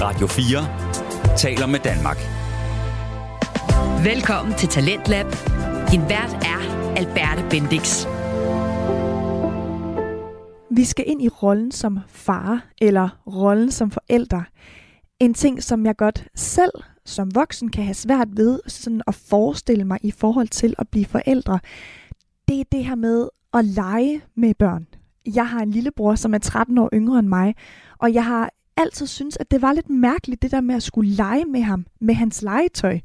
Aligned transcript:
Radio 0.00 0.26
4 0.26 1.36
taler 1.36 1.66
med 1.66 1.80
Danmark. 1.80 2.16
Velkommen 4.04 4.54
til 4.54 4.68
Talentlab. 4.68 5.26
Din 5.90 6.00
vært 6.00 6.32
er 6.32 6.60
Alberte 6.96 7.42
Bendix. 7.50 8.06
Vi 10.70 10.84
skal 10.84 11.04
ind 11.06 11.22
i 11.22 11.28
rollen 11.28 11.72
som 11.72 11.98
far 12.08 12.66
eller 12.80 13.08
rollen 13.26 13.70
som 13.70 13.90
forælder. 13.90 14.42
En 15.20 15.34
ting, 15.34 15.62
som 15.62 15.86
jeg 15.86 15.96
godt 15.96 16.28
selv 16.34 16.72
som 17.04 17.34
voksen 17.34 17.70
kan 17.70 17.84
have 17.84 17.94
svært 17.94 18.28
ved 18.36 18.60
sådan 18.66 19.02
at 19.06 19.14
forestille 19.14 19.84
mig 19.84 19.98
i 20.02 20.10
forhold 20.10 20.48
til 20.48 20.74
at 20.78 20.88
blive 20.88 21.06
forældre, 21.06 21.58
det 22.48 22.60
er 22.60 22.64
det 22.72 22.84
her 22.84 22.94
med 22.94 23.28
at 23.54 23.64
lege 23.64 24.20
med 24.34 24.54
børn. 24.54 24.86
Jeg 25.34 25.48
har 25.48 25.60
en 25.60 25.70
lillebror, 25.70 26.14
som 26.14 26.34
er 26.34 26.38
13 26.38 26.78
år 26.78 26.88
yngre 26.94 27.18
end 27.18 27.28
mig, 27.28 27.54
og 27.98 28.14
jeg 28.14 28.24
har 28.24 28.50
altid 28.76 29.06
synes, 29.06 29.36
at 29.36 29.50
det 29.50 29.62
var 29.62 29.72
lidt 29.72 29.90
mærkeligt, 29.90 30.42
det 30.42 30.50
der 30.50 30.60
med 30.60 30.74
at 30.74 30.82
skulle 30.82 31.10
lege 31.10 31.44
med 31.44 31.62
ham, 31.62 31.86
med 32.00 32.14
hans 32.14 32.42
legetøj. 32.42 32.98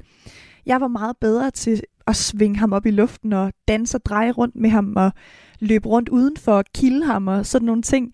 Jeg 0.66 0.80
var 0.80 0.88
meget 0.88 1.16
bedre 1.20 1.50
til 1.50 1.82
at 2.06 2.16
svinge 2.16 2.58
ham 2.58 2.72
op 2.72 2.86
i 2.86 2.90
luften 2.90 3.32
og 3.32 3.52
danse 3.68 3.96
og 3.96 4.04
dreje 4.04 4.30
rundt 4.30 4.56
med 4.56 4.70
ham 4.70 4.92
og 4.96 5.12
løbe 5.60 5.88
rundt 5.88 6.08
udenfor 6.08 6.52
og 6.52 6.64
kilde 6.74 7.06
ham 7.06 7.28
og 7.28 7.46
sådan 7.46 7.66
nogle 7.66 7.82
ting. 7.82 8.12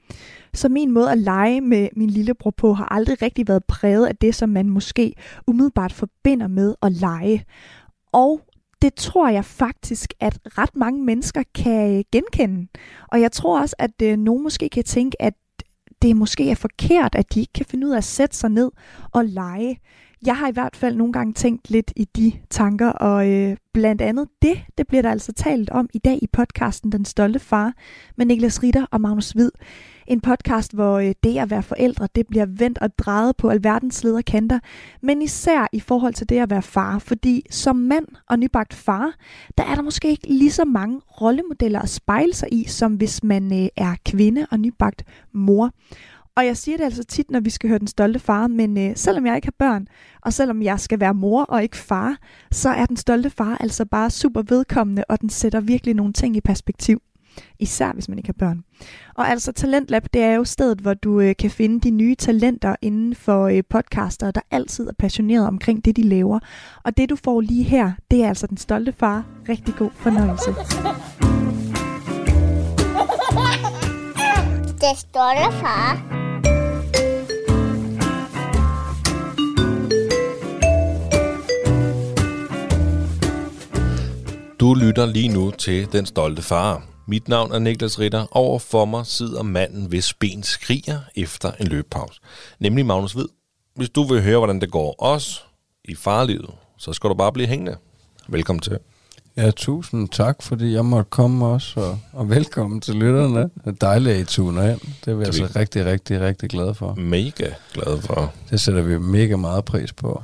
Så 0.55 0.69
min 0.69 0.91
måde 0.91 1.13
at 1.13 1.19
lege 1.19 1.61
med 1.61 1.89
min 1.97 2.11
lillebror 2.11 2.51
på 2.51 2.73
har 2.73 2.85
aldrig 2.85 3.23
rigtig 3.23 3.49
været 3.49 3.65
præget 3.65 4.07
af 4.07 4.17
det, 4.17 4.35
som 4.35 4.49
man 4.49 4.69
måske 4.69 5.13
umiddelbart 5.47 5.93
forbinder 5.93 6.49
med 6.49 6.75
at 6.83 6.93
lege. 6.93 7.45
Og 8.13 8.41
det 8.83 8.95
tror 8.95 9.29
jeg 9.29 9.45
faktisk, 9.45 10.15
at 10.21 10.39
ret 10.45 10.77
mange 10.77 11.05
mennesker 11.05 11.43
kan 11.55 12.05
genkende. 12.13 12.69
Og 13.09 13.21
jeg 13.21 13.33
tror 13.33 13.61
også, 13.61 13.77
at 13.79 14.03
øh, 14.03 14.17
nogen 14.17 14.43
måske 14.43 14.69
kan 14.69 14.85
tænke, 14.85 15.23
at 15.23 15.35
det 16.03 16.17
måske 16.17 16.51
er 16.51 16.55
forkert, 16.55 17.15
at 17.15 17.35
de 17.35 17.41
ikke 17.41 17.53
kan 17.53 17.67
finde 17.67 17.87
ud 17.87 17.93
af 17.93 17.97
at 17.97 18.05
sætte 18.05 18.37
sig 18.37 18.51
ned 18.51 18.71
og 19.13 19.25
lege. 19.25 19.81
Jeg 20.27 20.37
har 20.37 20.49
i 20.49 20.53
hvert 20.53 20.77
fald 20.77 20.97
nogle 20.97 21.13
gange 21.13 21.33
tænkt 21.33 21.71
lidt 21.71 21.93
i 21.97 22.05
de 22.05 22.33
tanker, 22.51 22.89
og 22.89 23.29
øh, 23.31 23.57
blandt 23.73 24.03
andet 24.03 24.29
det, 24.43 24.59
det 24.79 24.87
bliver 24.87 25.03
der 25.03 25.11
altså 25.11 25.33
talt 25.33 25.71
om 25.71 25.89
i 25.95 25.99
dag 25.99 26.19
i 26.23 26.27
podcasten 26.33 26.93
Den 26.93 27.05
Stolte 27.05 27.39
Far 27.39 27.73
med 28.17 28.27
Niklas 28.27 28.63
Ritter 28.63 28.87
og 28.91 29.01
Magnus 29.01 29.31
Hvid. 29.31 29.51
En 30.07 30.21
podcast, 30.21 30.75
hvor 30.75 30.99
øh, 30.99 31.15
det 31.23 31.39
at 31.39 31.51
være 31.51 31.63
forældre, 31.63 32.09
det 32.15 32.27
bliver 32.27 32.47
vendt 32.47 32.79
og 32.79 32.99
drejet 32.99 33.37
på 33.37 33.49
alverdens 33.49 34.05
lederkanter, 34.05 34.59
men 35.03 35.23
især 35.23 35.67
i 35.73 35.81
forhold 35.81 36.15
til 36.15 36.29
det 36.29 36.39
at 36.39 36.51
være 36.51 36.63
far, 36.63 36.99
fordi 36.99 37.43
som 37.51 37.77
mand 37.77 38.07
og 38.29 38.39
nybagt 38.39 38.75
far, 38.75 39.15
der 39.59 39.65
er 39.65 39.75
der 39.75 39.83
måske 39.83 40.09
ikke 40.09 40.29
lige 40.29 40.53
så 40.53 40.65
mange 40.65 41.01
rollemodeller 41.21 41.81
at 41.81 41.89
spejle 41.89 42.35
sig 42.35 42.49
i, 42.53 42.65
som 42.65 42.95
hvis 42.95 43.23
man 43.23 43.63
øh, 43.63 43.69
er 43.77 43.95
kvinde 44.05 44.47
og 44.51 44.61
nybagt 44.61 45.05
mor. 45.33 45.71
Og 46.39 46.47
jeg 46.47 46.57
siger 46.57 46.77
det 46.77 46.85
altså 46.85 47.05
tit, 47.05 47.31
når 47.31 47.41
vi 47.41 47.51
skal 47.51 47.69
høre 47.69 47.79
den 47.79 47.87
stolte 47.87 48.19
far, 48.19 48.47
men 48.47 48.79
øh, 48.79 48.97
selvom 48.97 49.27
jeg 49.27 49.37
ikke 49.37 49.47
har 49.47 49.55
børn, 49.59 49.87
og 50.23 50.33
selvom 50.33 50.63
jeg 50.63 50.81
skal 50.81 51.01
være 51.01 51.15
mor 51.15 51.43
og 51.43 51.63
ikke 51.63 51.77
far, 51.77 52.17
så 52.51 52.69
er 52.69 52.87
den 52.87 52.97
stolte 52.97 53.31
far 53.31 53.57
altså 53.61 53.85
bare 53.85 54.11
super 54.11 54.43
vedkommende, 54.49 55.05
og 55.09 55.21
den 55.21 55.31
sætter 55.31 55.61
virkelig 55.61 55.95
nogle 55.95 56.13
ting 56.13 56.37
i 56.37 56.41
perspektiv. 56.41 57.03
Især 57.59 57.93
hvis 57.93 58.09
man 58.09 58.19
ikke 58.19 58.29
har 58.29 58.47
børn. 58.47 58.65
Og 59.15 59.29
altså 59.29 59.53
Talentlab, 59.53 60.07
det 60.13 60.23
er 60.23 60.35
jo 60.35 60.45
stedet, 60.45 60.79
hvor 60.79 60.95
du 60.95 61.21
øh, 61.21 61.35
kan 61.39 61.51
finde 61.51 61.81
de 61.81 61.91
nye 61.91 62.15
talenter 62.15 62.77
inden 62.83 63.15
for 63.15 63.47
øh, 63.47 63.63
podcaster, 63.71 64.31
der 64.31 64.41
altid 64.51 64.89
er 64.89 64.95
passioneret 64.99 65.47
omkring 65.47 65.85
det, 65.85 65.97
de 65.97 66.03
laver. 66.03 66.39
Og 66.85 66.97
det 66.97 67.11
du 67.11 67.17
får 67.17 67.41
lige 67.41 67.65
her, 67.65 67.93
det 68.11 68.25
er 68.25 68.29
altså 68.29 68.47
den 68.47 68.57
stolte 68.57 68.93
far. 68.93 69.25
Rigtig 69.49 69.75
god 69.75 69.91
fornøjelse. 69.95 70.51
Det 74.81 74.99
stolte 74.99 75.57
far. 75.61 76.18
Du 84.61 84.75
lytter 84.75 85.07
lige 85.07 85.29
nu 85.29 85.51
til 85.51 85.93
Den 85.93 86.07
Stolte 86.07 86.43
Far. 86.43 86.83
Mit 87.07 87.29
navn 87.29 87.53
er 87.53 87.59
Niklas 87.59 87.99
Ritter. 87.99 88.27
Over 88.31 88.59
for 88.59 88.85
mig 88.85 89.07
sidder 89.07 89.43
manden, 89.43 89.87
hvis 89.87 90.15
ben 90.15 90.43
skriger 90.43 91.01
efter 91.17 91.53
en 91.61 91.67
løbepause. 91.67 92.21
Nemlig 92.59 92.87
Magnus 92.87 93.13
Hvid. 93.13 93.29
Hvis 93.77 93.91
du 93.91 94.03
vil 94.03 94.23
høre, 94.23 94.39
hvordan 94.39 94.61
det 94.61 94.71
går 94.71 94.95
os 94.99 95.45
i 95.85 95.95
farlivet, 95.95 96.51
så 96.79 96.93
skal 96.93 97.11
du 97.11 97.15
bare 97.15 97.33
blive 97.33 97.49
hængende. 97.49 97.77
Velkommen 98.29 98.61
til. 98.61 98.79
Ja, 99.37 99.51
tusind 99.51 100.09
tak, 100.09 100.43
fordi 100.43 100.73
jeg 100.73 100.85
måtte 100.85 101.11
komme 101.11 101.47
også, 101.47 101.81
og, 101.81 101.99
og 102.13 102.31
velkommen 102.31 102.81
til 102.81 102.95
lytterne. 102.95 103.43
Det 103.43 103.51
er 103.67 103.71
dejligt, 103.71 104.15
at 104.15 104.21
I 104.21 104.25
tuner 104.25 104.71
ind. 104.71 104.81
Det 105.05 105.11
er 105.11 105.15
vi 105.15 105.25
altså 105.25 105.49
rigtig, 105.57 105.85
rigtig, 105.85 106.21
rigtig 106.21 106.51
glade 106.51 106.75
for. 106.75 106.95
Mega 106.95 107.51
glad 107.75 108.03
for. 108.03 108.33
Det 108.51 108.61
sætter 108.61 108.83
vi 108.83 108.99
mega 108.99 109.37
meget 109.37 109.65
pris 109.65 109.93
på. 109.93 110.23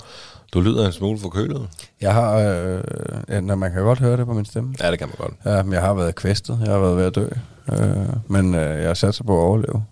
Du 0.54 0.60
lyder 0.60 0.86
en 0.86 0.92
smule 0.92 1.18
forkølet. 1.18 1.68
Jeg 2.00 2.14
har, 2.14 2.36
øh, 2.36 2.80
ja, 3.28 3.40
når 3.40 3.54
man 3.54 3.72
kan 3.72 3.82
godt 3.82 3.98
høre 3.98 4.16
det 4.16 4.26
på 4.26 4.32
min 4.32 4.44
stemme. 4.44 4.74
Ja, 4.80 4.90
det 4.90 4.98
kan 4.98 5.08
man 5.08 5.16
godt. 5.18 5.56
Ja, 5.56 5.62
men 5.62 5.72
jeg 5.72 5.82
har 5.82 5.94
været 5.94 6.14
kvæstet. 6.14 6.58
Jeg 6.64 6.72
har 6.72 6.78
været 6.78 6.96
ved 6.96 7.04
at 7.04 7.14
dø. 7.14 7.28
Øh, 7.72 8.08
men 8.28 8.54
øh, 8.54 8.78
jeg 8.78 8.86
har 8.86 8.94
sat 8.94 9.14
sig 9.14 9.26
på 9.26 9.38
at 9.38 9.42
overleve. 9.42 9.84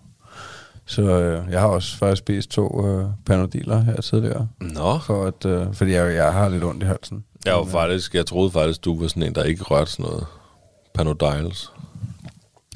Så 0.85 1.01
øh, 1.01 1.51
jeg 1.51 1.59
har 1.59 1.67
også 1.67 1.97
faktisk 1.97 2.19
spist 2.19 2.49
to 2.49 2.87
øh, 2.87 3.05
panodiler 3.25 3.79
her 3.81 4.01
tidligere. 4.01 4.47
Nå. 4.59 4.99
For 4.99 5.25
at, 5.25 5.45
øh, 5.45 5.73
fordi 5.73 5.91
jeg, 5.91 6.15
jeg 6.15 6.33
har 6.33 6.49
lidt 6.49 6.63
ondt 6.63 6.83
i 6.83 6.85
halsen. 6.85 7.23
Jeg, 7.45 7.53
var 7.53 7.65
faktisk, 7.65 8.15
jeg 8.15 8.25
troede 8.25 8.51
faktisk, 8.51 8.85
du 8.85 8.99
var 8.99 9.07
sådan 9.07 9.23
en, 9.23 9.35
der 9.35 9.43
ikke 9.43 9.63
rørte 9.63 9.91
sådan 9.91 10.05
noget 10.05 10.25
panodiles. 10.93 11.71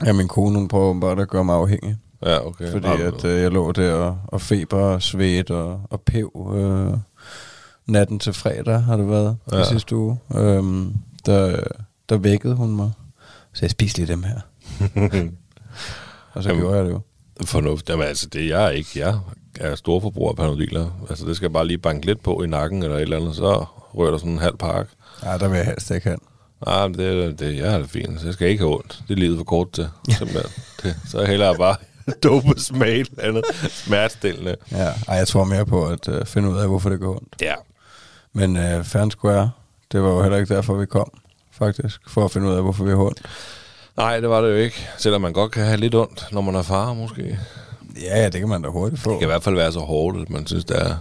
Ja, 0.06 0.14
min 0.14 0.28
kone 0.28 0.60
hun 0.60 0.68
prøver 0.68 1.00
bare 1.00 1.22
at 1.22 1.28
gøre 1.28 1.44
mig 1.44 1.56
afhængig. 1.56 1.98
Ja, 2.26 2.48
okay. 2.48 2.72
Fordi 2.72 2.88
at 2.88 3.26
øh, 3.26 3.42
jeg 3.42 3.52
lå 3.52 3.72
der 3.72 3.94
og, 3.94 4.18
og 4.28 4.42
feber 4.42 4.80
og 4.80 5.02
svedt 5.02 5.52
og, 5.52 5.82
og 5.90 6.02
pev. 6.02 6.54
Øh, 6.56 6.98
natten 7.88 8.20
til 8.20 8.34
fredag 8.34 8.82
har 8.82 8.98
det 8.98 9.10
været 9.10 9.38
ja. 9.52 9.62
i 9.62 9.66
sidste 9.66 9.96
uge. 9.96 10.20
Øhm, 10.36 10.94
der, 11.26 11.64
der 12.10 12.18
vækkede 12.18 12.56
hun 12.56 12.76
mig. 12.76 12.92
Så 13.54 13.60
jeg 13.66 13.72
spiste 13.72 14.00
lige 14.00 14.08
dem 14.08 14.24
her. 14.24 14.40
og 16.34 16.44
så 16.44 16.50
Jamen, 16.50 16.62
gjorde 16.62 16.78
jeg 16.78 16.86
det 16.86 16.92
jo. 16.92 17.02
Fornuft. 17.46 17.90
Jamen 17.90 18.08
altså, 18.08 18.28
det 18.28 18.42
er 18.42 18.60
jeg 18.60 18.76
ikke. 18.76 18.90
Jeg 19.00 19.20
er 19.60 19.76
storforbruger 19.76 20.30
af 20.30 20.36
panodiler. 20.36 21.06
Altså, 21.10 21.26
det 21.26 21.36
skal 21.36 21.50
bare 21.50 21.68
lige 21.68 21.78
banke 21.78 22.06
lidt 22.06 22.24
på 22.24 22.44
i 22.44 22.48
nakken 22.48 22.84
eller 22.84 22.96
et 22.96 23.02
eller 23.02 23.18
andet, 23.18 23.36
så 23.36 23.66
rører 23.94 24.12
der 24.12 24.18
sådan 24.18 24.32
en 24.32 24.38
halv 24.38 24.58
pakke. 24.58 24.92
Ja, 25.24 25.38
der 25.38 25.48
vil 25.48 25.58
jeg 25.58 25.66
helst 25.66 25.92
ikke 25.92 26.08
have. 26.08 26.18
Nej, 26.66 26.88
men 26.88 26.98
det, 26.98 27.40
det, 27.40 27.58
jeg 27.58 27.72
har 27.72 27.78
det 27.78 27.90
fint, 27.90 28.20
så 28.20 28.26
jeg 28.26 28.34
skal 28.34 28.48
ikke 28.48 28.64
have 28.64 28.76
ondt. 28.76 29.04
Det 29.08 29.14
er 29.14 29.18
livet 29.20 29.38
for 29.38 29.44
kort 29.44 29.72
til, 29.72 29.90
simpelthen. 30.10 30.52
det, 30.84 30.96
så 31.08 31.26
hellere 31.26 31.56
bare 31.56 31.76
dope 32.24 32.60
smag 32.60 33.06
andet 33.18 33.44
smertestillende. 33.70 34.56
Ja, 34.72 34.94
ej, 35.08 35.16
jeg 35.16 35.28
tror 35.28 35.44
mere 35.44 35.66
på 35.66 35.86
at 35.86 36.08
uh, 36.08 36.26
finde 36.26 36.50
ud 36.50 36.58
af, 36.58 36.68
hvorfor 36.68 36.90
det 36.90 37.00
går 37.00 37.12
ondt. 37.12 37.36
Ja, 37.42 37.54
men 38.34 38.58
uh, 38.58 38.86
Fair 38.86 39.10
Square, 39.10 39.52
det 39.92 40.04
var 40.04 40.10
jo 40.10 40.22
heller 40.22 40.38
ikke 40.38 40.56
derfor, 40.56 40.74
vi 40.74 40.86
kom, 40.86 41.12
faktisk, 41.52 42.02
for 42.08 42.26
at 42.26 42.32
finde 42.32 42.48
ud 42.48 42.54
af, 42.54 42.62
hvorfor 42.62 42.84
vi 42.84 42.90
har 42.90 42.98
ondt. 42.98 43.22
Nej, 43.98 44.20
det 44.20 44.30
var 44.30 44.42
det 44.42 44.50
jo 44.50 44.56
ikke. 44.56 44.88
Selvom 44.98 45.22
man 45.22 45.34
godt 45.34 45.52
kan 45.52 45.66
have 45.66 45.78
lidt 45.78 45.96
ondt, 45.96 46.28
når 46.32 46.42
man 46.42 46.56
er 46.56 46.62
far, 46.62 46.94
måske. 46.94 47.40
Ja, 48.02 48.22
ja, 48.22 48.30
det 48.30 48.40
kan 48.40 48.50
man 48.50 48.62
da 48.62 48.70
hurtigt 48.70 49.02
få. 49.02 49.12
Det 49.12 49.20
kan 49.20 49.28
i 49.28 49.32
hvert 49.32 49.44
fald 49.44 49.56
være 49.56 49.72
så 49.72 49.80
hårdt, 49.80 50.22
at 50.22 50.30
man 50.30 50.48
synes, 50.48 50.66
det 50.66 50.82
er... 50.82 50.96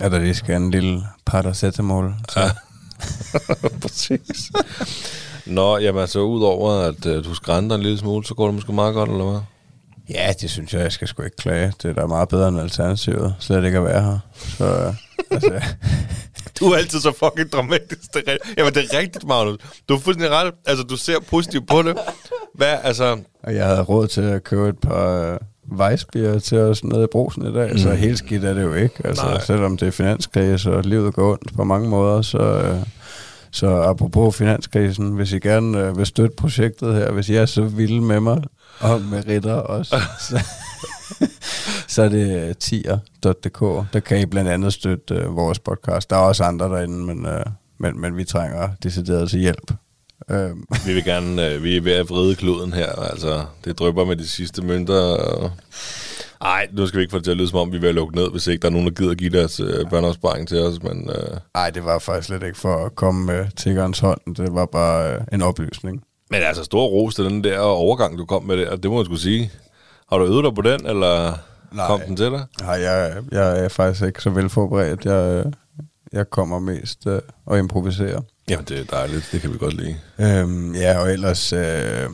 Ja, 0.00 0.08
der 0.08 0.18
lige 0.18 0.34
skal 0.34 0.56
en 0.56 0.70
lille 0.70 1.02
paracetamol. 1.26 2.14
Ja, 2.36 2.50
præcis. 3.82 4.50
Nå, 5.46 5.78
jamen 5.78 6.00
altså, 6.00 6.20
udover 6.20 6.72
at 6.72 7.06
uh, 7.06 7.24
du 7.24 7.34
skrænter 7.34 7.76
en 7.76 7.82
lille 7.82 7.98
smule, 7.98 8.24
så 8.26 8.34
går 8.34 8.46
det 8.46 8.54
måske 8.54 8.72
meget 8.72 8.94
godt, 8.94 9.10
eller 9.10 9.30
hvad? 9.30 9.40
Ja, 10.10 10.32
det 10.40 10.50
synes 10.50 10.74
jeg, 10.74 10.80
jeg 10.80 10.92
skal 10.92 11.08
sgu 11.08 11.22
ikke 11.22 11.36
klage. 11.36 11.72
Det 11.82 11.90
er 11.90 11.94
da 11.94 12.06
meget 12.06 12.28
bedre 12.28 12.48
end 12.48 12.60
alternativet, 12.60 13.34
slet 13.38 13.64
ikke 13.64 13.78
at 13.78 13.84
være 13.84 14.02
her. 14.02 14.18
Så, 14.34 14.94
altså, 15.30 15.60
du 16.60 16.64
er 16.64 16.76
altid 16.76 17.00
så 17.00 17.12
fucking 17.12 17.52
dramatisk. 17.52 18.14
Det 18.14 18.22
er, 18.26 18.36
jamen, 18.58 18.74
det 18.74 18.84
er 18.84 18.98
rigtigt, 18.98 19.26
Magnus. 19.26 19.58
Du 19.88 19.94
er 19.94 19.98
fuldstændig 19.98 20.30
ret. 20.30 20.54
Altså, 20.66 20.84
du 20.84 20.96
ser 20.96 21.20
positivt 21.30 21.68
på 21.68 21.82
det. 21.82 21.96
Hvad, 22.54 22.76
altså... 22.82 23.18
Og 23.42 23.54
jeg 23.54 23.66
havde 23.66 23.82
råd 23.82 24.06
til 24.06 24.20
at 24.20 24.44
købe 24.44 24.68
et 24.68 24.78
par 24.78 25.32
uh, 25.32 25.78
vejsbier 25.78 26.38
til 26.38 26.58
os 26.58 26.84
nede 26.84 27.04
i 27.04 27.06
brosen 27.12 27.46
i 27.46 27.52
dag, 27.52 27.72
mm. 27.72 27.78
så 27.78 27.90
helt 27.90 28.18
skidt 28.18 28.44
er 28.44 28.54
det 28.54 28.62
jo 28.62 28.74
ikke. 28.74 28.94
Altså, 29.04 29.24
Nej. 29.24 29.40
selvom 29.40 29.76
det 29.76 29.88
er 29.88 29.92
finanskrise, 29.92 30.72
og 30.72 30.82
livet 30.82 31.14
går 31.14 31.32
ondt 31.32 31.56
på 31.56 31.64
mange 31.64 31.88
måder, 31.88 32.22
så... 32.22 32.72
Uh, 32.72 32.88
så 33.50 33.66
apropos 33.66 34.36
finanskrisen, 34.36 35.12
hvis 35.12 35.32
I 35.32 35.38
gerne 35.38 35.88
uh, 35.88 35.98
vil 35.98 36.06
støtte 36.06 36.36
projektet 36.36 36.94
her, 36.94 37.12
hvis 37.12 37.28
I 37.28 37.34
er 37.34 37.46
så 37.46 37.62
vilde 37.62 38.00
med 38.00 38.20
mig, 38.20 38.42
og 38.80 39.00
med 39.00 39.26
ritter 39.26 39.54
også, 39.54 39.96
så, 40.20 40.44
så 41.94 42.02
er 42.02 42.08
det 42.08 42.58
tier.dk. 42.58 43.92
Der 43.92 44.00
kan 44.00 44.20
I 44.20 44.26
blandt 44.26 44.50
andet 44.50 44.72
støtte 44.72 45.28
uh, 45.28 45.36
vores 45.36 45.58
podcast. 45.58 46.10
Der 46.10 46.16
er 46.16 46.20
også 46.20 46.44
andre 46.44 46.66
derinde, 46.68 46.98
men, 47.06 47.26
uh, 47.26 47.52
men, 47.78 48.00
men 48.00 48.16
vi 48.16 48.24
trænger 48.24 48.68
decideret 48.82 49.30
til 49.30 49.40
hjælp. 49.40 49.72
Um. 50.30 50.66
vi 50.86 50.94
vil 50.94 51.04
gerne, 51.04 51.56
uh, 51.56 51.64
vi 51.64 51.76
er 51.76 51.80
ved 51.80 51.92
at 51.92 52.10
vride 52.10 52.34
kloden 52.34 52.72
her, 52.72 52.92
altså 52.92 53.44
det 53.64 53.78
drøber 53.78 54.04
med 54.04 54.16
de 54.16 54.28
sidste 54.28 54.62
mønter. 54.62 55.00
Og... 55.00 55.50
Ej, 56.40 56.68
nu 56.72 56.86
skal 56.86 56.98
vi 56.98 57.02
ikke 57.02 57.10
få 57.10 57.18
det 57.18 57.24
til 57.24 57.30
at 57.30 57.36
lyde 57.36 57.48
som 57.48 57.58
om, 57.58 57.72
vi 57.72 57.78
vil 57.78 57.94
lukke 57.94 58.16
ned, 58.16 58.30
hvis 58.30 58.46
ikke 58.46 58.62
der 58.62 58.68
er 58.68 58.72
nogen, 58.72 58.86
der 58.86 58.94
gider 58.94 59.10
at 59.10 59.18
give 59.18 59.30
deres 59.30 59.60
uh, 59.60 59.90
børneopsparing 59.90 60.48
til 60.48 60.58
os. 60.58 60.82
Men, 60.82 61.10
uh... 61.10 61.74
det 61.74 61.84
var 61.84 61.98
faktisk 61.98 62.26
slet 62.26 62.42
ikke 62.42 62.58
for 62.58 62.86
at 62.86 62.94
komme 62.94 63.26
med 63.26 63.46
tiggerens 63.56 63.98
hånd. 63.98 64.36
Det 64.36 64.54
var 64.54 64.66
bare 64.66 65.16
uh, 65.16 65.24
en 65.32 65.42
oplysning. 65.42 66.02
Men 66.30 66.42
altså, 66.42 66.64
stor 66.64 66.86
ros 66.86 67.14
til 67.14 67.24
den 67.24 67.44
der 67.44 67.58
overgang, 67.58 68.18
du 68.18 68.26
kom 68.26 68.42
med 68.42 68.56
der, 68.56 68.76
det 68.76 68.90
må 68.90 68.96
man 68.96 69.04
skulle 69.04 69.20
sige. 69.20 69.52
Har 70.10 70.18
du 70.18 70.24
øvet 70.24 70.44
dig 70.44 70.54
på 70.54 70.62
den, 70.62 70.86
eller? 70.86 71.38
Nej. 71.72 71.86
Kom 71.86 72.00
den 72.00 72.16
til 72.16 72.30
dig? 72.30 72.44
Nej, 72.60 72.70
jeg, 72.70 73.22
jeg 73.32 73.64
er 73.64 73.68
faktisk 73.68 74.04
ikke 74.04 74.22
så 74.22 74.30
velforberedt. 74.30 75.04
Jeg, 75.04 75.44
jeg 76.12 76.30
kommer 76.30 76.58
mest 76.58 77.06
øh, 77.06 77.20
og 77.46 77.58
improviserer. 77.58 78.20
Jamen, 78.48 78.64
det 78.64 78.80
er 78.80 78.84
dejligt. 78.84 79.28
Det 79.32 79.40
kan 79.40 79.52
vi 79.52 79.58
godt 79.58 79.74
lide. 79.74 79.96
Øhm, 80.18 80.74
ja, 80.74 80.98
og 80.98 81.12
ellers 81.12 81.52
øh, 81.52 82.08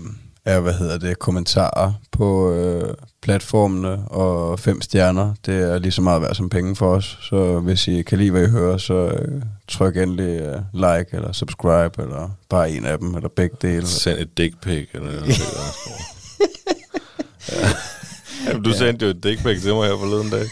er, 0.45 0.61
hvad 0.61 0.73
hedder 0.73 0.99
det, 0.99 1.19
kommentarer 1.19 1.93
på 2.13 2.53
øh, 2.53 2.95
platformene 3.23 4.09
og 4.09 4.61
fem 4.61 4.81
stjerner. 4.81 5.35
Det 5.47 5.55
er 5.55 5.79
lige 5.79 5.93
så 5.93 6.03
meget 6.03 6.23
værd 6.23 6.35
som 6.35 6.49
penge 6.49 6.77
for 6.77 6.95
os. 6.95 7.19
Så 7.23 7.61
hvis 7.61 7.89
I 7.89 8.03
kan 8.03 8.19
lide, 8.19 8.31
hvad 8.31 8.43
I 8.43 8.51
hører, 8.51 8.77
så 8.77 8.95
øh, 8.95 9.43
tryk 9.69 9.97
endelig 9.97 10.41
øh, 10.41 10.61
like 10.73 11.07
eller 11.13 11.33
subscribe, 11.33 12.03
eller 12.03 12.31
bare 12.49 12.71
en 12.71 12.85
af 12.85 12.99
dem, 12.99 13.15
eller 13.15 13.29
begge 13.29 13.57
dele. 13.63 13.87
Send 13.87 14.19
et 14.19 14.39
dick 14.39 14.61
pic, 14.63 14.89
eller 14.95 15.07
noget. 15.07 15.27
ja. 17.53 17.69
Jamen, 18.47 18.63
du 18.63 18.71
ja. 18.71 18.77
sendte 18.77 19.05
jo 19.07 19.11
et 19.11 19.25
dick 19.25 19.43
pic 19.43 19.63
til 19.63 19.75
mig 19.75 19.89
her 19.89 19.97
forleden 19.99 20.31
dag. 20.31 20.45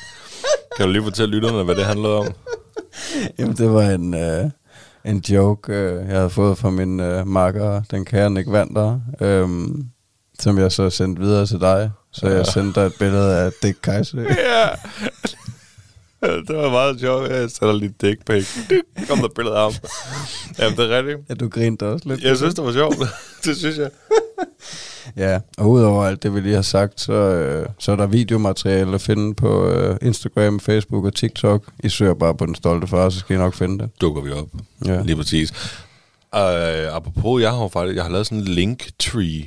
Kan 0.76 0.86
du 0.86 0.92
lige 0.92 1.02
fortælle 1.02 1.34
lytterne, 1.34 1.64
hvad 1.64 1.74
det 1.74 1.84
handlede 1.84 2.16
om? 2.16 2.26
Jamen, 3.38 3.56
det 3.56 3.70
var 3.70 3.82
en, 3.82 4.14
øh, 4.14 4.50
en 5.04 5.18
joke, 5.18 5.72
øh, 5.72 6.08
jeg 6.08 6.16
havde 6.16 6.30
fået 6.30 6.58
fra 6.58 6.70
min 6.70 7.00
øh, 7.00 7.26
makker, 7.26 7.82
den 7.90 8.04
kære 8.04 8.30
Nick 8.30 8.52
Vander, 8.52 9.00
øh, 9.20 9.48
som 10.38 10.58
jeg 10.58 10.72
så 10.72 10.90
sendte 10.90 11.22
videre 11.22 11.46
til 11.46 11.60
dig. 11.60 11.90
Så 12.12 12.28
ja. 12.28 12.36
jeg 12.36 12.46
sendte 12.46 12.80
dig 12.80 12.86
et 12.86 12.94
billede 12.98 13.38
af 13.38 13.50
Dick 13.62 13.78
Kaiser. 13.82 14.20
ja. 14.28 14.68
det 16.22 16.56
var 16.56 16.70
meget 16.70 17.00
sjovt. 17.00 17.30
Jeg 17.30 17.50
sender 17.50 17.72
lige 17.72 17.94
dick 18.00 18.24
pic. 18.26 18.46
kom 19.08 19.18
der 19.18 19.28
billede 19.28 19.56
af. 19.56 19.80
Jamen, 20.58 20.78
det 20.78 20.92
er 20.92 20.98
rigtigt. 20.98 21.18
Ja, 21.28 21.34
du 21.34 21.48
grinte 21.48 21.86
også 21.86 22.08
lidt. 22.08 22.22
Jeg 22.22 22.36
synes, 22.36 22.54
det 22.54 22.64
var 22.64 22.72
sjovt. 22.72 22.96
det 23.44 23.56
synes 23.56 23.78
jeg. 23.78 23.90
Ja, 25.16 25.40
og 25.58 25.70
udover 25.70 26.04
alt 26.04 26.22
det, 26.22 26.34
vi 26.34 26.40
lige 26.40 26.54
har 26.54 26.62
sagt, 26.62 27.00
så, 27.00 27.12
øh, 27.12 27.66
så 27.78 27.92
er 27.92 27.96
der 27.96 28.06
videomateriale 28.06 28.94
at 28.94 29.00
finde 29.00 29.34
på 29.34 29.68
øh, 29.68 29.96
Instagram, 30.02 30.60
Facebook 30.60 31.04
og 31.04 31.14
TikTok. 31.14 31.62
I 31.84 31.88
søger 31.88 32.14
bare 32.14 32.34
på 32.34 32.46
Den 32.46 32.54
Stolte 32.54 32.86
Far, 32.86 33.08
så 33.08 33.18
skal 33.18 33.36
I 33.36 33.38
nok 33.38 33.54
finde 33.54 33.78
det. 33.78 34.00
Dukker 34.00 34.22
vi 34.22 34.30
op. 34.30 34.48
Ja. 34.86 35.02
Lige 35.02 35.16
præcis. 35.16 35.52
Uh, 36.36 36.96
apropos, 36.96 37.42
jeg 37.42 37.50
har 37.50 37.68
faktisk 37.68 37.96
jeg 37.96 38.04
har 38.04 38.10
lavet 38.10 38.26
sådan 38.26 38.38
en 38.38 38.44
link 38.44 38.90
tree. 38.98 39.44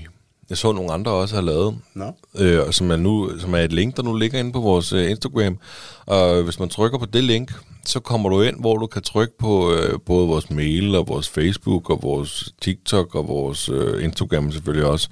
Jeg 0.50 0.58
så 0.58 0.72
nogle 0.72 0.94
andre 0.94 1.12
også 1.12 1.36
har 1.36 1.42
lavet, 1.42 1.78
no. 1.94 2.12
øh, 2.36 2.74
som, 2.74 2.92
er 2.92 2.96
nu, 2.96 3.40
som 3.40 3.54
er 3.54 3.58
et 3.58 3.74
link, 3.74 3.98
der 3.98 4.04
nu 4.04 4.16
ligger 4.16 4.40
inde 4.40 4.52
på 4.52 4.60
vores 4.60 4.94
uh, 4.94 5.10
Instagram. 5.10 5.58
Og 6.06 6.44
hvis 6.44 6.60
man 6.60 6.70
trykker 6.70 6.98
på 6.98 7.06
det 7.06 7.24
link, 7.24 7.52
så 7.86 8.00
kommer 8.00 8.30
du 8.30 8.42
ind, 8.42 8.60
hvor 8.60 8.78
du 8.78 8.88
kan 8.88 9.02
trykke 9.02 9.34
på 9.40 9.74
øh, 9.74 10.00
både 10.06 10.28
vores 10.28 10.50
mail 10.50 10.96
og 10.96 11.08
vores 11.08 11.30
Facebook 11.30 11.90
og 11.90 12.00
vores 12.04 12.54
TikTok 12.62 13.16
og 13.16 13.28
vores 13.28 13.70
øh, 13.70 14.04
Instagram 14.04 14.52
selvfølgelig 14.52 14.86
også. 14.86 15.10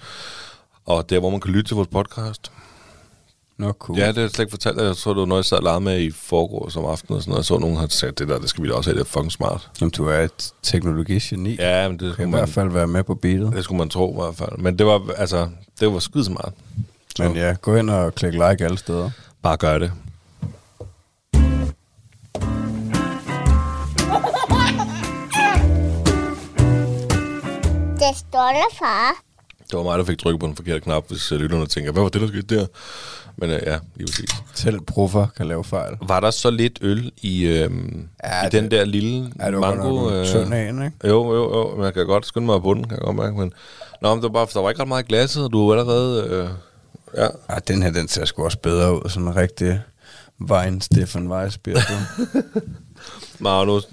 Og 0.86 1.10
der, 1.10 1.20
hvor 1.20 1.30
man 1.30 1.40
kan 1.40 1.52
lytte 1.52 1.70
til 1.70 1.76
vores 1.76 1.88
podcast. 1.88 2.52
Nå, 3.64 3.72
cool. 3.72 3.98
Ja, 4.00 4.08
det 4.08 4.16
har 4.16 4.22
jeg 4.22 4.30
slet 4.30 4.44
ikke 4.44 4.52
fortalt 4.52 4.78
dig. 4.78 4.84
Jeg 4.84 4.98
tror, 4.98 5.14
det 5.14 5.20
var 5.20 5.26
noget, 5.26 5.40
jeg 5.40 5.46
sad 5.46 5.64
og 5.64 5.84
med 5.84 6.02
i 6.02 6.12
forgår 6.12 6.70
som 6.70 6.86
aften 6.86 7.16
og 7.16 7.22
sådan 7.22 7.32
noget. 7.32 7.40
Jeg 7.40 7.46
så 7.46 7.58
nogen 7.58 7.78
har 7.78 7.88
sagt, 7.88 8.20
det 8.20 8.28
der, 8.28 8.40
det 8.40 8.50
skal 8.50 8.64
vi 8.64 8.70
da 8.70 8.74
også 8.74 8.90
have, 8.90 9.00
det 9.00 9.06
er 9.06 9.10
fucking 9.10 9.32
smart. 9.32 9.70
Jamen, 9.82 9.92
du 9.92 10.08
er 10.08 10.20
et 10.20 10.54
teknologigeni. 10.64 11.56
Ja, 11.60 11.88
men 11.90 12.00
det 12.00 12.14
skulle 12.14 12.30
man... 12.30 12.40
i 12.40 12.42
hvert 12.42 12.50
fald 12.50 12.70
være 12.70 12.88
med 12.88 13.04
på 13.04 13.16
beatet. 13.16 13.54
Det 13.56 13.64
skulle 13.64 13.78
man 13.78 13.90
tro 13.90 14.12
i 14.12 14.24
hvert 14.24 14.36
fald. 14.36 14.58
Men 14.58 14.80
det 14.80 14.86
var, 14.86 15.02
altså, 15.18 15.50
det 15.80 15.94
var 15.94 16.00
skide 16.00 16.26
smart. 16.26 16.54
Så. 17.18 17.24
Men 17.24 17.36
ja, 17.36 17.56
gå 17.62 17.76
ind 17.76 17.90
og 17.90 18.16
klik 18.16 18.34
like 18.34 18.58
alle 18.60 18.78
steder. 18.78 19.10
Bare 19.42 19.58
gør 19.58 19.78
det. 19.78 19.92
Det 28.00 28.18
stolte 28.18 28.78
far. 28.80 29.24
Det 29.72 29.78
var 29.78 29.84
mig, 29.84 29.98
der 29.98 30.06
fik 30.06 30.18
trykket 30.18 30.40
på 30.40 30.48
den 30.48 30.56
forkerte 30.56 30.80
knap, 30.80 31.08
hvis 31.08 31.32
lytterne 31.32 31.66
tænker, 31.66 31.92
hvad 31.92 32.02
var 32.02 32.10
det, 32.10 32.22
der 32.22 32.28
skete 32.28 32.56
der? 32.56 32.66
Men 33.36 33.50
uh, 33.50 33.56
ja, 33.56 33.80
lige 33.96 34.08
præcis. 34.08 34.30
Selv 34.54 34.80
proffer 34.80 35.28
kan 35.38 35.48
lave 35.48 35.64
fejl. 35.64 35.94
Var 36.02 36.20
der 36.20 36.32
så 36.32 36.50
lidt 36.50 36.80
øl 36.82 37.12
i, 37.22 37.46
øhm, 37.46 38.08
ja, 38.24 38.42
i 38.42 38.44
det, 38.46 38.52
den 38.52 38.72
der 38.72 38.86
lille 38.86 39.32
ja, 39.40 39.52
det 39.52 39.60
mango? 39.60 40.12
Øh, 40.12 40.26
tynd 40.26 40.54
ikke? 40.54 40.92
Jo, 41.04 41.34
jo, 41.34 41.58
jo. 41.58 41.76
Men 41.76 41.86
jeg 41.86 41.94
kan 41.94 42.06
godt 42.06 42.26
skynde 42.26 42.46
mig 42.46 42.62
på 42.62 42.74
den, 42.74 42.84
kan 42.84 42.92
jeg 42.92 43.06
godt 43.06 43.16
mærke. 43.16 43.38
Men, 43.38 43.54
nå, 44.02 44.16
men 44.16 44.24
det 44.24 44.24
var 44.24 44.30
bare, 44.30 44.48
der 44.54 44.60
var 44.60 44.70
ikke 44.70 44.82
ret 44.82 44.88
meget 44.88 45.04
i 45.04 45.08
glasset, 45.08 45.44
og 45.44 45.54
du 45.54 45.68
var 45.68 45.80
allerede... 45.80 46.28
Øh, 46.28 46.50
ja. 47.18 47.28
ja. 47.50 47.60
den 47.68 47.84
her, 47.84 47.92
den 47.92 48.08
ser 48.08 48.26
sgu 48.26 48.44
også 48.44 48.60
bedre 48.60 48.96
ud. 48.96 49.10
Sådan 49.10 49.28
en 49.28 49.36
rigtig 49.36 49.82
Wein 50.42 50.82
Stefan 50.82 51.32
Weissbier. 51.32 51.80
Magnus, 53.40 53.88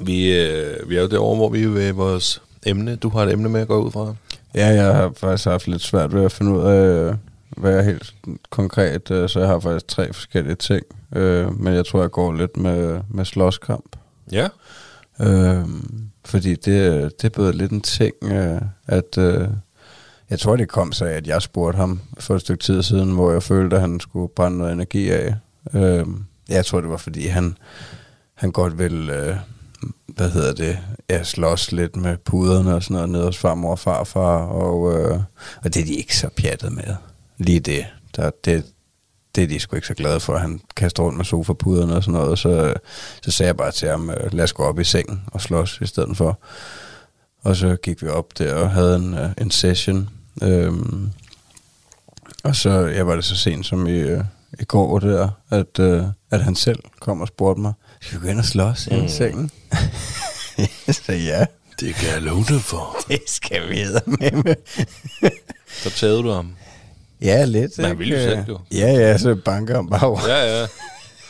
vi, 0.00 0.32
øh, 0.32 0.90
vi 0.90 0.96
er 0.96 1.00
jo 1.00 1.08
derovre, 1.08 1.36
hvor 1.36 1.48
vi 1.48 1.62
er 1.62 1.68
ved 1.68 1.92
vores 1.92 2.42
emne. 2.66 2.96
Du 2.96 3.08
har 3.08 3.22
et 3.22 3.32
emne 3.32 3.48
med 3.48 3.60
at 3.60 3.68
gå 3.68 3.84
ud 3.84 3.90
fra. 3.90 4.14
Ja, 4.54 4.66
jeg 4.66 4.94
har 4.94 5.12
faktisk 5.16 5.44
haft 5.44 5.68
lidt 5.68 5.82
svært 5.82 6.14
ved 6.14 6.24
at 6.24 6.32
finde 6.32 6.52
ud 6.52 6.60
af, 6.60 7.16
hvad 7.56 7.74
jeg 7.74 7.84
helt 7.84 8.14
konkret, 8.50 9.10
øh, 9.10 9.28
så 9.28 9.38
jeg 9.38 9.48
har 9.48 9.60
faktisk 9.60 9.88
tre 9.88 10.12
forskellige 10.12 10.54
ting. 10.54 10.82
Øh, 11.16 11.60
men 11.60 11.74
jeg 11.74 11.86
tror, 11.86 12.00
jeg 12.00 12.10
går 12.10 12.32
lidt 12.32 12.56
med, 12.56 13.00
med 13.10 13.24
slåskamp. 13.24 13.96
Ja. 14.32 14.48
Øh, 15.20 15.64
fordi 16.24 16.54
det, 16.54 17.12
det 17.22 17.24
er 17.24 17.28
både 17.36 17.52
lidt 17.52 17.72
en 17.72 17.80
ting, 17.80 18.14
øh, 18.22 18.60
at 18.86 19.18
øh, 19.18 19.48
jeg 20.30 20.38
tror, 20.38 20.56
det 20.56 20.68
kom 20.68 20.92
sig 20.92 21.10
at 21.10 21.26
jeg 21.26 21.42
spurgte 21.42 21.76
ham 21.76 22.00
for 22.18 22.34
et 22.34 22.40
stykke 22.40 22.62
tid 22.62 22.82
siden, 22.82 23.10
hvor 23.10 23.32
jeg 23.32 23.42
følte, 23.42 23.76
at 23.76 23.82
han 23.82 24.00
skulle 24.00 24.28
brænde 24.36 24.58
noget 24.58 24.72
energi 24.72 25.10
af. 25.10 25.34
Øh, 25.74 26.06
jeg 26.48 26.66
tror, 26.66 26.80
det 26.80 26.90
var, 26.90 26.96
fordi 26.96 27.26
han, 27.26 27.56
han 28.34 28.52
godt 28.52 28.78
ville... 28.78 29.28
Øh, 29.28 29.36
hvad 30.06 30.30
hedder 30.30 30.54
det, 30.54 30.78
jeg 31.08 31.26
slås 31.26 31.72
lidt 31.72 31.96
med 31.96 32.16
puderne 32.16 32.74
og 32.74 32.82
sådan 32.82 32.94
noget 32.94 33.08
nede 33.08 33.24
hos 33.24 33.38
farmor 33.38 33.70
og 33.70 33.78
farfar, 33.78 34.38
og, 34.38 35.00
øh, 35.00 35.20
og 35.64 35.74
det 35.74 35.76
er 35.76 35.84
de 35.84 35.94
ikke 35.94 36.16
så 36.16 36.28
pjattet 36.36 36.72
med. 36.72 36.94
Lige 37.38 37.60
det. 37.60 37.86
Der, 38.16 38.30
det, 38.44 38.64
det 39.34 39.44
er 39.44 39.48
de 39.48 39.60
sgu 39.60 39.76
ikke 39.76 39.88
så 39.88 39.94
glade 39.94 40.20
for, 40.20 40.36
han 40.36 40.60
kaster 40.76 41.02
rundt 41.02 41.16
med 41.16 41.24
sofapuderne 41.24 41.96
og 41.96 42.02
sådan 42.02 42.20
noget. 42.20 42.38
Så, 42.38 42.74
så 43.22 43.30
sagde 43.30 43.48
jeg 43.48 43.56
bare 43.56 43.72
til 43.72 43.88
ham, 43.88 44.10
øh, 44.10 44.32
lad 44.32 44.44
os 44.44 44.52
gå 44.52 44.62
op 44.62 44.78
i 44.78 44.84
sengen 44.84 45.22
og 45.26 45.40
slås 45.40 45.78
i 45.82 45.86
stedet 45.86 46.16
for. 46.16 46.40
Og 47.42 47.56
så 47.56 47.76
gik 47.76 48.02
vi 48.02 48.08
op 48.08 48.38
der 48.38 48.54
og 48.54 48.70
havde 48.70 48.96
en, 48.96 49.14
øh, 49.14 49.30
en 49.38 49.50
session. 49.50 50.08
Øhm, 50.42 51.10
og 52.44 52.56
så 52.56 52.70
jeg 52.70 53.06
var 53.06 53.14
det 53.14 53.24
så 53.24 53.36
sent 53.36 53.66
som 53.66 53.86
i, 53.86 53.90
øh, 53.90 54.24
i 54.60 54.64
går 54.64 54.98
der, 54.98 55.28
at, 55.50 55.80
at 56.30 56.44
han 56.44 56.56
selv 56.56 56.78
kom 57.00 57.20
og 57.20 57.28
spurgte 57.28 57.60
mig, 57.60 57.72
skal 58.00 58.20
vi 58.20 58.26
gå 58.26 58.30
ind 58.30 58.38
og 58.38 58.44
slås 58.44 58.88
mm. 58.90 59.04
i 59.04 59.08
sengen? 59.08 59.50
så 61.04 61.12
ja. 61.12 61.46
Det 61.80 61.94
kan 61.94 62.08
jeg 62.08 62.22
love 62.22 62.44
dig 62.48 62.60
for. 62.60 62.96
Det 63.08 63.20
skal 63.26 63.68
vi 63.68 63.84
med 64.06 64.42
med. 64.42 64.54
så 65.82 65.90
tager 65.90 66.22
du 66.22 66.30
ham. 66.30 66.56
Ja, 67.22 67.44
lidt. 67.44 67.78
Men 67.78 67.86
han 67.86 67.98
vil 67.98 68.08
jo 68.10 68.16
selv 68.16 68.38
jo. 68.48 68.58
Ja, 68.74 68.92
ja, 68.92 69.18
så 69.18 69.34
banker 69.44 69.74
ham 69.74 69.88
bare 69.88 70.28
Ja, 70.28 70.60
ja. 70.60 70.66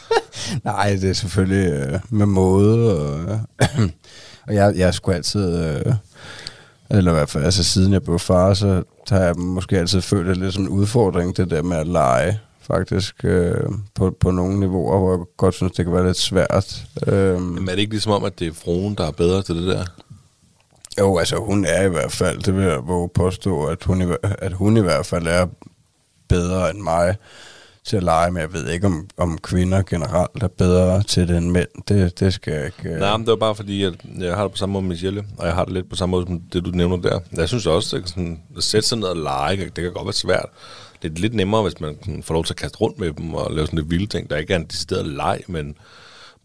Nej, 0.65 0.91
det 1.01 1.11
er 1.11 1.13
selvfølgelig 1.13 1.73
øh, 1.73 2.01
med 2.11 2.27
måde, 2.27 2.99
og, 2.99 3.41
og 4.47 4.55
jeg, 4.55 4.73
jeg 4.77 4.95
skulle 4.95 5.17
altid, 5.17 5.65
øh, 5.65 5.95
eller 6.91 7.11
i 7.11 7.15
hvert 7.15 7.31
fald, 7.31 7.45
altså 7.45 7.65
siden 7.65 7.93
jeg 7.93 8.03
blev 8.03 8.19
far, 8.19 8.55
så 8.55 8.83
har 9.09 9.21
jeg 9.21 9.37
måske 9.37 9.79
altid 9.79 10.01
følt 10.01 10.27
det 10.29 10.37
lidt 10.37 10.55
som 10.55 10.63
en 10.63 10.69
udfordring, 10.69 11.37
det 11.37 11.51
der 11.51 11.63
med 11.63 11.77
at 11.77 11.87
lege 11.87 12.39
faktisk 12.61 13.25
øh, 13.25 13.61
på, 13.95 14.17
på 14.21 14.31
nogle 14.31 14.61
niveauer, 14.61 14.99
hvor 14.99 15.17
jeg 15.17 15.25
godt 15.37 15.55
synes, 15.55 15.73
det 15.73 15.85
kan 15.85 15.95
være 15.95 16.07
lidt 16.07 16.17
svært. 16.19 16.85
Øh, 17.07 17.41
Men 17.43 17.69
er 17.69 17.73
det 17.73 17.79
ikke 17.79 17.93
ligesom 17.93 18.13
om, 18.13 18.25
at 18.25 18.39
det 18.39 18.47
er 18.49 18.53
fruen, 18.65 18.95
der 18.95 19.07
er 19.07 19.11
bedre 19.11 19.43
til 19.43 19.55
det 19.57 19.67
der? 19.67 19.85
Jo, 20.99 21.19
altså 21.19 21.37
hun 21.37 21.65
er 21.65 21.83
i 21.83 21.89
hvert 21.89 22.13
fald, 22.13 22.43
det 22.43 22.57
vil 22.57 22.65
jeg 22.65 22.87
våge 22.87 23.09
påstå, 23.15 23.65
at 23.65 23.85
hun, 23.85 24.03
i, 24.03 24.15
at 24.23 24.53
hun 24.53 24.77
i 24.77 24.81
hvert 24.81 25.07
fald 25.07 25.27
er 25.27 25.47
bedre 26.29 26.71
end 26.71 26.79
mig 26.81 27.17
til 27.85 27.97
at 27.97 28.03
lege, 28.03 28.31
men 28.31 28.41
jeg 28.41 28.53
ved 28.53 28.69
ikke, 28.69 28.87
om, 28.87 29.09
om 29.17 29.39
kvinder 29.39 29.83
generelt 29.83 30.43
er 30.43 30.49
bedre 30.49 31.03
til 31.03 31.29
det 31.29 31.37
end 31.37 31.51
mænd. 31.51 31.69
Det, 31.89 32.21
det 32.21 32.35
skal 32.35 32.53
jeg 32.53 32.67
ikke... 32.67 32.89
Øh. 32.89 33.01
Nej, 33.01 33.17
men 33.17 33.27
det 33.27 33.31
var 33.31 33.37
bare 33.37 33.55
fordi, 33.55 33.85
at 33.85 33.95
jeg 34.19 34.37
har 34.37 34.43
det 34.43 34.53
på 34.53 34.57
samme 34.57 34.73
måde 34.73 34.83
med 34.83 34.89
Michelle, 34.89 35.25
og 35.39 35.47
jeg 35.47 35.55
har 35.55 35.65
det 35.65 35.73
lidt 35.73 35.91
på 35.91 35.97
samme 35.97 36.11
måde 36.11 36.27
som 36.27 36.41
det, 36.53 36.65
du 36.65 36.71
nævner 36.71 36.97
der. 36.97 37.21
Jeg 37.37 37.49
synes 37.49 37.67
også, 37.67 37.97
at, 37.97 38.09
sådan, 38.09 38.41
at 38.57 38.63
sætte 38.63 38.89
sig 38.89 38.99
ned 38.99 39.09
og 39.09 39.17
lege, 39.17 39.57
det 39.57 39.75
kan 39.75 39.93
godt 39.93 40.07
være 40.07 40.13
svært 40.13 40.49
det 41.03 41.13
er 41.13 41.21
lidt 41.21 41.35
nemmere, 41.35 41.63
hvis 41.63 41.81
man 41.81 42.23
får 42.23 42.35
lov 42.35 42.45
til 42.45 42.53
at 42.53 42.57
kaste 42.57 42.79
rundt 42.79 42.99
med 42.99 43.13
dem 43.13 43.35
og 43.35 43.55
lave 43.55 43.67
sådan 43.67 43.79
lidt 43.79 43.91
vilde 43.91 44.07
ting, 44.07 44.31
der 44.31 44.37
ikke 44.37 44.53
er 44.53 44.59
en 44.59 44.65
decideret 44.65 45.07
leg, 45.07 45.41
men 45.47 45.77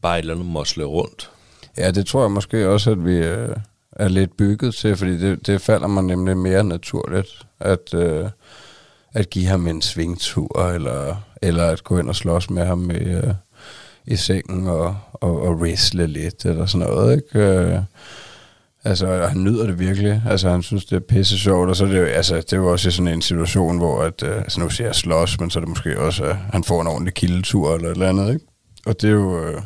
bare 0.02 0.18
et 0.18 0.22
eller 0.22 0.34
andet 0.34 0.48
mosle 0.48 0.84
rundt. 0.84 1.32
Ja, 1.78 1.92
det 1.92 2.06
tror 2.06 2.22
jeg 2.22 2.32
måske 2.32 2.70
også, 2.70 2.92
at 2.92 3.06
vi 3.06 3.16
øh, 3.16 3.56
er 3.92 4.08
lidt 4.08 4.38
bygget 4.38 4.76
til, 4.76 4.96
fordi 4.96 5.18
det, 5.18 5.48
det 5.48 5.62
falder 5.62 5.88
mig 5.88 6.04
nemlig 6.04 6.38
mere 6.38 6.64
naturligt, 6.64 7.48
at, 7.60 7.94
øh, 7.94 8.30
at 9.14 9.30
give 9.30 9.46
ham 9.46 9.68
en 9.68 9.82
svingtur, 9.82 10.68
eller, 10.68 11.16
eller 11.42 11.66
at 11.66 11.84
gå 11.84 12.00
ind 12.00 12.10
og 12.10 12.16
slås 12.16 12.50
med 12.50 12.66
ham 12.66 12.92
i, 12.92 12.94
øh, 12.94 13.34
i 14.06 14.16
sengen 14.16 14.68
og, 14.68 14.96
og, 15.14 15.42
og 15.42 15.56
wrestle 15.56 16.08
lidt, 16.08 16.46
eller 16.46 16.66
sådan 16.66 16.88
noget, 16.88 17.16
ikke? 17.16 17.40
Øh, 17.40 17.80
Altså, 18.84 19.28
han 19.28 19.44
nyder 19.44 19.66
det 19.66 19.80
virkelig. 19.80 20.22
Altså, 20.30 20.50
han 20.50 20.62
synes, 20.64 20.86
det 20.86 20.96
er 20.96 21.00
pisse 21.00 21.40
sjovt, 21.40 21.70
og 21.70 21.76
så 21.76 21.86
er 21.86 21.90
det 21.90 22.00
jo, 22.00 22.06
altså, 22.06 22.36
det 22.36 22.54
er 22.54 22.58
jo 22.58 22.72
også 22.72 22.92
sådan 22.92 23.08
en 23.08 23.22
situation, 23.22 23.78
hvor, 23.78 24.04
at, 24.04 24.24
øh, 24.24 24.38
altså, 24.38 24.60
nu 24.60 24.70
siger 24.70 24.88
jeg 24.88 24.96
slås, 24.96 25.40
men 25.40 25.50
så 25.50 25.60
er 25.60 25.62
det 25.62 25.70
måske 25.70 26.00
også, 26.00 26.24
at 26.24 26.36
han 26.36 26.64
får 26.64 26.82
en 26.82 26.88
ordentlig 26.88 27.14
kildetur 27.14 27.76
eller 27.76 27.88
et 27.88 27.92
eller 27.92 28.10
andet, 28.10 28.34
ikke? 28.34 28.46
Og 28.86 29.02
det 29.02 29.08
er 29.08 29.14
jo, 29.14 29.46
øh, 29.46 29.62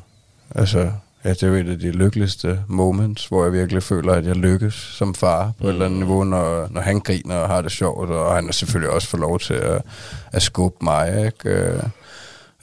altså, 0.55 0.91
ja, 1.25 1.29
det 1.29 1.43
er 1.43 1.53
et 1.53 1.69
af 1.69 1.79
de 1.79 1.91
lykkeligste 1.91 2.59
moments, 2.67 3.25
hvor 3.27 3.43
jeg 3.43 3.53
virkelig 3.53 3.83
føler, 3.83 4.13
at 4.13 4.25
jeg 4.25 4.35
lykkes 4.35 4.73
som 4.73 5.15
far 5.15 5.45
på 5.57 5.63
mm. 5.63 5.67
et 5.69 5.73
eller 5.73 5.85
andet 5.85 5.99
niveau, 5.99 6.23
når, 6.23 6.67
når 6.71 6.81
han 6.81 6.99
griner 6.99 7.35
og 7.35 7.47
har 7.49 7.61
det 7.61 7.71
sjovt, 7.71 8.09
og 8.09 8.35
han 8.35 8.45
har 8.45 8.51
selvfølgelig 8.51 8.89
også 8.93 9.07
fået 9.07 9.21
lov 9.21 9.39
til 9.39 9.53
at, 9.53 9.81
at 10.31 10.41
skubbe 10.41 10.77
mig, 10.85 11.25
ikke? 11.25 11.49
Øh, 11.49 11.79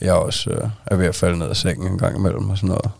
Jeg 0.00 0.12
også 0.14 0.50
øh, 0.50 0.68
er 0.86 0.96
ved 0.96 1.06
at 1.06 1.14
falde 1.14 1.38
ned 1.38 1.48
af 1.48 1.56
sengen 1.56 1.92
en 1.92 1.98
gang 1.98 2.16
imellem 2.18 2.50
og 2.50 2.56
sådan 2.56 2.68
noget. 2.68 2.90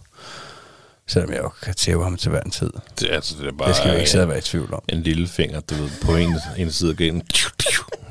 Selvom 1.07 1.31
jeg 1.33 1.38
jo 1.42 1.49
kan 1.62 1.75
tæve 1.75 2.02
ham 2.04 2.16
til 2.16 2.31
hver 2.31 2.40
en 2.40 2.50
tid. 2.50 2.71
Det, 3.00 3.09
altså, 3.11 3.35
det 3.40 3.47
er 3.49 3.52
bare 3.52 3.69
Det 3.69 3.76
skal 3.76 3.92
vi 3.92 3.97
ikke 3.97 4.11
sidde 4.11 4.25
og 4.25 4.28
være 4.28 4.38
i 4.38 4.40
tvivl 4.40 4.75
om. 4.75 4.83
en 4.88 5.02
lille 5.02 5.28
finger, 5.28 5.61
du 5.61 5.75
ved, 5.75 5.90
på 6.04 6.16
en, 6.16 6.35
en 6.57 6.71
side 6.73 6.90
af 6.90 6.97
gaden. 6.97 7.23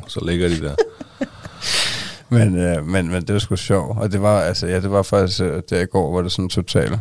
Så 0.07 0.25
ligger 0.25 0.47
de 0.49 0.61
der. 0.61 0.75
Men, 2.29 2.57
øh, 2.57 2.85
men, 2.87 3.07
men 3.09 3.21
det 3.21 3.33
var 3.33 3.39
sgu 3.39 3.55
sjovt. 3.55 3.99
Og 3.99 4.11
det 4.11 4.21
var, 4.21 4.41
altså, 4.41 4.67
ja, 4.67 4.79
det 4.79 4.91
var 4.91 5.01
faktisk, 5.03 5.41
øh, 5.41 5.61
der 5.69 5.79
i 5.81 5.85
går 5.85 6.13
var 6.15 6.21
det 6.21 6.31
sådan 6.31 6.45
en 6.45 6.49
total 6.49 6.99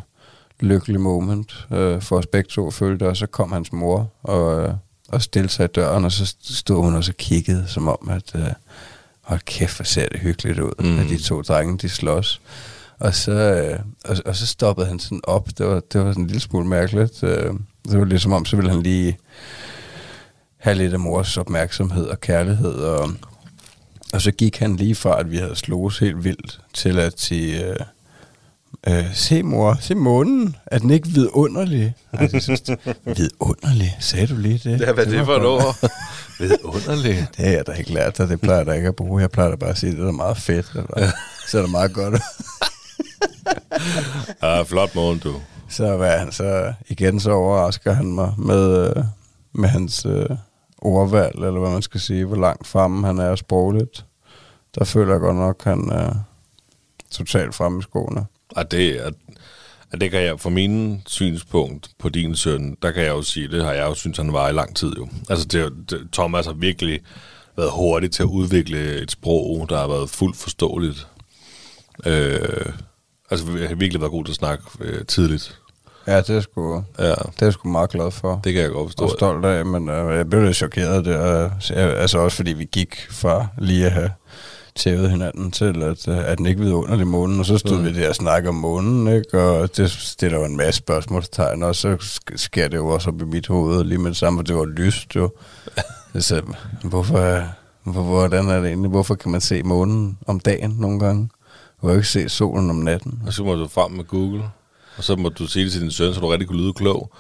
lykkelig 0.63 1.01
moment 1.01 1.67
øh, 1.73 2.03
for 2.03 2.19
os 2.19 2.27
begge 2.27 2.49
to, 2.49 2.71
følte 2.71 3.09
Og 3.09 3.17
så 3.17 3.27
kom 3.27 3.53
hans 3.53 3.73
mor 3.73 4.13
og, 4.23 4.63
øh, 4.63 4.75
og 5.09 5.23
stillede 5.23 5.53
sig 5.53 5.65
i 5.65 5.69
døren, 5.69 6.05
og 6.05 6.13
så 6.13 6.35
stod 6.43 6.85
hun 6.85 6.95
og 6.95 7.05
så 7.05 7.13
kiggede, 7.19 7.65
som 7.69 7.89
om, 7.89 8.09
at 8.11 8.35
øh, 8.35 8.43
hold 9.21 9.41
kæft, 9.45 9.77
hvor 9.77 9.85
ser 9.85 10.09
det 10.09 10.21
hyggeligt 10.21 10.59
ud, 10.59 10.73
Mm. 10.79 10.99
at 10.99 11.09
de 11.09 11.19
to 11.23 11.43
drenge, 11.43 11.79
de 11.79 11.89
slås. 11.89 12.41
Og 12.99 13.15
så, 13.15 13.33
øh, 13.33 13.79
og, 14.05 14.17
og 14.27 14.37
så 14.37 14.47
stoppede 14.47 14.87
han 14.87 14.99
sådan 14.99 15.21
op. 15.25 15.49
Det 15.59 15.67
var, 15.67 15.81
det 15.93 16.01
var 16.01 16.11
sådan 16.11 16.23
en 16.23 16.27
lille 16.27 16.41
smule 16.41 16.67
mærkeligt. 16.67 17.23
Øh, 17.23 17.55
det 17.89 17.99
var 17.99 18.05
ligesom 18.05 18.33
om, 18.33 18.45
så 18.45 18.57
ville 18.57 18.71
han 18.71 18.83
lige 18.83 19.19
have 20.57 20.77
lidt 20.77 20.93
af 20.93 21.01
mors 21.01 21.37
opmærksomhed 21.37 22.07
og 22.07 22.21
kærlighed. 22.21 22.75
Og, 22.75 23.11
og 24.13 24.23
så 24.23 24.31
gik 24.31 24.59
han 24.59 24.77
lige 24.77 24.95
fra, 24.95 25.21
at 25.21 25.31
vi 25.31 25.37
havde 25.37 25.57
slået 25.57 25.99
helt 25.99 26.25
vildt, 26.25 26.61
til 26.75 26.99
at 26.99 27.21
sige, 27.21 27.67
øh, 27.67 27.77
øh, 28.89 29.15
se 29.15 29.43
mor, 29.43 29.79
se 29.81 29.95
månen, 29.95 30.57
er 30.67 30.79
den 30.79 30.91
ikke 30.91 31.09
vidunderlig? 31.09 31.95
Ej, 32.13 32.27
det 32.27 32.43
synes, 32.43 32.63
vidunderlig, 33.19 33.97
sagde 34.01 34.27
du 34.27 34.37
lige 34.37 34.71
det? 34.71 34.81
Ja, 34.81 34.93
hvad 34.93 35.07
er 35.07 35.11
det 35.11 35.19
var 35.19 35.25
for 35.25 35.37
et 35.37 35.47
ord? 35.47 35.91
Vidunderligt. 36.41 37.29
Det 37.37 37.45
har 37.45 37.53
jeg 37.53 37.67
da 37.67 37.73
ikke 37.73 37.93
lært 37.93 38.19
dig, 38.19 38.29
det 38.29 38.41
plejer 38.41 38.65
jeg 38.65 38.77
ikke 38.77 38.89
at 38.89 38.97
bruge. 38.97 39.21
Jeg 39.21 39.31
plejer 39.31 39.51
da 39.51 39.57
bare 39.57 39.71
at 39.71 39.79
sige, 39.79 39.93
det 39.93 40.09
er 40.09 40.13
meget 40.13 40.37
fedt, 40.37 40.71
eller 40.75 41.11
ser 41.49 41.61
da 41.61 41.67
meget 41.67 41.93
godt. 41.95 42.15
Ja, 44.43 44.63
flot 44.63 44.95
morgen, 44.95 45.19
du. 45.19 45.35
Så, 45.69 45.97
hvad, 45.97 46.19
han, 46.19 46.33
så 46.33 46.73
igen 46.89 47.21
så 47.21 47.31
overrasker 47.31 47.93
han 47.93 48.07
mig 48.13 48.35
med, 48.39 48.89
øh, 48.97 49.05
med 49.53 49.69
hans 49.69 50.07
øh, 50.07 50.27
ordvalg, 50.79 51.35
eller 51.35 51.61
hvad 51.61 51.71
man 51.71 51.83
skal 51.83 52.01
sige, 52.01 52.25
hvor 52.25 52.37
langt 52.37 52.67
fremme 52.67 53.07
han 53.07 53.19
er 53.19 53.37
sprogligt. 53.37 54.05
Der 54.75 54.85
føler 54.85 55.13
jeg 55.13 55.21
godt 55.21 55.37
nok, 55.37 55.65
han 55.65 55.91
er 55.91 56.15
totalt 57.11 57.55
fremme 57.55 57.79
i 57.79 57.83
skoene. 57.83 58.27
Og 58.57 58.71
det, 58.71 59.07
er, 59.07 59.11
at 59.93 60.01
det 60.01 60.11
kan 60.11 60.23
jeg, 60.23 60.41
fra 60.41 60.51
min 60.51 61.03
synspunkt 61.07 61.89
på 61.99 62.09
din 62.09 62.37
søn, 62.37 62.77
der 62.83 62.91
kan 62.91 63.03
jeg 63.03 63.11
jo 63.11 63.23
sige, 63.23 63.49
det 63.49 63.65
har 63.65 63.73
jeg 63.73 63.87
jo 63.87 63.95
synes, 63.95 64.17
han 64.19 64.33
var 64.33 64.49
i 64.49 64.53
lang 64.53 64.77
tid 64.77 64.93
jo. 64.99 65.09
Altså, 65.31 65.47
det, 65.47 65.73
det, 65.91 66.09
Thomas 66.13 66.47
har 66.47 66.53
virkelig 66.53 67.01
været 67.57 67.71
hurtig 67.73 68.11
til 68.11 68.23
at 68.23 68.27
udvikle 68.27 68.95
et 69.03 69.11
sprog, 69.11 69.67
der 69.69 69.79
har 69.79 69.89
været 69.89 70.11
fuldt 70.11 70.37
forståeligt. 70.37 71.07
Øh, 72.07 72.73
altså, 73.31 73.47
han 73.47 73.67
har 73.69 73.75
virkelig 73.75 74.01
været 74.01 74.11
god 74.13 74.25
til 74.25 74.33
at 74.33 74.37
snakke 74.37 74.65
øh, 74.81 75.05
tidligt. 75.07 75.57
Ja, 76.07 76.17
det 76.21 76.31
er 76.31 76.41
sgu, 76.41 76.85
Ja, 76.99 77.05
det 77.11 77.17
er 77.17 77.47
jeg 77.47 77.53
sgu 77.53 77.69
meget 77.69 77.91
glad 77.91 78.11
for. 78.11 78.41
det 78.45 78.53
kan 78.53 78.63
jeg 78.63 78.71
godt 78.71 78.89
forstå. 78.89 79.05
og 79.05 79.11
stolt 79.11 79.45
af, 79.45 79.67
men 79.67 79.89
øh, 79.89 80.17
jeg 80.17 80.31
blev 80.31 80.43
lidt 80.43 80.57
chokeret 80.57 81.05
der. 81.05 81.51
Jeg- 81.71 81.97
Altså 81.97 82.19
også 82.19 82.37
fordi 82.37 82.53
vi 82.53 82.65
gik 82.73 83.07
fra 83.11 83.47
lige 83.59 83.87
at 83.87 83.93
have 83.93 84.11
tævet 84.77 85.11
hinanden 85.11 85.51
til, 85.51 85.83
at, 85.83 86.09
øh, 86.09 86.19
at 86.31 86.39
den 86.39 86.47
ikke 86.47 86.61
vidunderlig 86.61 87.07
månen, 87.07 87.41
og 87.41 87.47
så 87.47 87.59
stod 87.59 87.79
Mm. 87.79 87.85
vi 87.85 87.93
der 87.95 88.09
og 88.09 88.15
snakkede 88.15 88.49
om 88.49 88.55
månen, 88.55 89.09
ikke? 89.17 89.43
og 89.43 89.77
det 89.77 89.91
stiller 89.91 90.39
jo 90.39 90.45
en 90.45 90.57
masse 90.57 90.79
spørgsmålstegn, 90.79 91.63
og 91.63 91.77
så 91.77 91.95
sk- 92.01 92.37
sker 92.37 92.69
det 92.69 92.77
jo 92.77 92.89
også 92.89 93.11
op 93.11 93.21
i 93.23 93.25
mit 93.25 93.47
hoved 93.47 93.85
lige 93.85 93.99
med 93.99 94.11
det 94.11 94.17
samme, 94.17 94.39
for 94.39 94.43
det 94.45 94.57
var 94.57 94.65
lyst 94.65 95.17
jo. 95.17 95.33
så, 96.19 96.43
hvorfor, 96.85 97.43
hvor, 97.85 98.03
hvordan 98.03 98.49
er 98.49 98.61
det 98.61 98.67
egentlig? 98.69 98.91
Hvorfor 98.91 99.15
kan 99.15 99.31
man 99.33 99.41
se 99.41 99.63
månen 99.63 100.19
om 100.27 100.41
dagen 100.41 100.77
nogle 100.79 101.01
gange? 101.01 101.29
Du 101.83 101.87
kan 101.87 101.91
jo 101.91 101.97
ikke 101.97 102.09
se 102.09 102.29
solen 102.29 102.71
om 102.71 102.77
natten. 102.77 103.23
Og 103.27 103.33
så 103.33 103.45
må 103.45 103.55
du 103.55 103.69
frem 103.69 103.93
med 103.93 104.05
Google, 104.05 104.43
og 104.97 105.05
så 105.05 105.17
må 105.17 105.29
du 105.29 105.47
sige 105.47 105.65
det 105.65 105.73
til 105.73 105.81
din 105.81 105.91
søn, 105.91 106.15
så 106.15 106.21
du 106.21 106.27
rigtig 106.27 106.49
kunne 106.49 106.59
lyde 106.63 106.73
klog. 106.73 107.13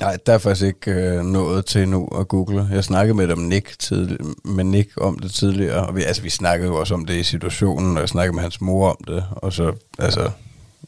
Nej, 0.00 0.16
der 0.26 0.32
er 0.32 0.38
faktisk 0.38 0.66
ikke 0.66 0.90
øh, 0.90 1.24
nået 1.24 1.66
til 1.66 1.88
nu 1.88 2.08
at 2.20 2.28
google. 2.28 2.68
Jeg 2.72 2.84
snakkede 2.84 3.16
med 3.16 3.28
dem 3.28 3.38
Nick, 3.38 3.78
tidlig, 3.78 4.18
med 4.44 4.64
Nick 4.64 4.90
om 4.96 5.18
det 5.18 5.30
tidligere, 5.32 5.86
og 5.86 5.96
vi, 5.96 6.02
altså, 6.02 6.22
vi 6.22 6.30
snakkede 6.30 6.68
jo 6.68 6.76
også 6.76 6.94
om 6.94 7.04
det 7.04 7.14
i 7.14 7.22
situationen, 7.22 7.96
og 7.96 8.00
jeg 8.00 8.08
snakkede 8.08 8.34
med 8.34 8.42
hans 8.42 8.60
mor 8.60 8.90
om 8.90 8.96
det, 9.06 9.24
og 9.30 9.52
så 9.52 9.72
altså, 9.98 10.30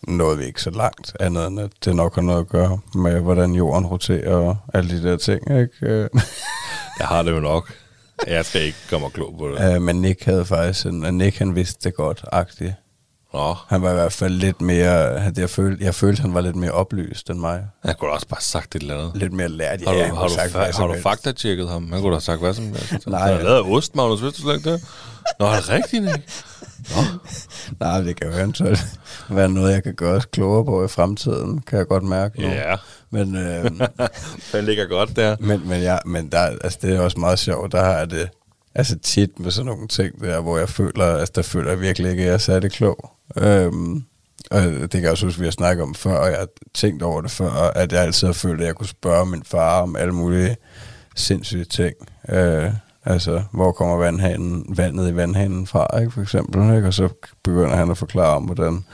nåede 0.02 0.38
vi 0.38 0.44
ikke 0.44 0.62
så 0.62 0.70
langt, 0.70 1.16
andet 1.20 1.46
end 1.46 1.60
at 1.60 1.70
det 1.84 1.96
nok 1.96 2.14
har 2.14 2.22
noget 2.22 2.40
at 2.40 2.48
gøre 2.48 2.78
med, 2.94 3.20
hvordan 3.20 3.52
jorden 3.54 3.86
roterer 3.86 4.34
og 4.36 4.56
alle 4.74 4.90
de 5.02 5.08
der 5.10 5.16
ting. 5.16 5.42
Ikke? 5.50 5.70
Øh, 5.82 6.08
Jeg 6.98 7.06
har 7.06 7.22
det 7.22 7.30
jo 7.32 7.40
nok. 7.40 7.72
Jeg 8.26 8.44
skal 8.44 8.62
ikke 8.62 8.78
komme 8.90 9.06
og 9.06 9.12
klog 9.12 9.34
på 9.38 9.48
det. 9.48 9.74
øh, 9.74 9.82
men 9.82 9.96
Nick 10.00 10.24
havde 10.24 10.44
faktisk, 10.44 10.86
en, 10.86 11.14
Nick 11.14 11.38
han 11.38 11.54
vidste 11.54 11.88
det 11.88 11.96
godt, 11.96 12.24
agtigt. 12.32 12.72
Nå, 13.32 13.54
Han 13.68 13.82
var 13.82 13.90
i 13.90 13.94
hvert 13.94 14.12
fald 14.12 14.34
lidt 14.34 14.60
mere, 14.60 15.18
han- 15.20 15.34
jeg 15.38 15.50
følte, 15.50 15.84
jeg 15.84 15.94
følte, 15.94 16.22
han 16.22 16.34
var 16.34 16.40
lidt 16.40 16.56
mere 16.56 16.70
oplyst 16.72 17.30
end 17.30 17.38
mig. 17.38 17.64
jeg 17.84 17.96
kunne 17.98 18.10
også 18.10 18.28
bare 18.28 18.40
sagt 18.40 18.74
et 18.74 18.82
eller 18.82 18.98
andet. 18.98 19.12
Lidt 19.16 19.32
mere 19.32 19.48
lært. 19.48 19.80
Har 19.86 19.92
du, 19.92 19.98
Ja, 19.98 20.06
han 20.06 20.16
har 20.16 20.28
du, 20.28 20.34
sagt 20.34 20.54
fa- 20.54 20.76
har 20.80 20.86
du 20.86 20.94
fakta-tjekket 21.02 21.68
ham? 21.68 21.92
Han 21.92 22.00
kunne 22.00 22.10
da 22.10 22.14
have 22.14 22.20
sagt 22.20 22.40
hvad 22.40 22.54
som 22.54 22.64
helst. 22.64 22.92
Nej, 23.06 23.20
Han 23.20 23.28
har 23.30 23.36
ja. 23.38 23.42
lavet 23.42 23.60
ost, 23.76 23.96
Magnus, 23.96 24.22
vidste 24.22 24.42
du 24.42 24.48
slet 24.48 24.56
ikke 24.56 24.72
det? 24.72 24.82
Nå, 25.40 25.46
er 25.46 25.54
det 25.56 25.68
rigtigt, 25.68 26.02
ikke? 26.04 26.22
Nej, 27.80 28.00
det 28.00 28.20
kan 28.20 28.30
jo 28.30 28.36
eventuelt 28.38 28.80
være 29.28 29.48
noget, 29.48 29.72
jeg 29.72 29.82
kan 29.82 29.94
gøre 29.94 30.14
os 30.16 30.24
klogere 30.24 30.64
på 30.64 30.84
i 30.84 30.88
fremtiden, 30.88 31.60
kan 31.60 31.78
jeg 31.78 31.86
godt 31.86 32.02
mærke 32.04 32.40
nu. 32.42 32.48
Ja, 32.48 32.74
Men, 33.10 33.36
øh, 33.36 33.64
den 34.52 34.64
ligger 34.64 34.86
godt 34.86 35.16
der. 35.16 35.36
men, 35.40 35.68
men, 35.68 35.80
ja, 35.82 35.98
men 36.06 36.28
der, 36.32 36.38
altså, 36.38 36.78
det 36.82 36.96
er 36.96 37.00
også 37.00 37.20
meget 37.20 37.38
sjovt, 37.38 37.72
der 37.72 37.84
har 37.84 38.04
det 38.04 38.28
altså 38.74 38.98
tit 38.98 39.40
med 39.40 39.50
sådan 39.50 39.66
nogle 39.66 39.88
ting 39.88 40.20
der, 40.20 40.40
hvor 40.40 40.58
jeg 40.58 40.68
føler, 40.68 41.04
altså 41.04 41.32
der 41.36 41.42
føler 41.42 41.70
jeg 41.70 41.80
virkelig 41.80 42.10
ikke, 42.10 42.22
at 42.22 42.26
jeg 42.26 42.34
er 42.34 42.38
særlig 42.38 42.70
klog. 42.72 43.10
Øhm, 43.36 44.04
og 44.50 44.62
det 44.62 44.90
kan 44.90 45.02
jeg 45.02 45.10
også 45.10 45.26
huske, 45.26 45.40
vi 45.40 45.46
har 45.46 45.50
snakket 45.52 45.82
om 45.82 45.94
før, 45.94 46.16
og 46.16 46.30
jeg 46.30 46.38
har 46.38 46.48
tænkt 46.74 47.02
over 47.02 47.20
det 47.20 47.30
før, 47.30 47.50
at 47.50 47.92
jeg 47.92 48.02
altid 48.02 48.26
har 48.26 48.32
følt, 48.32 48.60
at 48.60 48.66
jeg 48.66 48.74
kunne 48.74 48.86
spørge 48.88 49.26
min 49.26 49.42
far 49.44 49.82
om 49.82 49.96
alle 49.96 50.12
mulige 50.12 50.56
sindssyge 51.16 51.64
ting. 51.64 51.94
Øh, 52.28 52.70
altså, 53.04 53.42
hvor 53.52 53.72
kommer 53.72 53.96
vandhanen, 53.96 54.64
vandet 54.68 55.10
i 55.10 55.16
vandhanen 55.16 55.66
fra, 55.66 56.00
ikke, 56.00 56.12
for 56.12 56.22
eksempel, 56.22 56.76
ikke? 56.76 56.88
og 56.88 56.94
så 56.94 57.08
begynder 57.44 57.76
han 57.76 57.90
at 57.90 57.98
forklare 57.98 58.36
om, 58.36 58.42
hvordan 58.42 58.84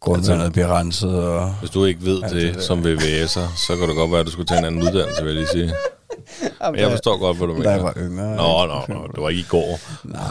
grundvandet 0.00 0.52
bliver 0.52 0.78
renset, 0.78 1.24
og 1.24 1.50
Hvis 1.50 1.70
du 1.70 1.84
ikke 1.84 2.04
ved 2.04 2.22
det, 2.22 2.54
det 2.54 2.62
som 2.62 2.78
VVS'er, 2.78 3.66
så 3.66 3.76
kan 3.78 3.88
det 3.88 3.96
godt 3.96 4.10
være, 4.10 4.20
at 4.20 4.26
du 4.26 4.30
skulle 4.30 4.46
tage 4.46 4.58
en 4.58 4.64
anden 4.64 4.82
uddannelse, 4.82 5.24
vil 5.24 5.34
jeg 5.34 5.42
lige 5.42 5.52
sige. 5.52 5.72
Men 6.70 6.80
jeg 6.80 6.90
forstår 6.90 7.18
godt, 7.18 7.36
hvad 7.36 7.46
du 7.48 7.52
da 7.52 7.58
mener. 7.58 7.70
jeg 7.72 7.82
var 7.84 7.94
yngre. 7.96 8.36
Nå, 8.36 8.66
nå, 8.66 8.94
nå, 8.94 9.06
det 9.14 9.22
var 9.22 9.28
ikke 9.28 9.40
i 9.40 9.46
går. 9.48 9.80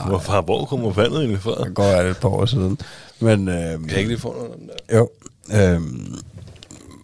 Hvorfor, 0.07 0.41
hvor 0.41 0.65
kommer 0.65 0.91
vandet 0.91 1.17
egentlig 1.19 1.41
fra? 1.41 1.63
Det 1.63 1.73
går 1.75 1.83
jeg 1.83 2.09
et 2.09 2.17
par 2.17 2.29
år 2.29 2.45
siden. 2.45 2.77
Men, 3.19 3.47
øh, 3.47 3.55
Kan 3.55 3.89
jeg 3.89 3.97
ikke 3.97 4.09
lige 4.09 4.19
få 4.19 4.33
noget 4.33 4.51
den 4.59 4.69
der? 4.89 4.97
Jo. 4.97 5.09
Øhm, 5.53 6.15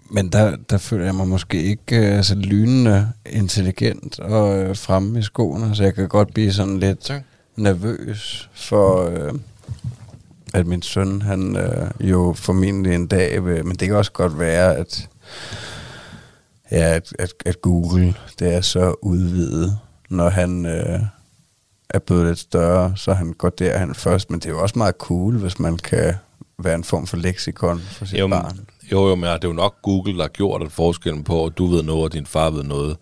men 0.10 0.30
der, 0.30 0.56
der 0.70 0.78
føler 0.78 1.06
jeg 1.06 1.16
mig 1.16 1.28
måske 1.28 1.64
ikke 1.64 2.18
øh, 2.18 2.24
så 2.24 2.36
lynende 2.36 3.12
intelligent 3.26 4.20
og 4.20 4.58
øh, 4.60 4.76
fremme 4.78 5.20
i 5.20 5.22
skoene, 5.24 5.76
så 5.76 5.84
jeg 5.84 5.96
kan 5.96 6.08
godt 6.08 6.34
blive 6.34 6.54
sådan 6.54 6.80
lidt 6.80 7.00
Tak. 7.00 7.22
nervøs 7.56 8.50
for, 8.54 9.10
øh, 9.10 9.34
at 10.54 10.68
min 10.68 10.82
søn, 10.82 11.22
han 11.22 11.56
øh, 11.56 12.10
jo 12.10 12.34
formentlig 12.38 12.96
en 12.96 13.08
dag 13.08 13.46
vil, 13.46 13.66
men 13.66 13.76
det 13.76 13.88
kan 13.88 13.98
også 13.98 14.12
godt 14.12 14.40
være, 14.40 14.76
at, 14.76 15.08
ja, 16.72 16.96
at, 16.96 17.14
at, 17.20 17.34
at 17.46 17.62
Google, 17.62 18.16
det 18.40 18.54
er 18.54 18.62
så 18.62 18.96
udvidet, 19.02 19.78
når 20.10 20.30
han 20.30 20.66
øh, 20.66 21.00
er 21.90 22.00
blevet 22.00 22.26
lidt 22.28 22.40
større, 22.40 22.94
så 22.96 23.14
han 23.14 23.34
går 23.34 23.50
derhen 23.50 23.96
først, 23.96 24.30
men 24.30 24.40
det 24.40 24.46
er 24.46 24.50
jo 24.50 24.62
også 24.62 24.78
meget 24.78 24.96
cool, 24.98 25.38
hvis 25.38 25.60
man 25.60 25.78
kan 25.78 26.14
være 26.64 26.76
en 26.76 26.84
form 26.84 27.08
for 27.08 27.18
leksikon 27.18 27.80
for 27.80 28.06
sit 28.06 28.20
Jo, 28.20 28.28
barn. 28.28 28.60
jo, 28.92 29.08
jo, 29.10 29.16
men 29.16 29.24
det 29.30 29.44
er 29.44 29.48
jo 29.48 29.54
nok 29.54 29.76
Google, 29.82 30.14
der 30.14 30.22
har 30.22 30.28
gjort 30.28 30.64
at 30.64 30.72
forskellen 30.72 31.24
på, 31.24 31.46
at 31.46 31.58
du 31.58 31.66
ved 31.66 31.84
noget, 31.84 32.04
og 32.04 32.14
din 32.14 32.26
far 32.26 32.50
ved 32.50 32.64
noget. 32.64 32.98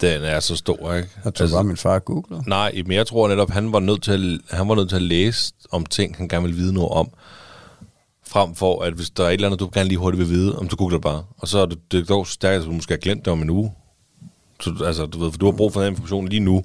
Den 0.00 0.22
er 0.22 0.40
så 0.40 0.56
stor, 0.56 0.94
ikke? 0.94 1.08
Jeg 1.24 1.34
tror 1.34 1.46
bare, 1.52 1.64
min 1.64 1.76
far 1.76 1.98
googlede. 1.98 2.42
Nej, 2.46 2.82
men 2.86 2.92
jeg 2.92 3.06
tror 3.06 3.28
netop, 3.28 3.50
han 3.50 3.72
var 3.72 3.80
nødt 3.80 4.02
til 4.02 4.40
at, 4.50 4.56
han 4.58 4.68
var 4.68 4.74
nødt 4.74 4.88
til 4.88 4.96
at 4.96 5.02
læse 5.02 5.52
om 5.70 5.86
ting, 5.86 6.16
han 6.16 6.28
gerne 6.28 6.42
ville 6.44 6.56
vide 6.56 6.72
noget 6.72 6.90
om. 6.90 7.08
Frem 8.32 8.54
for, 8.54 8.82
at 8.82 8.92
hvis 8.92 9.10
der 9.10 9.24
er 9.24 9.28
et 9.28 9.32
eller 9.32 9.46
andet, 9.48 9.60
du 9.60 9.70
gerne 9.74 9.88
lige 9.88 9.98
hurtigt 9.98 10.18
vil 10.18 10.28
vide, 10.28 10.58
om 10.58 10.68
du 10.68 10.76
googler 10.76 10.98
bare. 10.98 11.24
Og 11.38 11.48
så 11.48 11.58
er 11.58 11.66
det, 11.66 11.78
det 11.92 12.08
dog 12.08 12.26
så 12.26 12.32
stærkt, 12.32 12.60
at 12.60 12.66
du 12.66 12.72
måske 12.72 12.92
har 12.92 12.98
glemt 12.98 13.24
det 13.24 13.32
om 13.32 13.42
en 13.42 13.50
uge. 13.50 13.72
Så, 14.60 14.84
altså, 14.86 15.06
du 15.06 15.18
ved, 15.18 15.30
for 15.30 15.38
du 15.38 15.46
har 15.46 15.52
brug 15.52 15.72
for 15.72 15.80
den 15.80 15.92
information 15.92 16.28
lige 16.28 16.40
nu. 16.40 16.64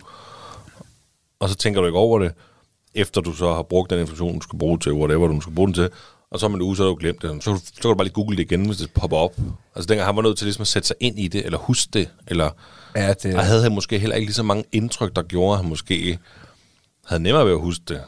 Og 1.40 1.50
så 1.50 1.56
tænker 1.56 1.82
du 1.82 1.88
ikke 1.88 2.00
over 2.00 2.20
det, 2.20 2.34
efter 2.96 3.22
du 3.22 3.34
så 3.34 3.54
har 3.54 3.62
brugt 3.62 3.90
den 3.90 4.00
information, 4.00 4.36
du 4.36 4.42
skal 4.42 4.60
bruge 4.60 4.80
til, 4.80 4.94
whatever 4.94 5.28
du 5.28 5.42
skal 5.42 5.54
bruge 5.54 5.68
den 5.68 5.74
til. 5.74 5.90
Og 6.32 6.40
så 6.40 6.46
om 6.46 6.54
en 6.54 6.62
uge, 6.62 6.76
så 6.76 6.84
har 6.84 6.90
du 6.90 6.98
glemt 7.00 7.22
det. 7.22 7.44
Så, 7.44 7.56
så 7.66 7.82
kan 7.82 7.90
du 7.90 7.96
bare 7.96 8.06
lige 8.06 8.14
google 8.14 8.38
det 8.38 8.44
igen, 8.44 8.66
hvis 8.66 8.78
det 8.78 8.92
popper 8.92 9.18
op. 9.18 9.36
Altså 9.76 9.88
dengang 9.88 10.06
han 10.06 10.16
var 10.16 10.22
nødt 10.22 10.38
til 10.38 10.46
ligesom 10.46 10.62
at 10.62 10.68
sætte 10.68 10.88
sig 10.88 10.96
ind 11.00 11.20
i 11.20 11.28
det, 11.28 11.46
eller 11.46 11.58
huske 11.58 11.90
det, 11.94 12.10
eller... 12.28 12.50
Ja, 12.96 13.14
det 13.14 13.36
Og 13.36 13.46
havde 13.46 13.64
han 13.64 13.72
måske 13.76 14.00
heller 14.00 14.16
ikke 14.16 14.28
lige 14.28 14.36
så 14.36 14.44
mange 14.44 14.64
indtryk, 14.72 15.16
der 15.16 15.22
gjorde, 15.22 15.54
at 15.54 15.60
han 15.60 15.70
måske 15.70 16.20
havde 17.06 17.24
nemmere 17.24 17.46
ved 17.46 17.52
at 17.54 17.60
huske 17.60 17.84
det. 17.88 18.02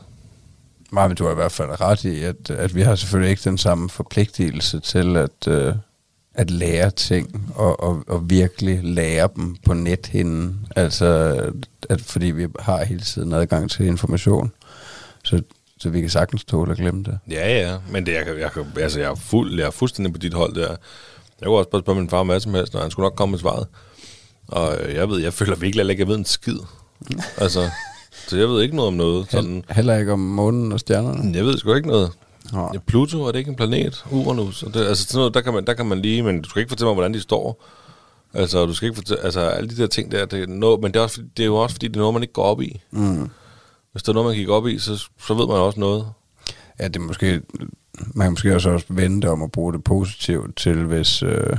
Nej, 0.91 1.07
men 1.07 1.17
du 1.17 1.23
har 1.23 1.31
i 1.31 1.35
hvert 1.35 1.51
fald 1.51 1.81
ret 1.81 2.03
i, 2.03 2.23
at, 2.23 2.49
at 2.49 2.75
vi 2.75 2.81
har 2.81 2.95
selvfølgelig 2.95 3.29
ikke 3.29 3.43
den 3.43 3.57
samme 3.57 3.89
forpligtelse 3.89 4.79
til 4.79 5.17
at, 5.17 5.47
øh, 5.47 5.73
at 6.33 6.51
lære 6.51 6.91
ting, 6.91 7.53
og, 7.55 7.83
og, 7.83 8.03
og 8.07 8.29
virkelig 8.29 8.83
lære 8.83 9.29
dem 9.35 9.55
på 9.65 9.73
nethinden. 9.73 10.67
Altså, 10.75 11.35
at, 11.89 12.01
fordi 12.01 12.25
vi 12.25 12.47
har 12.59 12.83
hele 12.83 13.01
tiden 13.01 13.33
adgang 13.33 13.71
til 13.71 13.85
information. 13.85 14.51
Så, 15.23 15.41
så 15.79 15.89
vi 15.89 16.01
kan 16.01 16.09
sagtens 16.09 16.43
tåle 16.43 16.71
at 16.71 16.77
glemme 16.77 17.03
det. 17.03 17.19
Ja, 17.31 17.59
ja, 17.59 17.77
men 17.91 18.05
det, 18.05 18.13
jeg, 18.13 18.25
kan, 18.25 18.39
jeg, 18.39 18.51
kan, 18.51 18.65
altså, 18.79 18.99
jeg, 18.99 19.11
er 19.11 19.15
fuld, 19.15 19.59
jeg 19.59 19.67
er 19.67 19.71
fuldstændig 19.71 20.13
på 20.13 20.19
dit 20.19 20.33
hold 20.33 20.55
der. 20.55 20.75
Jeg 21.39 21.45
kunne 21.45 21.57
også 21.57 21.69
bare 21.69 21.81
spørge 21.81 21.99
min 21.99 22.09
far 22.09 22.23
hvad 22.23 22.39
som 22.39 22.53
helst, 22.53 22.75
og 22.75 22.81
han 22.81 22.91
skulle 22.91 23.05
nok 23.05 23.15
komme 23.15 23.31
med 23.31 23.39
svaret. 23.39 23.67
Og 24.47 24.77
øh, 24.81 24.95
jeg 24.95 25.09
ved, 25.09 25.19
jeg 25.19 25.33
føler 25.33 25.55
virkelig 25.55 25.79
heller 25.79 25.91
ikke, 25.91 26.07
ved 26.07 26.15
en 26.15 26.25
skid. 26.25 26.59
altså, 27.37 27.69
så 28.29 28.37
jeg 28.37 28.47
ved 28.49 28.61
ikke 28.61 28.75
noget 28.75 28.87
om 28.87 28.93
noget. 28.93 29.31
Sådan. 29.31 29.63
Heller 29.69 29.97
ikke 29.97 30.13
om 30.13 30.19
månen 30.19 30.71
og 30.71 30.79
stjernerne? 30.79 31.37
Jeg 31.37 31.45
ved 31.45 31.57
sgu 31.57 31.73
ikke 31.73 31.87
noget. 31.87 32.11
Nå. 32.53 32.69
Ja, 32.73 32.79
Pluto, 32.79 33.23
er 33.23 33.31
det 33.31 33.39
ikke 33.39 33.49
en 33.49 33.55
planet? 33.55 34.05
Uranus? 34.11 34.63
Og 34.63 34.73
det, 34.73 34.85
altså 34.85 35.05
sådan 35.05 35.17
noget, 35.17 35.33
der 35.33 35.41
kan, 35.41 35.53
man, 35.53 35.65
der 35.65 35.73
kan 35.73 35.85
man 35.85 35.99
lige, 35.99 36.23
men 36.23 36.41
du 36.41 36.49
skal 36.49 36.59
ikke 36.59 36.69
fortælle 36.69 36.87
mig, 36.87 36.93
hvordan 36.93 37.13
de 37.13 37.21
står. 37.21 37.65
Altså, 38.33 38.65
du 38.65 38.73
skal 38.73 38.85
ikke 38.85 38.95
fortælle, 38.95 39.23
altså 39.23 39.39
alle 39.39 39.69
de 39.69 39.77
der 39.77 39.87
ting 39.87 40.11
der, 40.11 40.25
det 40.25 40.43
er 40.43 40.47
noget, 40.47 40.81
men 40.81 40.91
det 40.91 40.99
er, 40.99 41.03
også, 41.03 41.21
det 41.37 41.43
er 41.43 41.47
jo 41.47 41.55
også, 41.55 41.73
fordi 41.73 41.87
det 41.87 41.95
er 41.95 41.99
noget, 41.99 42.13
man 42.13 42.23
ikke 42.23 42.33
går 42.33 42.43
op 42.43 42.61
i. 42.61 42.81
Mm. 42.91 43.29
Hvis 43.91 44.03
der 44.03 44.11
er 44.11 44.13
noget, 44.13 44.27
man 44.27 44.35
kigger 44.35 44.53
op 44.53 44.67
i, 44.67 44.79
så, 44.79 45.07
så 45.27 45.33
ved 45.33 45.47
man 45.47 45.55
også 45.55 45.79
noget. 45.79 46.05
Ja, 46.79 46.87
det 46.87 46.95
er 46.95 46.99
måske, 46.99 47.41
man 48.13 48.25
kan 48.25 48.31
måske 48.31 48.55
også, 48.55 48.69
også 48.69 48.85
vente 48.89 49.29
om 49.29 49.43
at 49.43 49.51
bruge 49.51 49.73
det 49.73 49.83
positivt 49.83 50.57
til, 50.57 50.83
hvis, 50.83 51.23
øh, 51.23 51.57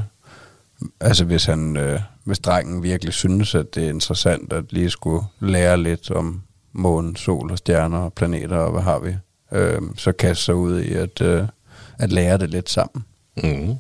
altså 1.00 1.24
hvis 1.24 1.44
han, 1.44 1.76
øh, 1.76 2.00
hvis 2.24 2.38
drengen 2.38 2.82
virkelig 2.82 3.14
synes, 3.14 3.54
at 3.54 3.74
det 3.74 3.84
er 3.84 3.88
interessant 3.88 4.52
at 4.52 4.64
lige 4.70 4.90
skulle 4.90 5.24
lære 5.40 5.82
lidt 5.82 6.10
om 6.10 6.42
månen, 6.72 7.16
sol 7.16 7.50
og 7.50 7.58
stjerner 7.58 7.98
og 7.98 8.12
planeter 8.12 8.56
og 8.56 8.72
hvad 8.72 8.82
har 8.82 8.98
vi, 8.98 9.14
øh, 9.52 9.82
så 9.96 10.12
kaste 10.12 10.44
sig 10.44 10.54
ud 10.54 10.80
i 10.80 10.92
at, 10.92 11.20
øh, 11.20 11.44
at 11.98 12.12
lære 12.12 12.38
det 12.38 12.50
lidt 12.50 12.70
sammen. 12.70 13.04
Mm. 13.36 13.74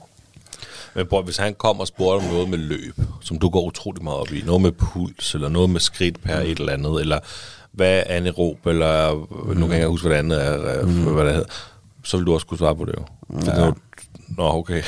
Men 0.94 1.06
bror, 1.06 1.22
hvis 1.22 1.36
han 1.36 1.54
kom 1.54 1.80
og 1.80 1.86
spurgte 1.86 2.24
om 2.24 2.32
noget 2.32 2.48
med 2.48 2.58
løb, 2.58 2.94
som 3.20 3.38
du 3.38 3.48
går 3.48 3.62
utrolig 3.62 4.04
meget 4.04 4.18
op 4.18 4.32
i, 4.32 4.42
noget 4.46 4.62
med 4.62 4.72
puls, 4.72 5.34
eller 5.34 5.48
noget 5.48 5.70
med 5.70 5.80
skridt 5.80 6.22
per 6.22 6.36
et 6.36 6.58
eller 6.58 6.72
andet, 6.72 7.00
eller 7.00 7.18
hvad 7.72 7.98
er 7.98 8.02
anaerob, 8.06 8.66
eller 8.66 9.14
mm. 9.14 9.56
nu 9.56 9.66
kan 9.66 9.78
jeg 9.78 9.88
huske, 9.88 10.08
hvad 10.08 10.16
det 10.16 10.24
andet 10.24 10.46
er, 10.46 10.82
mm. 10.86 11.14
hvad 11.14 11.24
det 11.24 11.32
hedder, 11.32 11.48
så 12.04 12.16
vil 12.16 12.26
du 12.26 12.34
også 12.34 12.46
kunne 12.46 12.58
svare 12.58 12.76
på 12.76 12.84
det 12.84 12.94
jo. 12.98 13.04
Ja. 13.46 13.64
ja. 13.64 13.70
Nå, 14.28 14.48
okay. 14.48 14.82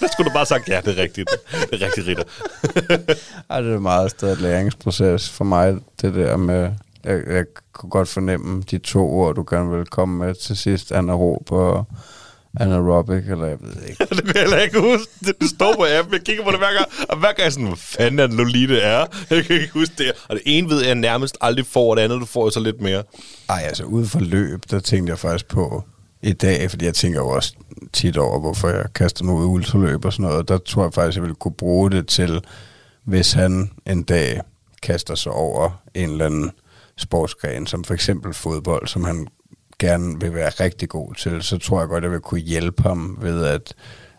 Der 0.00 0.08
skulle 0.12 0.30
du 0.30 0.34
bare 0.34 0.46
sagt, 0.46 0.68
ja, 0.68 0.80
det 0.84 0.98
er 0.98 1.02
rigtigt. 1.02 1.30
Det 1.70 1.82
er 1.82 1.86
rigtigt, 1.86 2.06
Ritter. 2.06 2.24
Ej, 3.50 3.60
det 3.60 3.74
er 3.74 3.78
meget 3.78 4.10
stadig 4.10 4.38
læringsproces 4.38 5.30
for 5.30 5.44
mig, 5.44 5.76
det 6.02 6.14
der 6.14 6.36
med, 6.36 6.70
jeg, 7.04 7.22
jeg 7.26 7.44
kunne 7.72 7.90
godt 7.90 8.08
fornemme 8.08 8.62
de 8.70 8.78
to 8.78 9.10
ord, 9.10 9.34
du 9.34 9.44
gerne 9.50 9.70
vil 9.70 9.86
komme 9.86 10.18
med 10.26 10.34
til 10.34 10.56
sidst, 10.56 10.92
anaerob 10.92 11.52
og 11.52 11.84
anaerobic, 12.60 13.24
eller 13.28 13.46
jeg 13.46 13.56
ved 13.60 13.82
ikke. 13.88 14.04
det 14.16 14.24
kan 14.24 14.34
jeg 14.34 14.42
heller 14.42 14.58
ikke 14.58 14.80
huske. 14.80 15.12
Det, 15.20 15.50
står 15.50 15.74
på 15.76 15.86
appen. 15.98 16.14
Jeg 16.14 16.22
kigger 16.24 16.44
på 16.44 16.50
det 16.50 16.58
hver 16.58 16.72
gang. 16.72 16.86
Og 17.08 17.18
hver 17.18 17.28
gang 17.28 17.38
er 17.38 17.42
jeg 17.42 17.52
sådan, 17.52 17.66
hvad 17.66 17.76
fanden 17.76 18.18
er 18.18 18.26
det 18.26 18.36
nu 18.36 18.44
lige, 18.44 18.68
det 18.68 18.86
er? 18.86 19.06
Jeg 19.30 19.44
kan 19.44 19.56
ikke 19.56 19.72
huske 19.72 19.94
det. 19.98 20.12
Og 20.28 20.34
det 20.36 20.42
ene 20.46 20.68
ved 20.70 20.84
jeg 20.84 20.94
nærmest 20.94 21.36
aldrig 21.40 21.66
får, 21.66 21.90
og 21.90 21.96
det 21.96 22.02
andet, 22.02 22.20
du 22.20 22.26
får 22.26 22.50
så 22.50 22.60
lidt 22.60 22.80
mere. 22.80 23.02
Ej, 23.48 23.62
altså 23.66 23.84
ude 23.84 24.06
for 24.06 24.20
løb, 24.20 24.60
der 24.70 24.80
tænkte 24.80 25.10
jeg 25.10 25.18
faktisk 25.18 25.48
på 25.48 25.84
i 26.22 26.32
dag, 26.32 26.70
fordi 26.70 26.84
jeg 26.84 26.94
tænker 26.94 27.20
jo 27.20 27.28
også 27.28 27.54
tit 27.92 28.16
over, 28.16 28.40
hvorfor 28.40 28.68
jeg 28.68 28.84
kaster 28.94 29.24
mig 29.24 29.34
ud 29.34 29.44
i 29.44 29.46
ultraløb 29.46 30.04
og 30.04 30.12
sådan 30.12 30.26
noget. 30.26 30.48
Der 30.48 30.58
tror 30.58 30.82
jeg 30.82 30.94
faktisk, 30.94 31.16
jeg 31.16 31.22
ville 31.22 31.34
kunne 31.34 31.54
bruge 31.54 31.90
det 31.90 32.06
til, 32.06 32.40
hvis 33.04 33.32
han 33.32 33.70
en 33.86 34.02
dag 34.02 34.40
kaster 34.82 35.14
sig 35.14 35.32
over 35.32 35.82
en 35.94 36.10
eller 36.10 36.26
anden 36.26 36.50
sportsgren, 36.96 37.66
som 37.66 37.84
for 37.84 37.94
eksempel 37.94 38.34
fodbold, 38.34 38.86
som 38.86 39.04
han 39.04 39.26
gerne 39.78 40.20
vil 40.20 40.34
være 40.34 40.50
rigtig 40.50 40.88
god 40.88 41.14
til, 41.14 41.42
så 41.42 41.58
tror 41.58 41.80
jeg 41.80 41.88
godt, 41.88 42.04
jeg 42.04 42.12
vil 42.12 42.20
kunne 42.20 42.40
hjælpe 42.40 42.82
ham 42.82 43.18
ved 43.20 43.44
at, 43.44 43.74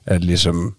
at 0.06 0.24
ligesom 0.24 0.76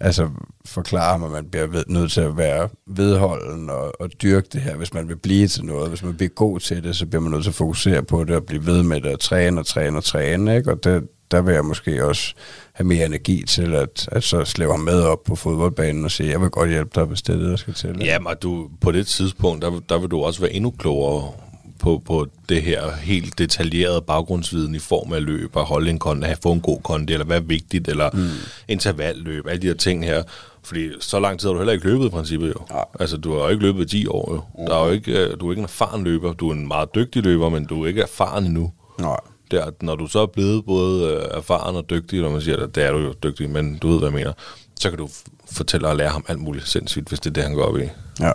altså 0.00 0.30
forklare 0.64 1.12
ham, 1.12 1.24
at 1.24 1.30
man 1.30 1.50
bliver 1.50 1.66
ved, 1.66 1.84
nødt 1.88 2.12
til 2.12 2.20
at 2.20 2.36
være 2.36 2.68
vedholden 2.86 3.70
og, 3.70 4.00
og 4.00 4.10
dyrke 4.22 4.48
det 4.52 4.60
her, 4.60 4.76
hvis 4.76 4.94
man 4.94 5.08
vil 5.08 5.16
blive 5.16 5.48
til 5.48 5.64
noget. 5.64 5.88
Hvis 5.88 6.02
man 6.02 6.16
bliver 6.16 6.30
god 6.30 6.60
til 6.60 6.84
det, 6.84 6.96
så 6.96 7.06
bliver 7.06 7.22
man 7.22 7.30
nødt 7.30 7.42
til 7.42 7.50
at 7.50 7.54
fokusere 7.54 8.02
på 8.02 8.24
det 8.24 8.36
og 8.36 8.44
blive 8.44 8.66
ved 8.66 8.82
med 8.82 9.00
det 9.00 9.12
og 9.12 9.20
træne 9.20 9.60
og 9.60 9.66
træne 9.66 9.96
og 9.96 10.04
træne. 10.04 10.56
Ikke? 10.56 10.70
Og 10.70 10.84
det, 10.84 11.08
der 11.30 11.40
vil 11.40 11.54
jeg 11.54 11.64
måske 11.64 12.04
også 12.04 12.34
have 12.74 12.86
mere 12.86 13.06
energi 13.06 13.44
til 13.48 13.74
at, 13.74 14.08
at 14.12 14.24
så 14.24 14.44
slæve 14.44 14.70
ham 14.70 14.80
med 14.80 15.02
op 15.02 15.24
på 15.24 15.36
fodboldbanen 15.36 16.04
og 16.04 16.10
sige, 16.10 16.30
jeg 16.30 16.40
vil 16.40 16.50
godt 16.50 16.70
hjælpe 16.70 16.90
dig, 16.94 17.04
hvis 17.04 17.22
det 17.22 17.34
er 17.34 17.38
det, 17.38 17.50
der 17.50 17.56
skal 17.56 17.74
til. 17.74 17.96
Ja, 18.00 18.18
men 18.18 18.32
du, 18.42 18.68
på 18.80 18.92
det 18.92 19.06
tidspunkt, 19.06 19.62
der, 19.62 19.80
der 19.88 19.98
vil 19.98 20.10
du 20.10 20.22
også 20.22 20.40
være 20.40 20.52
endnu 20.52 20.70
klogere 20.70 21.32
på, 21.78 22.02
på 22.06 22.26
det 22.48 22.62
her 22.62 22.92
helt 22.96 23.38
detaljerede 23.38 24.02
baggrundsviden 24.06 24.74
i 24.74 24.78
form 24.78 25.12
af 25.12 25.24
løb, 25.24 25.56
og 25.56 25.64
holde 25.64 25.90
en 25.90 26.22
have 26.22 26.36
få 26.42 26.52
en 26.52 26.60
god 26.60 26.80
konde, 26.82 27.12
eller 27.12 27.26
hvad 27.26 27.36
er 27.36 27.40
vigtigt, 27.40 27.88
eller 27.88 28.10
mm. 28.12 28.28
intervalløb, 28.68 29.46
alle 29.46 29.62
de 29.62 29.66
her 29.66 29.74
ting 29.74 30.04
her. 30.04 30.22
Fordi 30.62 30.88
så 31.00 31.20
lang 31.20 31.40
tid 31.40 31.48
har 31.48 31.52
du 31.52 31.58
heller 31.58 31.72
ikke 31.72 31.86
løbet 31.86 32.06
i 32.06 32.08
princippet 32.08 32.48
jo. 32.48 32.76
Ja. 32.76 32.82
Altså, 33.00 33.16
du 33.16 33.32
har 33.32 33.38
jo 33.38 33.48
ikke 33.48 33.62
løbet 33.62 33.94
i 33.94 33.98
10 33.98 34.06
år 34.06 34.32
jo. 34.34 34.64
Der 34.66 34.76
er 34.76 34.86
jo 34.86 34.90
ikke, 34.90 35.12
øh, 35.12 35.40
du 35.40 35.48
er 35.48 35.52
ikke 35.52 35.60
en 35.60 35.64
erfaren 35.64 36.04
løber. 36.04 36.32
Du 36.32 36.48
er 36.48 36.54
en 36.54 36.68
meget 36.68 36.94
dygtig 36.94 37.22
løber, 37.22 37.48
men 37.48 37.64
du 37.64 37.82
er 37.82 37.88
ikke 37.88 38.02
erfaren 38.02 38.46
endnu. 38.46 38.72
Nej. 39.00 39.20
Der, 39.50 39.70
når 39.80 39.96
du 39.96 40.06
så 40.06 40.18
er 40.18 40.26
blevet 40.26 40.64
både 40.64 41.10
øh, 41.12 41.38
erfaren 41.38 41.76
og 41.76 41.90
dygtig, 41.90 42.20
når 42.20 42.30
man 42.30 42.40
siger 42.40 42.56
det, 42.56 42.74
det 42.74 42.84
er 42.84 42.92
du 42.92 42.98
jo 42.98 43.12
dygtig, 43.22 43.50
men 43.50 43.78
du 43.78 43.88
ved, 43.88 43.98
hvad 43.98 44.08
jeg 44.08 44.14
mener, 44.14 44.32
så 44.80 44.90
kan 44.90 44.98
du 44.98 45.08
fortælle 45.52 45.88
og 45.88 45.96
lære 45.96 46.10
ham 46.10 46.24
alt 46.28 46.40
muligt 46.40 46.68
sindssygt, 46.68 47.08
hvis 47.08 47.20
det 47.20 47.30
er 47.30 47.34
det, 47.34 47.42
han 47.42 47.54
går 47.54 47.62
op 47.64 47.78
i. 47.78 47.88
Ja. 48.20 48.32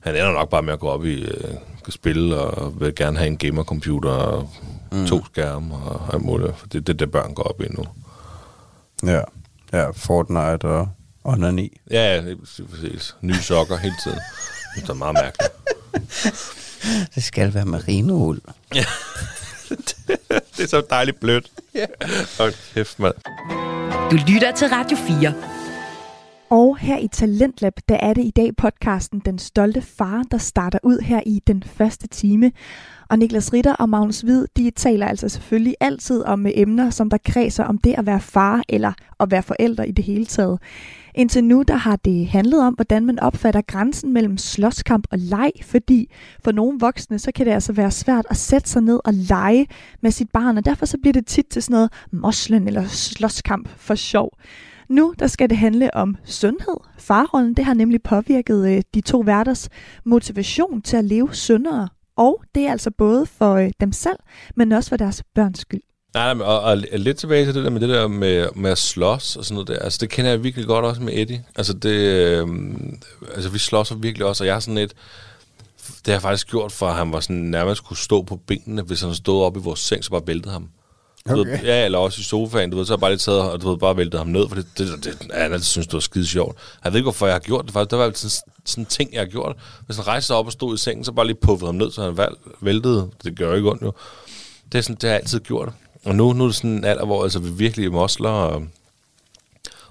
Han 0.00 0.14
ender 0.14 0.32
nok 0.32 0.48
bare 0.48 0.62
med 0.62 0.72
at 0.72 0.80
gå 0.80 0.88
op 0.88 1.04
i 1.04 1.22
øh, 1.22 1.54
kan 1.88 1.92
spille 1.92 2.36
og 2.36 2.80
vil 2.80 2.94
gerne 2.94 3.18
have 3.18 3.26
en 3.26 3.36
gamercomputer 3.36 4.10
og 4.10 4.50
mm. 4.92 5.06
to 5.06 5.24
skærme 5.24 5.74
og 5.74 6.14
alt 6.14 6.22
muligt. 6.22 6.58
For 6.58 6.66
det 6.66 6.78
er 6.78 6.82
det, 6.82 6.98
der 6.98 7.06
børn 7.06 7.34
går 7.34 7.42
op 7.42 7.60
i 7.60 7.66
nu. 7.68 7.84
Ja. 9.06 9.20
Ja, 9.72 9.90
Fortnite 9.90 10.64
og 10.64 10.88
onani. 11.24 11.80
Ja, 11.90 12.14
ja, 12.14 12.22
det 12.22 12.32
er 12.32 12.62
præcis. 12.70 13.16
Nye 13.20 13.34
sokker 13.34 13.76
hele 13.76 13.94
tiden. 14.04 14.18
Det 14.76 14.88
er 14.88 14.94
meget 14.94 15.14
mærkeligt. 15.14 15.52
Det 17.14 17.24
skal 17.24 17.54
være 17.54 17.64
merinould. 17.64 18.40
det 20.56 20.62
er 20.62 20.66
så 20.66 20.82
dejligt 20.90 21.20
blødt. 21.20 21.50
Ja. 21.74 21.86
Hold 22.38 22.74
kæft, 22.74 22.98
mand. 22.98 23.14
Du 24.10 24.16
lytter 24.32 24.52
til 24.52 24.68
Radio 24.68 24.96
4. 24.96 25.34
Og 26.50 26.78
her 26.78 26.98
i 26.98 27.08
Talentlab, 27.08 27.72
der 27.88 27.96
er 27.96 28.14
det 28.14 28.24
i 28.24 28.30
dag 28.36 28.56
podcasten 28.56 29.22
Den 29.24 29.38
Stolte 29.38 29.82
Far, 29.82 30.22
der 30.30 30.38
starter 30.38 30.78
ud 30.82 30.98
her 31.00 31.20
i 31.26 31.42
den 31.46 31.62
første 31.62 32.06
time. 32.06 32.52
Og 33.10 33.18
Niklas 33.18 33.52
Ritter 33.52 33.74
og 33.74 33.88
Magnus 33.88 34.20
Hvid, 34.20 34.46
de 34.56 34.70
taler 34.70 35.06
altså 35.06 35.28
selvfølgelig 35.28 35.74
altid 35.80 36.22
om 36.22 36.46
øh, 36.46 36.52
emner, 36.54 36.90
som 36.90 37.10
der 37.10 37.18
kredser 37.24 37.64
om 37.64 37.78
det 37.78 37.94
at 37.98 38.06
være 38.06 38.20
far 38.20 38.62
eller 38.68 38.92
at 39.20 39.30
være 39.30 39.42
forældre 39.42 39.88
i 39.88 39.92
det 39.92 40.04
hele 40.04 40.26
taget. 40.26 40.58
Indtil 41.18 41.44
nu, 41.44 41.62
der 41.68 41.74
har 41.74 41.96
det 41.96 42.26
handlet 42.26 42.62
om, 42.62 42.74
hvordan 42.74 43.06
man 43.06 43.18
opfatter 43.18 43.60
grænsen 43.60 44.12
mellem 44.12 44.38
slåskamp 44.38 45.06
og 45.10 45.18
leg, 45.18 45.50
fordi 45.62 46.10
for 46.44 46.52
nogle 46.52 46.78
voksne, 46.80 47.18
så 47.18 47.32
kan 47.34 47.46
det 47.46 47.52
altså 47.52 47.72
være 47.72 47.90
svært 47.90 48.26
at 48.30 48.36
sætte 48.36 48.68
sig 48.68 48.82
ned 48.82 49.00
og 49.04 49.14
lege 49.14 49.66
med 50.02 50.10
sit 50.10 50.30
barn, 50.30 50.56
og 50.58 50.64
derfor 50.64 50.86
så 50.86 50.98
bliver 51.02 51.12
det 51.12 51.26
tit 51.26 51.46
til 51.46 51.62
sådan 51.62 51.74
noget 51.74 51.92
moslen 52.12 52.66
eller 52.66 52.86
slåskamp 52.86 53.68
for 53.68 53.94
sjov. 53.94 54.38
Nu 54.88 55.14
der 55.18 55.26
skal 55.26 55.50
det 55.50 55.58
handle 55.58 55.94
om 55.94 56.16
sundhed. 56.24 56.76
Farrollen 56.98 57.54
det 57.54 57.64
har 57.64 57.74
nemlig 57.74 58.02
påvirket 58.02 58.68
øh, 58.68 58.82
de 58.94 59.00
to 59.00 59.18
værters 59.18 59.68
motivation 60.04 60.82
til 60.82 60.96
at 60.96 61.04
leve 61.04 61.34
sundere. 61.34 61.88
Og 62.16 62.42
det 62.54 62.66
er 62.66 62.70
altså 62.70 62.90
både 62.90 63.26
for 63.26 63.54
øh, 63.54 63.70
dem 63.80 63.92
selv, 63.92 64.18
men 64.56 64.72
også 64.72 64.88
for 64.88 64.96
deres 64.96 65.22
børns 65.34 65.58
skyld. 65.58 65.82
Nej, 66.18 66.34
nej, 66.34 66.46
og, 66.46 66.60
og 66.60 66.76
lidt 66.92 67.16
tilbage 67.16 67.44
til 67.44 67.54
det 67.54 67.64
der 67.64 67.70
med 67.70 67.80
det 67.80 67.88
der 67.88 68.08
med, 68.08 68.46
med 68.54 68.70
at 68.70 68.78
slås 68.78 69.36
og 69.36 69.44
sådan 69.44 69.54
noget 69.54 69.68
der. 69.68 69.78
Altså, 69.78 69.98
det 70.00 70.10
kender 70.10 70.30
jeg 70.30 70.44
virkelig 70.44 70.66
godt 70.66 70.84
også 70.84 71.02
med 71.02 71.12
Eddie. 71.16 71.44
Altså, 71.56 71.72
det, 71.72 71.90
øh, 71.90 72.46
altså 73.34 73.50
vi 73.50 73.58
slås 73.58 73.92
virkelig 73.96 74.26
også, 74.26 74.44
og 74.44 74.48
jeg 74.48 74.56
er 74.56 74.60
sådan 74.60 74.78
et... 74.78 74.92
Det 75.86 76.06
har 76.06 76.12
jeg 76.12 76.22
faktisk 76.22 76.48
gjort, 76.48 76.72
for 76.72 76.86
at 76.86 76.94
han 76.94 77.12
var 77.12 77.20
sådan 77.20 77.36
nærmest 77.36 77.84
kunne 77.84 77.96
stå 77.96 78.22
på 78.22 78.36
benene, 78.46 78.82
hvis 78.82 79.00
han 79.00 79.14
stod 79.14 79.44
op 79.44 79.56
i 79.56 79.60
vores 79.60 79.80
seng, 79.80 80.04
så 80.04 80.10
bare 80.10 80.26
væltede 80.26 80.52
ham. 80.52 80.68
Du 81.28 81.34
Ved, 81.34 81.40
Okay. 81.40 81.64
ja, 81.64 81.84
eller 81.84 81.98
også 81.98 82.20
i 82.20 82.22
sofaen, 82.22 82.70
du 82.70 82.76
ved, 82.76 82.84
så 82.86 82.92
har 82.92 82.96
jeg 82.96 83.00
bare 83.00 83.10
lige 83.10 83.18
taget 83.18 83.40
og 83.40 83.62
du 83.62 83.70
ved, 83.70 83.78
bare 83.78 83.96
væltet 83.96 84.20
ham 84.20 84.26
ned, 84.28 84.48
for 84.48 84.54
det, 84.54 84.66
det, 84.78 84.88
det, 84.88 85.04
det 85.04 85.30
han 85.34 85.52
altid 85.52 85.64
synes, 85.64 85.86
det 85.86 85.94
var 85.94 86.00
skide 86.00 86.26
sjovt. 86.26 86.58
Jeg 86.84 86.92
ved 86.92 86.98
ikke, 86.98 87.04
hvorfor 87.04 87.26
jeg 87.26 87.34
har 87.34 87.40
gjort 87.40 87.64
det, 87.64 87.72
faktisk. 87.72 87.90
Det 87.90 87.98
var 87.98 88.04
altid 88.04 88.28
sådan, 88.28 88.52
sådan 88.64 88.82
en 88.82 88.86
ting, 88.86 89.12
jeg 89.12 89.20
har 89.20 89.26
gjort. 89.26 89.56
Hvis 89.86 89.96
han 89.96 90.06
rejste 90.06 90.26
sig 90.26 90.36
op 90.36 90.46
og 90.46 90.52
stod 90.52 90.74
i 90.74 90.78
sengen, 90.78 91.04
så 91.04 91.12
bare 91.12 91.26
lige 91.26 91.36
puffede 91.42 91.68
ham 91.68 91.74
ned, 91.74 91.90
så 91.90 92.02
han 92.02 92.28
væltede. 92.60 93.10
Det 93.24 93.38
gør 93.38 93.48
jo 93.48 93.54
ikke 93.54 93.70
ondt 93.70 93.82
jo. 93.82 93.92
Det, 94.72 94.78
er 94.78 94.82
sådan, 94.82 94.96
det 94.96 95.02
har 95.02 95.10
jeg 95.10 95.20
altid 95.20 95.40
gjort. 95.40 95.72
Og 96.04 96.14
nu, 96.14 96.32
nu 96.32 96.44
er 96.44 96.48
det 96.48 96.56
sådan 96.56 96.70
en 96.70 96.84
alder, 96.84 97.04
hvor 97.04 97.22
altså, 97.22 97.38
vi 97.38 97.50
virkelig 97.50 97.92
mosler 97.92 98.30
og, 98.30 98.66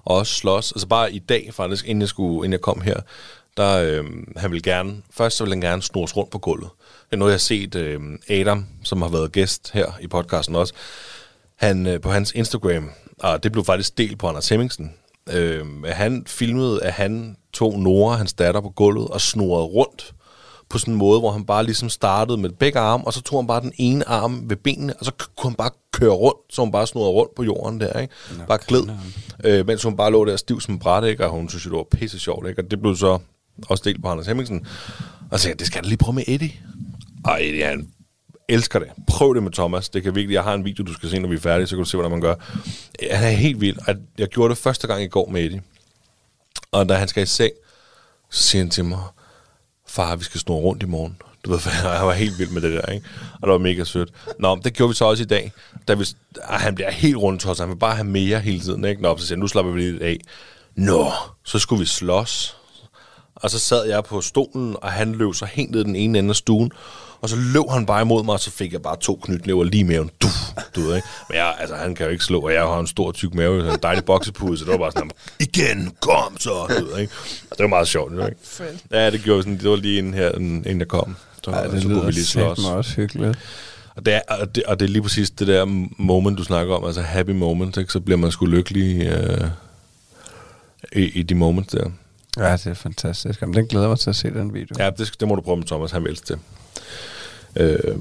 og 0.05 0.15
også 0.15 0.33
slås. 0.33 0.71
Altså 0.71 0.87
bare 0.87 1.13
i 1.13 1.19
dag 1.19 1.49
faktisk, 1.53 1.85
inden 1.87 2.01
jeg, 2.01 2.09
skulle, 2.09 2.37
inden 2.37 2.51
jeg 2.51 2.61
kom 2.61 2.81
her, 2.81 2.99
der 3.57 3.77
øh, 3.77 4.05
han 4.37 4.51
vil 4.51 4.63
gerne, 4.63 5.01
først 5.11 5.37
så 5.37 5.43
vil 5.43 5.51
han 5.51 5.61
gerne 5.61 5.81
snores 5.81 6.17
rundt 6.17 6.31
på 6.31 6.37
gulvet. 6.37 6.69
Det 7.05 7.13
er 7.13 7.17
noget, 7.17 7.31
jeg 7.31 7.35
har 7.35 7.39
set 7.39 7.75
øh, 7.75 7.99
Adam, 8.29 8.65
som 8.83 9.01
har 9.01 9.09
været 9.09 9.31
gæst 9.31 9.71
her 9.73 9.91
i 10.01 10.07
podcasten 10.07 10.55
også, 10.55 10.73
han 11.55 11.87
øh, 11.87 12.01
på 12.01 12.11
hans 12.11 12.31
Instagram, 12.31 12.89
og 13.19 13.43
det 13.43 13.51
blev 13.51 13.65
faktisk 13.65 13.97
delt 13.97 14.19
på 14.19 14.27
Anders 14.27 14.49
Hemmingsen, 14.49 14.93
øh, 15.29 15.83
han 15.83 16.23
filmede, 16.27 16.83
at 16.83 16.93
han 16.93 17.37
tog 17.53 17.79
Nora, 17.79 18.15
hans 18.15 18.33
datter, 18.33 18.61
på 18.61 18.69
gulvet 18.69 19.07
og 19.07 19.21
snurrede 19.21 19.65
rundt 19.65 20.13
på 20.69 20.77
sådan 20.77 20.93
en 20.93 20.97
måde, 20.97 21.19
hvor 21.19 21.31
han 21.31 21.45
bare 21.45 21.63
ligesom 21.63 21.89
startede 21.89 22.37
med 22.37 22.49
begge 22.49 22.79
arme, 22.79 23.07
og 23.07 23.13
så 23.13 23.21
tog 23.21 23.39
han 23.39 23.47
bare 23.47 23.61
den 23.61 23.73
ene 23.77 24.07
arm 24.07 24.49
ved 24.49 24.55
benene, 24.57 24.93
og 24.99 25.05
så 25.05 25.11
kunne 25.11 25.49
han 25.49 25.55
bare 25.55 25.71
køre 25.91 26.11
rundt, 26.11 26.39
så 26.49 26.61
hun 26.61 26.71
bare 26.71 26.87
snurrede 26.87 27.11
rundt 27.11 27.35
på 27.35 27.43
jorden 27.43 27.79
der, 27.79 27.99
ikke? 27.99 28.13
bare 28.47 28.59
gled, 28.67 28.83
øh, 29.43 29.67
mens 29.67 29.83
hun 29.83 29.97
bare 29.97 30.11
lå 30.11 30.25
der 30.25 30.35
stiv 30.37 30.61
som 30.61 30.79
bræt, 30.79 31.03
ikke? 31.03 31.25
Og 31.25 31.31
hun 31.31 31.49
synes 31.49 31.65
jo, 31.65 31.69
det 31.69 31.77
var 31.77 31.97
pisse 31.99 32.19
sjovt, 32.19 32.49
ikke? 32.49 32.61
Og 32.61 32.71
det 32.71 32.81
blev 32.81 32.95
så 32.95 33.19
også 33.67 33.83
delt 33.85 34.01
på 34.01 34.07
Anders 34.07 34.27
Hemmingsen. 34.27 34.65
Og 35.31 35.39
så 35.39 35.43
sagde 35.43 35.53
jeg, 35.53 35.59
det 35.59 35.67
skal 35.67 35.77
jeg 35.77 35.85
lige 35.85 35.97
prøve 35.97 36.15
med 36.15 36.23
Eddie. 36.27 36.51
Og 37.25 37.45
Eddie, 37.45 37.65
han 37.65 37.87
elsker 38.49 38.79
det. 38.79 38.87
Prøv 39.07 39.35
det 39.35 39.43
med 39.43 39.51
Thomas. 39.51 39.89
Det 39.89 40.03
kan 40.03 40.15
virkelig. 40.15 40.33
Jeg 40.33 40.43
har 40.43 40.53
en 40.53 40.65
video, 40.65 40.83
du 40.83 40.93
skal 40.93 41.09
se, 41.09 41.19
når 41.19 41.29
vi 41.29 41.35
er 41.35 41.39
færdige, 41.39 41.67
så 41.67 41.75
kan 41.75 41.83
du 41.83 41.89
se, 41.89 41.97
hvordan 41.97 42.11
man 42.11 42.21
gør. 42.21 42.35
Han 43.11 43.23
er 43.23 43.29
helt 43.29 43.61
vild. 43.61 43.77
Jeg 44.17 44.27
gjorde 44.27 44.49
det 44.49 44.57
første 44.57 44.87
gang 44.87 45.03
i 45.03 45.07
går 45.07 45.29
med 45.29 45.43
Eddie. 45.43 45.61
Og 46.71 46.89
da 46.89 46.93
han 46.93 47.07
skal 47.07 47.23
i 47.23 47.25
seng, 47.25 47.51
så 48.29 48.43
siger 48.43 48.61
han 48.63 48.69
til 48.69 48.85
mig, 48.85 48.99
far, 49.97 50.15
vi 50.15 50.23
skal 50.23 50.39
snurre 50.39 50.61
rundt 50.61 50.83
i 50.83 50.85
morgen. 50.85 51.17
Du 51.45 51.49
ved, 51.51 51.59
jeg 51.97 52.07
var 52.07 52.13
helt 52.13 52.39
vild 52.39 52.49
med 52.49 52.61
det 52.61 52.73
der, 52.73 52.91
ikke? 52.91 53.05
Og 53.33 53.41
det 53.41 53.51
var 53.51 53.57
mega 53.57 53.83
sødt. 53.83 54.09
Nå, 54.39 54.59
det 54.63 54.73
gjorde 54.73 54.89
vi 54.89 54.95
så 54.95 55.05
også 55.05 55.23
i 55.23 55.25
dag. 55.25 55.51
Da 55.87 55.93
vi, 55.93 56.05
ah, 56.43 56.59
han 56.59 56.75
bliver 56.75 56.91
helt 56.91 57.17
rundt 57.17 57.43
hos 57.43 57.59
han 57.59 57.69
vil 57.69 57.75
bare 57.75 57.95
have 57.95 58.07
mere 58.07 58.39
hele 58.39 58.59
tiden, 58.59 58.85
ikke? 58.85 59.01
Nå, 59.01 59.17
så 59.17 59.27
siger 59.27 59.35
jeg, 59.35 59.39
nu 59.39 59.47
slapper 59.47 59.71
vi 59.71 59.81
lidt 59.81 60.01
af. 60.01 60.19
Nå, 60.75 61.11
så 61.45 61.59
skulle 61.59 61.79
vi 61.79 61.85
slås. 61.85 62.56
Og 63.41 63.49
så 63.51 63.59
sad 63.59 63.85
jeg 63.87 64.03
på 64.03 64.21
stolen, 64.21 64.75
og 64.81 64.91
han 64.91 65.11
løb 65.15 65.33
så 65.33 65.45
helt 65.45 65.71
ned 65.71 65.83
den 65.83 65.95
ene 65.95 66.19
ende 66.19 66.29
af 66.29 66.35
stuen. 66.35 66.71
Og 67.21 67.29
så 67.29 67.35
løb 67.35 67.63
han 67.69 67.85
bare 67.85 68.01
imod 68.01 68.23
mig, 68.23 68.33
og 68.33 68.39
så 68.39 68.51
fik 68.51 68.73
jeg 68.73 68.81
bare 68.81 68.97
to 69.01 69.19
knytnæver 69.23 69.63
lige 69.63 69.79
i 69.79 69.83
maven. 69.83 70.09
Du, 70.21 70.27
du 70.75 70.81
ved, 70.81 70.95
ikke? 70.95 71.07
Men 71.29 71.37
jeg, 71.37 71.55
altså, 71.59 71.75
han 71.75 71.95
kan 71.95 72.05
jo 72.05 72.11
ikke 72.11 72.23
slå, 72.23 72.39
og 72.41 72.53
jeg 72.53 72.61
har 72.61 72.79
en 72.79 72.87
stor 72.87 73.11
tyk 73.11 73.33
mave, 73.33 73.61
så 73.61 73.73
en 73.73 73.79
dejlig 73.83 74.05
boksepude, 74.05 74.57
så 74.57 74.63
det 74.65 74.71
var 74.71 74.77
bare 74.77 74.91
sådan, 74.91 75.11
igen, 75.39 75.91
kom 75.99 76.37
så, 76.39 76.49
du 76.79 76.85
ved, 76.85 76.99
ikke? 77.01 77.13
Og 77.51 77.57
det 77.57 77.63
var 77.63 77.67
meget 77.69 77.87
sjovt, 77.87 78.11
ikke? 78.13 78.35
Ja, 78.91 79.09
det 79.09 79.21
gjorde 79.23 79.41
sådan, 79.43 79.57
det 79.57 79.69
var 79.69 79.75
lige 79.75 79.97
inden 79.97 80.13
her, 80.13 80.31
inden 80.35 80.79
jeg 80.79 80.87
kom. 80.87 81.15
Så, 81.43 81.51
Ja, 81.51 81.63
det 81.67 81.81
så 81.81 81.87
kunne 81.87 82.05
vi 82.05 82.11
lige 82.11 82.25
slås. 82.25 82.65
også 82.65 82.91
hyggeligt. 82.95 83.37
Og 83.95 84.05
det, 84.05 84.13
er, 84.13 84.21
og, 84.27 84.55
det, 84.55 84.63
og 84.63 84.79
det 84.79 84.85
er 84.85 84.89
lige 84.89 85.01
præcis 85.01 85.29
det 85.29 85.47
der 85.47 85.65
moment, 85.97 86.37
du 86.37 86.43
snakker 86.43 86.75
om, 86.75 86.85
altså 86.85 87.01
happy 87.01 87.29
moment, 87.31 87.77
ikke? 87.77 87.91
så 87.91 87.99
bliver 87.99 88.17
man 88.17 88.31
sgu 88.31 88.45
lykkelig 88.45 89.07
øh, 89.07 89.47
i, 90.95 91.01
i 91.19 91.23
de 91.23 91.35
moments 91.35 91.71
der. 91.73 91.89
Ja, 92.37 92.51
det 92.51 92.67
er 92.67 92.73
fantastisk. 92.73 93.41
Jamen, 93.41 93.53
den 93.53 93.67
glæder 93.67 93.87
mig 93.87 93.99
til 93.99 94.09
at 94.09 94.15
se 94.15 94.29
den 94.29 94.53
video. 94.53 94.75
Ja, 94.79 94.89
det, 94.89 95.13
det 95.19 95.27
må 95.27 95.35
du 95.35 95.41
prøve 95.41 95.57
med 95.57 95.65
Thomas, 95.65 95.91
han 95.91 96.03
vil 96.03 96.11
elske 96.11 96.25
det. 96.33 96.39
Øh, 97.55 97.97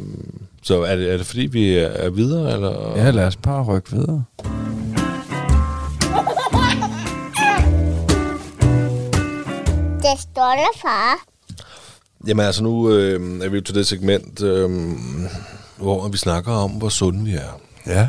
så 0.62 0.82
er 0.82 0.96
det, 0.96 1.12
er 1.12 1.16
det 1.16 1.26
fordi, 1.26 1.46
vi 1.46 1.76
er, 1.76 1.86
er 1.86 2.10
videre, 2.10 2.52
eller? 2.52 2.96
Ja, 2.96 3.10
lad 3.10 3.26
os 3.26 3.36
bare 3.36 3.62
rykke 3.62 3.90
videre. 3.90 4.24
Det 10.02 10.20
stolte 10.20 10.80
far. 10.82 11.24
Jamen 12.26 12.46
altså, 12.46 12.62
nu 12.62 12.90
øh, 12.90 13.44
er 13.44 13.48
vi 13.48 13.56
jo 13.56 13.62
til 13.62 13.74
det 13.74 13.86
segment, 13.86 14.42
øh, 14.42 14.70
hvor 15.76 16.08
vi 16.08 16.16
snakker 16.16 16.52
om, 16.52 16.70
hvor 16.70 16.88
sunde 16.88 17.24
vi 17.24 17.34
er. 17.34 17.60
Ja. 17.86 18.08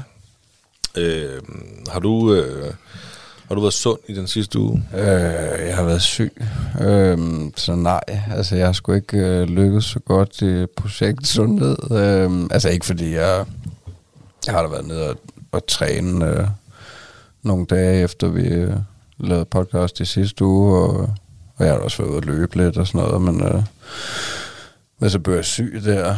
Øh, 0.98 1.42
har 1.92 2.00
du... 2.00 2.34
Øh, 2.34 2.74
har 3.48 3.56
du 3.56 3.62
været 3.62 3.74
sund 3.74 4.00
i 4.08 4.14
den 4.14 4.28
sidste 4.28 4.60
uge? 4.60 4.84
Øh, 4.94 5.68
jeg 5.68 5.76
har 5.76 5.84
været 5.84 6.02
syg, 6.02 6.42
øh, 6.82 7.18
så 7.56 7.76
nej, 7.76 8.02
altså 8.36 8.56
jeg 8.56 8.66
har 8.66 8.74
sgu 8.74 8.94
ikke 8.94 9.18
øh, 9.18 9.44
lykkedes 9.48 9.86
så 9.86 10.00
godt 10.00 10.42
i 10.42 10.66
projekt 10.78 11.28
sundhed. 11.28 11.78
Øh, 11.92 12.48
altså 12.52 12.70
ikke 12.70 12.86
fordi 12.86 13.14
jeg, 13.14 13.46
jeg 14.48 14.56
har 14.56 14.62
da 14.62 14.68
været 14.68 14.88
nede 14.88 15.10
og, 15.10 15.16
og 15.52 15.68
træne 15.68 16.26
øh, 16.26 16.48
nogle 17.44 17.66
dage 17.66 18.04
efter 18.04 18.28
vi 18.28 18.48
øh, 18.48 18.74
lavede 19.18 19.46
podcast 19.46 20.00
i 20.00 20.06
sidste 20.06 20.46
uge, 20.46 20.78
og, 20.78 21.10
og 21.58 21.66
jeg 21.66 21.74
har 21.74 21.80
også 21.80 21.98
været 21.98 22.10
ude 22.10 22.18
at 22.18 22.26
løbe 22.26 22.58
lidt 22.58 22.78
og 22.78 22.88
sådan 22.88 23.08
noget, 23.08 23.22
men, 23.22 23.44
øh, 23.44 23.64
men 25.00 25.10
så 25.10 25.20
blev 25.20 25.36
jeg 25.36 25.46
syg 25.46 25.82
der 25.86 26.16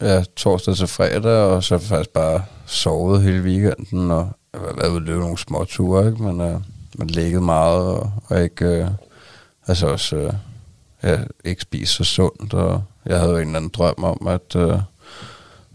ja, 0.00 0.22
torsdag 0.36 0.76
til 0.76 0.86
fredag, 0.86 1.44
og 1.44 1.64
så 1.64 1.78
faktisk 1.78 2.10
bare 2.10 2.42
sovet 2.66 3.22
hele 3.22 3.42
weekenden, 3.42 4.10
og 4.10 4.30
jeg 4.54 4.60
har 4.70 4.74
været 4.74 5.10
ude 5.10 5.20
nogle 5.20 5.38
små 5.38 5.64
ture, 5.64 6.06
ikke? 6.06 6.22
men 6.22 6.40
øh, 6.40 6.60
man 6.98 7.06
ligget 7.08 7.42
meget, 7.42 7.82
og, 7.86 8.12
og 8.26 8.42
ikke, 8.42 8.64
øh, 8.64 8.88
altså 9.66 9.86
også, 9.86 10.16
øh, 10.16 10.32
ja, 11.02 11.18
ikke 11.44 11.62
spise 11.62 11.92
så 11.94 12.04
sundt, 12.04 12.54
og 12.54 12.82
jeg 13.06 13.18
havde 13.18 13.32
jo 13.32 13.38
en 13.38 13.46
eller 13.46 13.56
anden 13.56 13.70
drøm 13.74 14.04
om, 14.04 14.26
at, 14.26 14.56
øh, 14.56 14.78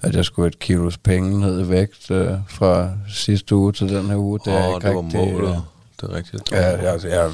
at 0.01 0.15
jeg 0.15 0.25
skulle 0.25 0.47
et 0.47 0.59
kilos 0.59 0.97
penge 0.97 1.39
ned 1.39 1.65
i 1.65 1.69
vægt 1.69 2.11
øh, 2.11 2.31
fra 2.47 2.89
sidste 3.09 3.55
uge 3.55 3.73
til 3.73 3.89
den 3.89 4.05
her 4.05 4.15
uge. 4.15 4.39
Er 4.45 4.67
oh, 4.67 4.75
ikke 4.75 4.87
det 4.87 4.95
var 4.95 5.01
rigtig, 5.03 5.33
målet. 5.33 5.49
øh, 5.49 5.55
Det 6.01 6.09
er 6.09 6.13
rigtigt. 6.15 6.51
Ja, 6.51 6.67
jeg, 6.67 6.93
altså, 6.93 7.07
jeg 7.07 7.25
er 7.25 7.29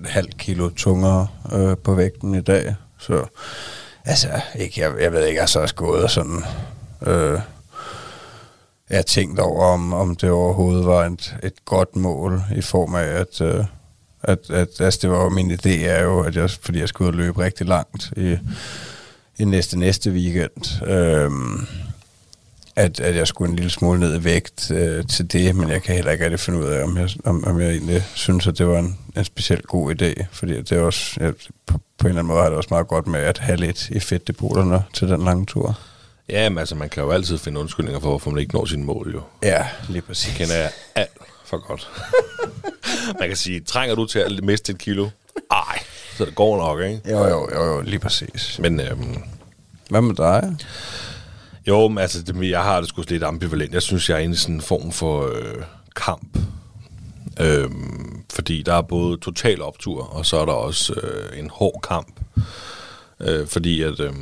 et 0.00 0.06
halvt 0.06 0.38
kilo 0.38 0.70
tungere 0.76 1.26
øh, 1.52 1.76
på 1.76 1.94
vægten 1.94 2.34
i 2.34 2.40
dag, 2.40 2.74
så 2.98 3.24
altså, 4.04 4.28
ikke, 4.58 4.80
jeg, 4.80 4.92
jeg 5.00 5.12
ved 5.12 5.26
ikke, 5.26 5.40
jeg 5.40 5.48
så 5.48 5.60
også 5.60 5.74
gået 5.74 6.10
sådan, 6.10 6.44
øh, 7.06 7.40
jeg 8.90 9.06
tænkt 9.06 9.38
over, 9.38 9.64
om, 9.64 9.92
om 9.92 10.16
det 10.16 10.30
overhovedet 10.30 10.86
var 10.86 11.04
et, 11.04 11.36
et 11.42 11.64
godt 11.64 11.96
mål, 11.96 12.42
i 12.56 12.60
form 12.60 12.94
af, 12.94 13.04
at, 13.04 13.40
øh, 13.40 13.64
at, 14.22 14.50
at 14.50 14.80
altså, 14.80 14.98
det 15.02 15.10
var 15.10 15.22
jo 15.22 15.28
min 15.28 15.50
idé 15.50 15.84
er 15.84 16.02
jo, 16.02 16.20
at 16.20 16.36
jeg, 16.36 16.50
fordi 16.50 16.80
jeg 16.80 16.88
skulle 16.88 17.16
løbe 17.16 17.44
rigtig 17.44 17.66
langt 17.66 18.12
i, 18.16 18.38
i 19.38 19.44
næste 19.44 19.78
næste 19.78 20.10
weekend, 20.10 20.82
øh, 20.86 21.30
at, 22.76 23.00
at 23.00 23.16
jeg 23.16 23.26
skulle 23.26 23.50
en 23.50 23.56
lille 23.56 23.70
smule 23.70 24.00
ned 24.00 24.20
i 24.20 24.24
vægt 24.24 24.70
øh, 24.70 25.06
til 25.06 25.32
det, 25.32 25.56
men 25.56 25.68
jeg 25.68 25.82
kan 25.82 25.94
heller 25.94 26.12
ikke 26.12 26.24
rigtig 26.24 26.40
finde 26.40 26.58
ud 26.58 26.64
af, 26.64 26.84
om 26.84 26.96
jeg, 26.98 27.08
om, 27.24 27.44
om 27.44 27.60
jeg 27.60 27.70
egentlig 27.70 28.02
synes, 28.14 28.46
at 28.46 28.58
det 28.58 28.66
var 28.66 28.78
en, 28.78 28.98
en 29.16 29.24
specielt 29.24 29.66
god 29.66 29.94
idé, 29.94 30.24
fordi 30.32 30.56
det 30.56 30.72
er 30.72 30.80
også, 30.80 31.16
jeg, 31.20 31.32
på, 31.66 31.78
på 31.98 32.06
en 32.06 32.08
eller 32.08 32.20
anden 32.20 32.28
måde 32.28 32.42
har 32.42 32.48
det 32.48 32.56
også 32.56 32.68
meget 32.70 32.88
godt 32.88 33.06
med 33.06 33.20
at 33.20 33.38
have 33.38 33.56
lidt 33.56 33.90
i 33.90 34.00
fedtdepoterne 34.00 34.82
til 34.94 35.08
den 35.08 35.24
lange 35.24 35.46
tur. 35.46 35.78
Ja, 36.28 36.48
men 36.48 36.58
altså, 36.58 36.74
man 36.74 36.88
kan 36.88 37.02
jo 37.02 37.10
altid 37.10 37.38
finde 37.38 37.60
undskyldninger 37.60 38.00
for, 38.00 38.08
hvorfor 38.08 38.30
man 38.30 38.40
ikke 38.40 38.54
når 38.54 38.64
sine 38.64 38.84
mål, 38.84 39.12
jo. 39.14 39.22
Ja, 39.42 39.68
lige 39.88 40.02
præcis. 40.02 40.28
Det 40.28 40.38
kender 40.38 40.54
jeg 40.56 40.70
alt 40.94 41.10
for 41.44 41.66
godt. 41.66 41.88
man 43.20 43.28
kan 43.28 43.36
sige, 43.36 43.60
trænger 43.60 43.94
du 43.94 44.06
til 44.06 44.18
at 44.18 44.44
miste 44.44 44.72
et 44.72 44.78
kilo? 44.78 45.08
Ej, 45.50 45.78
så 46.16 46.24
det 46.24 46.34
går 46.34 46.56
nok, 46.56 46.80
ikke? 46.80 47.10
Jo, 47.10 47.24
jo, 47.28 47.48
jo, 47.54 47.64
jo 47.64 47.80
lige 47.80 47.98
præcis. 47.98 48.58
Men 48.58 48.80
øhm, 48.80 49.22
Hvad 49.90 50.00
med 50.00 50.14
dig? 50.14 50.56
jo, 51.66 51.88
men 51.88 51.98
altså, 51.98 52.22
det, 52.22 52.50
jeg 52.50 52.62
har 52.62 52.80
det 52.80 52.88
sgu 52.88 53.02
lidt 53.08 53.22
ambivalent. 53.22 53.74
Jeg 53.74 53.82
synes, 53.82 54.08
jeg 54.10 54.14
er 54.14 54.20
inde 54.20 54.34
i 54.34 54.36
sådan 54.36 54.54
en 54.54 54.60
form 54.60 54.92
for 54.92 55.26
øh, 55.36 55.62
kamp. 55.96 56.38
Øhm, 57.40 58.22
fordi 58.32 58.62
der 58.62 58.74
er 58.74 58.82
både 58.82 59.16
total 59.16 59.62
optur, 59.62 60.02
og 60.02 60.26
så 60.26 60.36
er 60.36 60.44
der 60.44 60.52
også 60.52 60.92
øh, 60.92 61.38
en 61.38 61.50
hård 61.50 61.80
kamp. 61.88 62.20
Øh, 63.20 63.46
fordi 63.46 63.82
at 63.82 64.00
øh, 64.00 64.12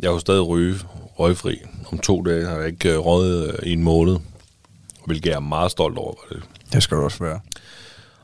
jeg 0.00 0.08
er 0.08 0.12
jo 0.12 0.18
stadig 0.18 0.46
ryge, 0.46 0.74
røgfri. 1.18 1.58
Om 1.92 1.98
to 1.98 2.22
dage 2.22 2.46
har 2.46 2.56
jeg 2.56 2.66
ikke 2.66 2.92
øh, 2.92 2.98
røget 2.98 3.46
øh, 3.48 3.68
i 3.68 3.72
en 3.72 3.82
måned, 3.82 4.16
hvilket 5.06 5.26
jeg 5.26 5.36
er 5.36 5.40
meget 5.40 5.70
stolt 5.70 5.98
over. 5.98 6.14
Det. 6.28 6.42
Det 6.72 6.82
skal 6.82 6.96
du 6.96 7.02
også 7.02 7.24
være. 7.24 7.40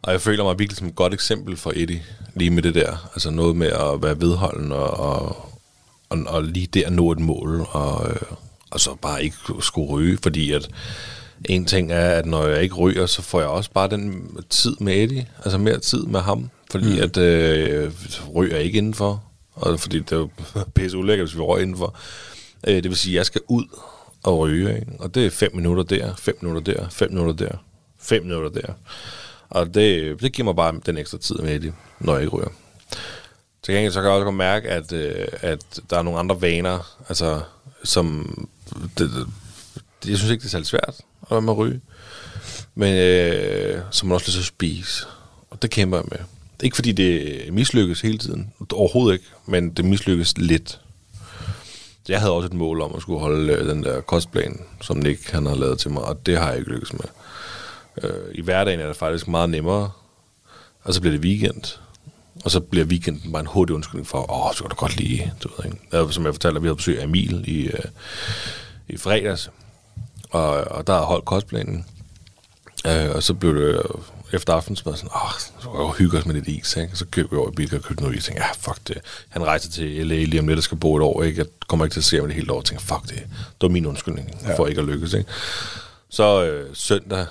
Og 0.03 0.13
jeg 0.13 0.21
føler 0.21 0.45
mig 0.45 0.59
virkelig 0.59 0.77
som 0.77 0.89
et 0.89 0.95
godt 0.95 1.15
eksempel 1.15 1.57
for 1.57 1.73
Eddie, 1.77 2.03
lige 2.35 2.51
med 2.51 2.63
det 2.63 2.75
der. 2.75 3.11
Altså 3.15 3.31
noget 3.31 3.57
med 3.57 3.67
at 3.67 4.03
være 4.03 4.21
vedholden 4.21 4.73
og, 4.73 4.91
og, 4.91 5.37
og, 6.09 6.19
og 6.27 6.45
lige 6.45 6.67
der 6.67 6.91
nå 6.91 7.13
et 7.13 7.21
mål, 7.21 7.67
og, 7.71 8.11
øh, 8.11 8.17
og 8.71 8.81
så 8.81 8.95
bare 8.95 9.25
ikke 9.25 9.37
skulle 9.61 9.89
ryge, 9.89 10.19
fordi 10.23 10.53
at 10.53 10.69
en 11.45 11.65
ting 11.65 11.93
er, 11.93 12.11
at 12.11 12.27
når 12.27 12.47
jeg 12.47 12.63
ikke 12.63 12.75
ryger, 12.75 13.07
så 13.07 13.23
får 13.23 13.41
jeg 13.41 13.49
også 13.49 13.71
bare 13.71 13.89
den 13.89 14.37
tid 14.51 14.77
med 14.81 14.95
Eddie, 14.95 15.27
altså 15.45 15.59
mere 15.59 15.79
tid 15.79 16.03
med 16.03 16.21
ham, 16.21 16.51
fordi 16.71 16.97
mm. 16.97 17.03
at 17.03 17.17
øh, 17.17 17.93
ryger 18.35 18.57
jeg 18.57 18.65
ikke 18.65 18.79
indenfor, 18.79 19.23
og 19.55 19.81
fordi 19.81 19.99
det 19.99 20.13
er 20.13 20.17
jo 20.17 20.29
pisse 20.75 20.99
ulækkert, 20.99 21.29
hvis 21.29 21.37
vi 21.37 21.43
røg 21.43 21.63
indenfor. 21.63 21.95
Øh, 22.67 22.75
det 22.75 22.85
vil 22.85 22.97
sige, 22.97 23.15
at 23.15 23.17
jeg 23.17 23.27
skal 23.27 23.41
ud 23.49 23.65
og 24.23 24.39
ryge, 24.39 24.75
ikke? 24.75 24.93
og 24.99 25.15
det 25.15 25.27
er 25.27 25.31
fem 25.31 25.57
minutter 25.57 25.83
der, 25.83 26.15
fem 26.17 26.39
minutter 26.41 26.75
der, 26.75 26.89
fem 26.89 27.13
minutter 27.13 27.47
der, 27.47 27.57
fem 27.99 28.23
minutter 28.23 28.61
der. 28.61 28.73
Og 29.51 29.75
det, 29.75 30.21
det 30.21 30.33
giver 30.33 30.45
mig 30.45 30.57
bare 30.57 30.81
den 30.87 30.99
ekstra 30.99 31.19
tid 31.19 31.37
med 31.37 31.61
det, 31.61 31.75
når 31.99 32.13
jeg 32.13 32.23
ikke 32.23 32.37
ryger. 32.37 32.49
Til 33.63 33.75
gengæld 33.75 33.93
så 33.93 34.01
kan 34.01 34.07
jeg 34.07 34.17
også 34.17 34.25
godt 34.25 34.37
mærke, 34.37 34.69
at, 34.69 34.93
øh, 34.93 35.27
at 35.41 35.81
der 35.91 35.99
er 35.99 36.03
nogle 36.03 36.19
andre 36.19 36.43
vaner, 36.43 36.97
altså, 37.09 37.43
som... 37.85 38.49
Det, 38.99 39.11
det, 40.03 40.11
jeg 40.11 40.19
synes 40.19 40.31
ikke, 40.31 40.41
det 40.41 40.47
er 40.47 40.51
særlig 40.51 40.67
svært 40.67 41.01
at 41.23 41.31
være 41.31 41.43
med 41.43 41.53
at 41.53 41.59
ryge. 41.59 41.81
Men 42.75 42.97
øh, 42.97 43.81
som 43.91 44.09
man 44.09 44.15
også 44.15 44.27
lyst 44.27 44.35
til 44.35 44.41
at 44.41 44.47
spise. 44.47 45.07
Og 45.51 45.63
det 45.63 45.71
kæmper 45.71 45.97
jeg 45.99 46.07
med. 46.11 46.19
Ikke 46.63 46.77
fordi 46.77 46.93
det 46.93 47.53
mislykkes 47.53 48.01
hele 48.01 48.19
tiden. 48.19 48.53
Overhovedet 48.73 49.13
ikke. 49.13 49.25
Men 49.47 49.71
det 49.71 49.85
mislykkes 49.85 50.39
lidt. 50.39 50.81
Jeg 52.11 52.21
havde 52.21 52.33
også 52.33 52.47
et 52.47 52.55
mål 52.55 52.81
om 52.81 52.95
at 52.97 53.03
skulle 53.03 53.21
holde 53.21 53.53
øh, 53.53 53.69
den 53.69 53.83
der 53.83 54.01
kostplan, 54.01 54.61
som 54.81 54.97
Nick 54.97 55.31
han 55.31 55.47
har 55.47 55.55
lavet 55.55 55.79
til 55.79 55.91
mig, 55.91 56.03
og 56.03 56.27
det 56.27 56.39
har 56.39 56.49
jeg 56.49 56.59
ikke 56.59 56.71
lykkes 56.71 56.93
med. 56.93 57.05
Øh, 58.03 58.35
I 58.35 58.43
hverdagen 58.43 58.81
er 58.81 58.87
det 58.87 58.97
faktisk 58.97 59.29
meget 59.29 59.51
nemmere, 59.51 59.91
og 60.83 60.95
så 60.95 61.01
bliver 61.01 61.17
det 61.17 61.25
weekend, 61.25 61.79
og 62.45 62.51
så 62.51 62.61
bliver 62.61 62.87
weekenden 62.87 63.33
bare 63.33 63.41
en 63.41 63.47
hurtig 63.47 63.77
undskyldning 63.77 64.07
for, 64.07 64.33
åh, 64.33 64.55
så 64.55 64.63
kan 64.63 64.71
du 64.71 64.77
godt 64.77 64.97
lige, 64.97 65.33
du 65.43 65.49
ved 65.49 65.65
ikke. 65.65 65.79
Øh, 65.93 66.11
som 66.11 66.25
jeg 66.25 66.35
fortalte, 66.35 66.61
vi 66.61 66.67
havde 66.67 66.77
besøg 66.77 67.01
af 67.01 67.05
Emil 67.05 67.45
i, 67.47 67.67
øh, 67.67 67.85
i 68.89 68.97
fredags, 68.97 69.51
og, 70.31 70.49
og 70.49 70.87
der 70.87 70.93
har 70.93 71.05
holdt 71.05 71.25
kostplanen. 71.25 71.87
Øh, 72.87 73.11
og 73.15 73.23
så 73.23 73.35
blev 73.35 73.55
det 73.55 73.83
efter 74.33 74.53
aftensmad, 74.53 74.97
sådan, 74.97 75.11
åh, 75.15 75.31
så 75.39 75.71
kan 75.71 75.81
jeg 75.81 75.91
hygge 75.91 76.19
os 76.19 76.27
med 76.27 76.35
lidt 76.35 76.49
is, 76.49 76.77
ikke? 76.77 76.97
Så 76.97 77.07
køber 77.07 77.29
jeg 77.33 77.41
over 77.41 77.51
i 77.51 77.55
Bilka 77.55 77.77
og 77.77 77.83
købte 77.83 78.03
noget 78.03 78.17
is, 78.17 78.25
tænkte, 78.25 78.43
ja, 78.45 78.53
fuck 78.53 78.89
det. 78.89 78.99
Han 79.29 79.45
rejser 79.45 79.71
til 79.71 80.07
LA 80.07 80.15
lige 80.15 80.41
om 80.41 80.49
lidt, 80.49 80.57
og 80.57 80.63
skal 80.63 80.79
bo 80.79 80.97
et 80.97 81.03
år, 81.03 81.23
ikke? 81.23 81.39
Jeg 81.39 81.47
kommer 81.69 81.85
ikke 81.85 81.95
til 81.95 82.01
at 82.01 82.05
se 82.05 82.17
ham 82.17 82.27
det 82.27 82.35
hele 82.35 82.53
år, 82.53 82.61
tænkte, 82.61 82.87
fuck 82.87 83.03
det. 83.03 83.19
Det 83.39 83.63
var 83.63 83.69
min 83.69 83.87
undskyldning 83.87 84.41
ja. 84.43 84.59
for 84.59 84.67
ikke 84.67 84.81
at 84.81 84.87
lykkes, 84.87 85.13
ikke? 85.13 85.31
Så 86.09 86.45
øh, 86.45 86.71
søndag, 86.75 87.27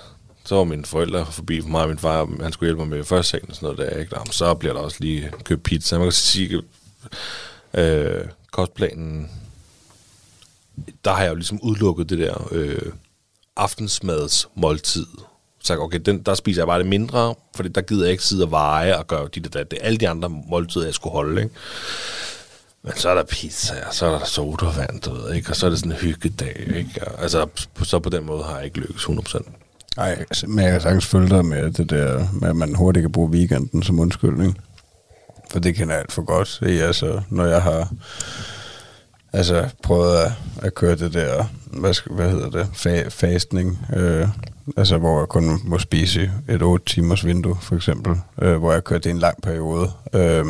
så 0.46 0.56
var 0.56 0.64
mine 0.64 0.86
forældre 0.86 1.26
forbi 1.26 1.62
for 1.62 1.70
mig 1.70 1.82
og 1.82 1.88
min 1.88 1.98
far, 1.98 2.30
han 2.42 2.52
skulle 2.52 2.68
hjælpe 2.68 2.86
mig 2.86 2.98
med 2.98 3.04
første 3.04 3.30
sagen 3.30 3.50
og 3.50 3.56
sådan 3.56 3.76
noget 3.76 3.92
der, 3.92 4.00
ikke? 4.00 4.16
Jamen, 4.16 4.32
så 4.32 4.54
bliver 4.54 4.74
der 4.74 4.82
også 4.82 4.98
lige 5.00 5.32
købt 5.44 5.64
pizza. 5.64 5.98
Man 5.98 6.06
kan 6.06 6.12
sige, 6.12 6.62
øh, 7.74 8.26
kostplanen, 8.52 9.32
der 11.06 11.14
har 11.14 11.22
jeg 11.22 11.30
jo 11.30 11.36
ligesom 11.36 11.60
udelukket 11.64 12.10
det 12.10 12.18
der 12.18 12.48
øh, 12.52 12.92
aftensmads 13.56 14.48
måltid. 14.56 15.08
Så 15.64 15.74
jeg, 15.74 15.80
okay, 15.80 16.00
den, 16.06 16.22
der 16.24 16.34
spiser 16.34 16.62
jeg 16.62 16.68
bare 16.68 16.80
det 16.80 16.88
mindre, 16.88 17.36
for 17.56 17.64
der 17.64 17.82
gider 17.82 18.04
jeg 18.04 18.12
ikke 18.12 18.24
sidde 18.24 18.44
og 18.44 18.52
veje 18.52 18.98
og 18.98 19.08
gøre 19.08 19.28
dit 19.36 19.48
og 19.48 19.54
dat. 19.54 19.72
Det 19.72 19.80
er 19.82 19.86
alle 19.86 19.98
de 19.98 20.10
andre 20.10 20.30
måltider, 20.50 20.86
jeg 20.86 20.94
skulle 20.94 21.14
holde, 21.14 21.42
ikke? 21.42 21.56
Men 22.84 22.94
så 22.96 23.10
er 23.10 23.16
der 23.16 23.24
pizza, 23.24 23.74
og 23.88 23.94
så 23.94 24.06
er 24.06 24.20
der 24.20 24.26
sodavand, 24.26 25.02
du 25.02 25.14
ved, 25.14 25.34
ikke? 25.34 25.50
Og 25.50 25.56
så 25.56 25.66
er 25.66 25.70
det 25.70 25.80
sådan 25.80 25.92
en 25.92 25.98
hyggedag, 25.98 26.72
ikke? 26.76 27.08
Og, 27.08 27.22
altså, 27.22 27.48
så 27.84 28.00
på 28.00 28.10
den 28.10 28.26
måde 28.26 28.44
har 28.44 28.56
jeg 28.56 28.66
ikke 28.66 28.80
lykkes 28.80 29.04
100%. 29.06 29.52
Nej, 29.98 30.26
men 30.48 30.60
jeg 30.64 30.72
kan 30.72 30.82
sagtens 30.82 31.06
følge 31.06 31.30
dig 31.30 31.46
med 31.46 31.72
det 31.72 31.90
der, 31.90 32.28
med 32.34 32.50
at 32.50 32.56
man 32.56 32.76
hurtigt 32.76 33.04
kan 33.04 33.12
bruge 33.12 33.30
weekenden 33.32 33.84
som 33.84 34.00
undskyldning. 34.00 34.58
For 35.52 35.60
det 35.60 35.76
kender 35.76 35.94
jeg 35.94 36.02
alt 36.02 36.12
for 36.12 36.22
godt. 36.22 36.48
Se, 36.48 36.66
altså, 36.66 37.22
når 37.30 37.46
jeg 37.46 37.62
har 37.62 37.94
altså, 39.34 39.70
prøvet 39.84 40.18
at, 40.18 40.32
at 40.62 40.76
køre 40.76 40.96
det 40.96 41.14
der, 41.14 41.46
hvad, 41.66 42.14
hvad 42.16 42.30
hedder 42.30 42.50
det, 42.50 42.64
fa- 42.76 43.08
fastning, 43.10 43.80
øh, 43.96 44.28
altså 44.78 44.98
hvor 44.98 45.20
jeg 45.20 45.28
kun 45.28 45.60
må 45.64 45.80
spise 45.80 46.32
et 46.50 46.62
8 46.62 46.86
timers 46.86 47.26
vindue, 47.26 47.58
for 47.62 47.76
eksempel, 47.76 48.16
øh, 48.42 48.58
hvor 48.58 48.74
jeg 48.74 48.84
kørte 48.84 49.10
i 49.10 49.12
en 49.12 49.20
lang 49.20 49.42
periode. 49.42 49.92
Øh, 50.14 50.46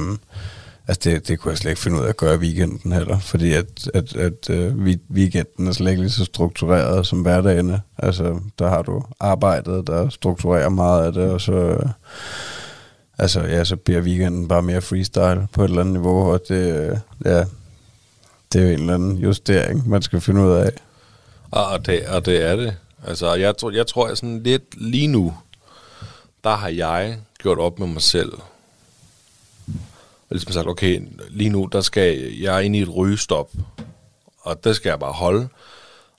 Altså 0.89 1.09
det, 1.09 1.27
det 1.27 1.39
kunne 1.39 1.51
jeg 1.51 1.57
slet 1.57 1.71
ikke 1.71 1.81
finde 1.81 1.97
ud 1.97 2.03
af 2.03 2.09
at 2.09 2.17
gøre 2.17 2.35
i 2.35 2.37
weekenden 2.37 2.91
heller, 2.91 3.19
fordi 3.19 3.53
at, 3.53 3.89
at, 3.93 4.15
at 4.15 4.49
øh, 4.49 4.75
weekenden 5.11 5.67
er 5.67 5.71
slet 5.71 5.89
ikke 5.89 6.01
lige 6.01 6.11
så 6.11 6.25
struktureret 6.25 7.07
som 7.07 7.21
hverdagen. 7.21 7.75
Altså 7.97 8.39
der 8.59 8.69
har 8.69 8.81
du 8.81 9.03
arbejdet, 9.19 9.87
der 9.87 10.09
strukturerer 10.09 10.69
meget 10.69 11.05
af 11.05 11.13
det, 11.13 11.31
og 11.31 11.41
så, 11.41 11.77
uh, 11.83 11.89
altså, 13.17 13.41
ja, 13.41 13.63
så 13.63 13.75
bliver 13.75 14.01
weekenden 14.01 14.47
bare 14.47 14.61
mere 14.61 14.81
freestyle 14.81 15.47
på 15.53 15.63
et 15.63 15.69
eller 15.69 15.81
andet 15.81 15.93
niveau, 15.93 16.31
og 16.31 16.41
det, 16.47 16.75
øh, 16.75 16.97
ja, 17.25 17.45
det 18.53 18.61
er 18.61 18.65
jo 18.65 18.73
en 18.73 18.79
eller 18.79 18.93
anden 18.93 19.17
justering, 19.17 19.89
man 19.89 20.01
skal 20.01 20.21
finde 20.21 20.41
ud 20.41 20.51
af. 20.51 20.71
Og 21.51 21.85
det, 21.85 22.07
og 22.07 22.25
det 22.25 22.45
er 22.45 22.55
det. 22.55 22.75
Altså 23.07 23.33
jeg, 23.33 23.57
tror, 23.57 23.71
jeg 23.71 23.87
tror, 23.87 24.07
at 24.07 24.17
sådan 24.17 24.43
lidt 24.43 24.81
lige 24.81 25.07
nu, 25.07 25.37
der 26.43 26.55
har 26.55 26.69
jeg 26.69 27.19
gjort 27.39 27.59
op 27.59 27.79
med 27.79 27.87
mig 27.87 28.01
selv, 28.01 28.31
og 30.29 30.35
ligesom 30.35 30.51
sagt, 30.51 30.67
okay, 30.67 31.01
lige 31.29 31.49
nu, 31.49 31.69
der 31.71 31.81
skal 31.81 32.17
jeg 32.33 32.65
ind 32.65 32.75
i 32.75 32.81
et 32.81 32.95
rygestop, 32.95 33.51
og 34.41 34.63
det 34.63 34.75
skal 34.75 34.89
jeg 34.89 34.99
bare 34.99 35.11
holde. 35.11 35.47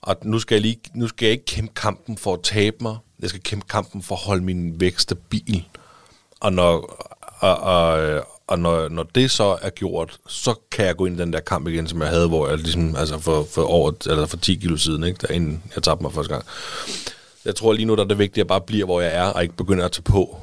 Og 0.01 0.17
nu 0.23 0.39
skal 0.39 0.55
jeg, 0.55 0.61
lige, 0.61 0.79
nu 0.93 1.07
skal 1.07 1.25
jeg 1.25 1.31
ikke 1.31 1.45
kæmpe 1.45 1.73
kampen 1.73 2.17
for 2.17 2.33
at 2.33 2.39
tabe 2.43 2.77
mig. 2.81 2.97
Jeg 3.19 3.29
skal 3.29 3.43
kæmpe 3.43 3.67
kampen 3.67 4.01
for 4.01 4.15
at 4.15 4.21
holde 4.21 4.43
min 4.43 4.79
vækst 4.79 5.01
stabil. 5.01 5.65
Og 6.39 6.53
når, 6.53 6.77
og, 7.39 7.57
og, 7.57 8.27
og 8.51 8.59
når, 8.59 8.89
når 8.89 9.03
det 9.15 9.31
så 9.31 9.57
er 9.61 9.69
gjort, 9.69 10.17
så 10.27 10.53
kan 10.71 10.85
jeg 10.85 10.95
gå 10.95 11.05
ind 11.05 11.19
i 11.19 11.21
den 11.21 11.33
der 11.33 11.39
kamp 11.39 11.67
igen, 11.67 11.87
som 11.87 12.01
jeg 12.01 12.09
havde, 12.09 12.27
hvor 12.27 12.47
jeg 12.47 12.57
ligesom, 12.57 12.95
altså 12.95 13.19
for, 13.19 13.47
for, 13.51 13.61
over, 13.61 13.91
eller 14.09 14.25
for 14.25 14.37
10 14.37 14.55
kilo 14.55 14.77
siden, 14.77 15.03
ikke, 15.03 15.17
der 15.21 15.33
inden 15.33 15.63
jeg 15.75 15.83
tabte 15.83 16.03
mig 16.03 16.13
første 16.13 16.33
gang. 16.33 16.45
Jeg 17.45 17.55
tror 17.55 17.73
lige 17.73 17.85
nu, 17.85 17.95
der 17.95 18.03
er 18.03 18.07
det 18.07 18.17
vigtigt, 18.17 18.33
at 18.33 18.37
jeg 18.37 18.47
bare 18.47 18.61
bliver, 18.61 18.85
hvor 18.85 19.01
jeg 19.01 19.15
er, 19.15 19.23
og 19.23 19.43
ikke 19.43 19.55
begynder 19.55 19.85
at 19.85 19.91
tage 19.91 20.03
på. 20.03 20.37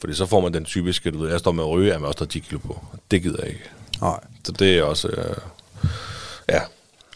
Fordi 0.00 0.14
så 0.14 0.26
får 0.26 0.40
man 0.40 0.54
den 0.54 0.64
typiske, 0.64 1.10
du 1.10 1.18
ved, 1.18 1.30
jeg 1.30 1.38
står 1.38 1.52
med 1.52 1.64
at 1.64 1.70
ryge, 1.70 1.92
jeg 1.92 2.02
også 2.02 2.18
tage 2.18 2.28
10 2.28 2.38
kilo 2.38 2.58
på. 2.58 2.84
Det 3.10 3.22
gider 3.22 3.38
jeg 3.42 3.48
ikke. 3.48 3.64
Nej. 4.00 4.20
Så 4.44 4.52
det 4.52 4.78
er 4.78 4.82
også, 4.82 5.08
øh, 5.08 5.36
ja, 6.48 6.60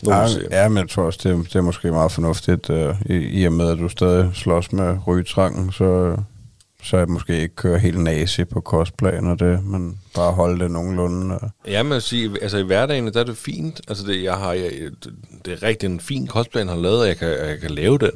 nu 0.02 0.12
Ja, 0.12 0.28
ja, 0.50 0.68
men 0.68 0.78
jeg 0.78 0.88
tror 0.90 1.02
også, 1.02 1.20
det, 1.22 1.44
det 1.44 1.54
er 1.54 1.62
måske 1.62 1.90
meget 1.90 2.12
fornuftigt, 2.12 2.70
uh, 2.70 2.94
i, 3.06 3.14
i 3.14 3.44
og 3.44 3.52
med, 3.52 3.70
at 3.70 3.78
du 3.78 3.88
stadig 3.88 4.30
slås 4.34 4.72
med 4.72 4.98
rygetrangen, 5.06 5.72
så, 5.72 6.16
så 6.86 6.96
jeg 6.96 7.08
måske 7.08 7.40
ikke 7.42 7.54
kører 7.54 7.78
helt 7.78 8.00
nazi 8.00 8.44
på 8.44 8.60
kostplan 8.60 9.26
og 9.26 9.38
det, 9.38 9.64
men 9.64 9.98
bare 10.14 10.32
holde 10.32 10.64
det 10.64 10.70
nogenlunde. 10.70 11.38
Ja, 11.66 11.82
men 11.82 11.92
at 11.92 12.02
sige, 12.02 12.30
altså 12.42 12.58
i 12.58 12.62
hverdagen, 12.62 13.12
der 13.12 13.20
er 13.20 13.24
det 13.24 13.36
fint. 13.36 13.80
Altså 13.88 14.06
det, 14.06 14.22
jeg 14.22 14.34
har, 14.34 14.52
jeg, 14.52 14.70
det 15.44 15.52
er 15.52 15.62
rigtig 15.62 15.86
en 15.86 16.00
fin 16.00 16.26
kostplan, 16.26 16.66
jeg 16.66 16.74
har 16.74 16.82
lavet, 16.82 17.00
og 17.00 17.08
jeg 17.08 17.16
kan, 17.16 17.28
jeg 17.28 17.60
kan 17.60 17.70
lave 17.70 17.98
den. 17.98 18.10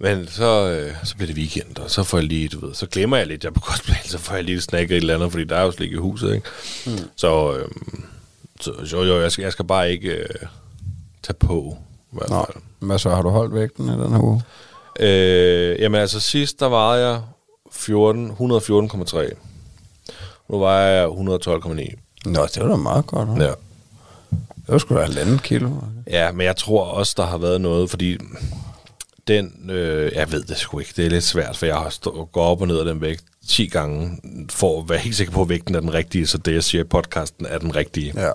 Men 0.00 0.26
så, 0.26 0.70
øh, 0.70 0.92
så 1.04 1.16
bliver 1.16 1.26
det 1.26 1.36
weekend, 1.36 1.78
og 1.78 1.90
så 1.90 2.02
får 2.02 2.18
jeg 2.18 2.26
lige, 2.26 2.48
du 2.48 2.66
ved, 2.66 2.74
så 2.74 2.86
glemmer 2.86 3.16
jeg 3.16 3.26
lidt, 3.26 3.44
jeg 3.44 3.50
er 3.50 3.54
på 3.54 3.60
kostplan, 3.60 4.04
så 4.14 4.18
får 4.18 4.34
jeg 4.34 4.44
lige 4.44 4.60
snakket 4.60 4.96
et 4.96 5.00
eller 5.00 5.14
andet, 5.14 5.30
fordi 5.30 5.44
der 5.44 5.56
er 5.56 5.62
jo 5.62 5.70
slik 5.70 5.92
i 5.92 5.96
huset, 5.96 6.34
ikke? 6.34 6.48
Mm. 6.86 7.08
Så, 7.16 7.56
øh, 7.56 7.68
så 8.60 8.72
jo, 8.92 9.02
jo, 9.02 9.20
jeg 9.20 9.32
skal, 9.32 9.42
jeg 9.42 9.52
skal 9.52 9.64
bare 9.64 9.92
ikke 9.92 10.10
øh, 10.10 10.28
tage 11.22 11.36
på, 11.40 11.78
hvert 12.10 12.30
Nå, 12.30 12.46
hvad 12.78 12.98
så, 12.98 13.10
har 13.10 13.22
du 13.22 13.28
holdt 13.28 13.54
vægten 13.54 13.88
i 13.88 13.92
den 13.92 14.12
her 14.12 14.22
uge? 14.22 14.42
Øh, 15.00 15.80
jamen 15.80 16.00
altså 16.00 16.20
sidst, 16.20 16.60
der 16.60 16.68
vejede 16.68 17.08
jeg 17.08 17.20
14, 17.74 18.30
114,3. 18.30 19.34
Nu 20.48 20.58
vejer 20.58 20.88
jeg 20.88 21.08
112,9. 21.08 21.94
Nå, 22.24 22.46
det 22.54 22.62
var 22.62 22.68
da 22.68 22.76
meget 22.76 23.06
godt. 23.06 23.28
Ja. 23.38 23.44
Ja. 23.44 23.52
Det 24.30 24.72
var 24.72 24.78
sgu 24.78 24.94
da 24.94 25.02
halvanden 25.02 25.38
kilo. 25.38 25.70
Ja, 26.10 26.32
men 26.32 26.46
jeg 26.46 26.56
tror 26.56 26.84
også, 26.84 27.14
der 27.16 27.26
har 27.26 27.38
været 27.38 27.60
noget, 27.60 27.90
fordi 27.90 28.18
den, 29.28 29.70
øh, 29.70 30.12
jeg 30.14 30.32
ved 30.32 30.42
det 30.42 30.56
sgu 30.56 30.78
ikke, 30.78 30.92
det 30.96 31.06
er 31.06 31.10
lidt 31.10 31.24
svært, 31.24 31.56
for 31.56 31.66
jeg 31.66 31.76
har 31.76 31.88
stå, 31.88 32.28
gået 32.32 32.46
op 32.46 32.60
og 32.60 32.66
ned 32.66 32.78
af 32.78 32.84
den 32.84 33.00
vægt 33.00 33.24
10 33.48 33.66
gange, 33.66 34.18
for 34.50 34.82
at 34.82 34.88
være 34.88 34.98
helt 34.98 35.16
sikker 35.16 35.32
på, 35.32 35.42
at 35.42 35.48
vægten 35.48 35.74
er 35.74 35.80
den 35.80 35.94
rigtige, 35.94 36.26
så 36.26 36.38
det, 36.38 36.54
jeg 36.54 36.64
siger 36.64 36.84
i 36.84 36.86
podcasten, 36.86 37.46
er 37.46 37.58
den 37.58 37.76
rigtige. 37.76 38.12
Ja. 38.16 38.30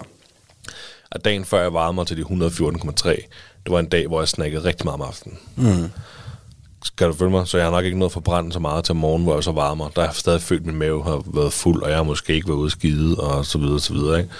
Og 1.11 1.25
dagen 1.25 1.45
før 1.45 1.61
jeg 1.61 1.73
varede 1.73 1.93
mig 1.93 2.07
til 2.07 2.17
de 2.17 2.21
114,3, 2.21 3.09
det 3.63 3.71
var 3.71 3.79
en 3.79 3.89
dag, 3.89 4.07
hvor 4.07 4.21
jeg 4.21 4.27
snakkede 4.27 4.63
rigtig 4.63 4.85
meget 4.85 5.01
om 5.01 5.07
aftenen. 5.07 5.37
Mm. 5.55 5.89
Skal 6.83 7.07
du 7.07 7.13
følge 7.13 7.31
mig? 7.31 7.47
Så 7.47 7.57
jeg 7.57 7.65
har 7.65 7.71
nok 7.71 7.85
ikke 7.85 7.99
noget 7.99 8.11
forbrændt 8.11 8.53
så 8.53 8.59
meget 8.59 8.83
til 8.85 8.95
morgen, 8.95 9.23
hvor 9.23 9.33
jeg 9.33 9.43
så 9.43 9.51
varmer. 9.51 9.89
Der 9.89 10.01
har 10.01 10.07
jeg 10.07 10.15
stadig 10.15 10.41
følt, 10.41 10.61
at 10.61 10.65
min 10.65 10.75
mave 10.75 11.03
har 11.03 11.23
været 11.33 11.53
fuld, 11.53 11.83
og 11.83 11.89
jeg 11.89 11.97
har 11.97 12.03
måske 12.03 12.33
ikke 12.33 12.47
været 12.47 12.57
ude 12.57 12.69
skide, 12.69 13.15
og 13.15 13.45
så 13.45 13.57
videre, 13.57 13.79
så 13.79 13.93
videre, 13.93 14.19
ikke? 14.19 14.31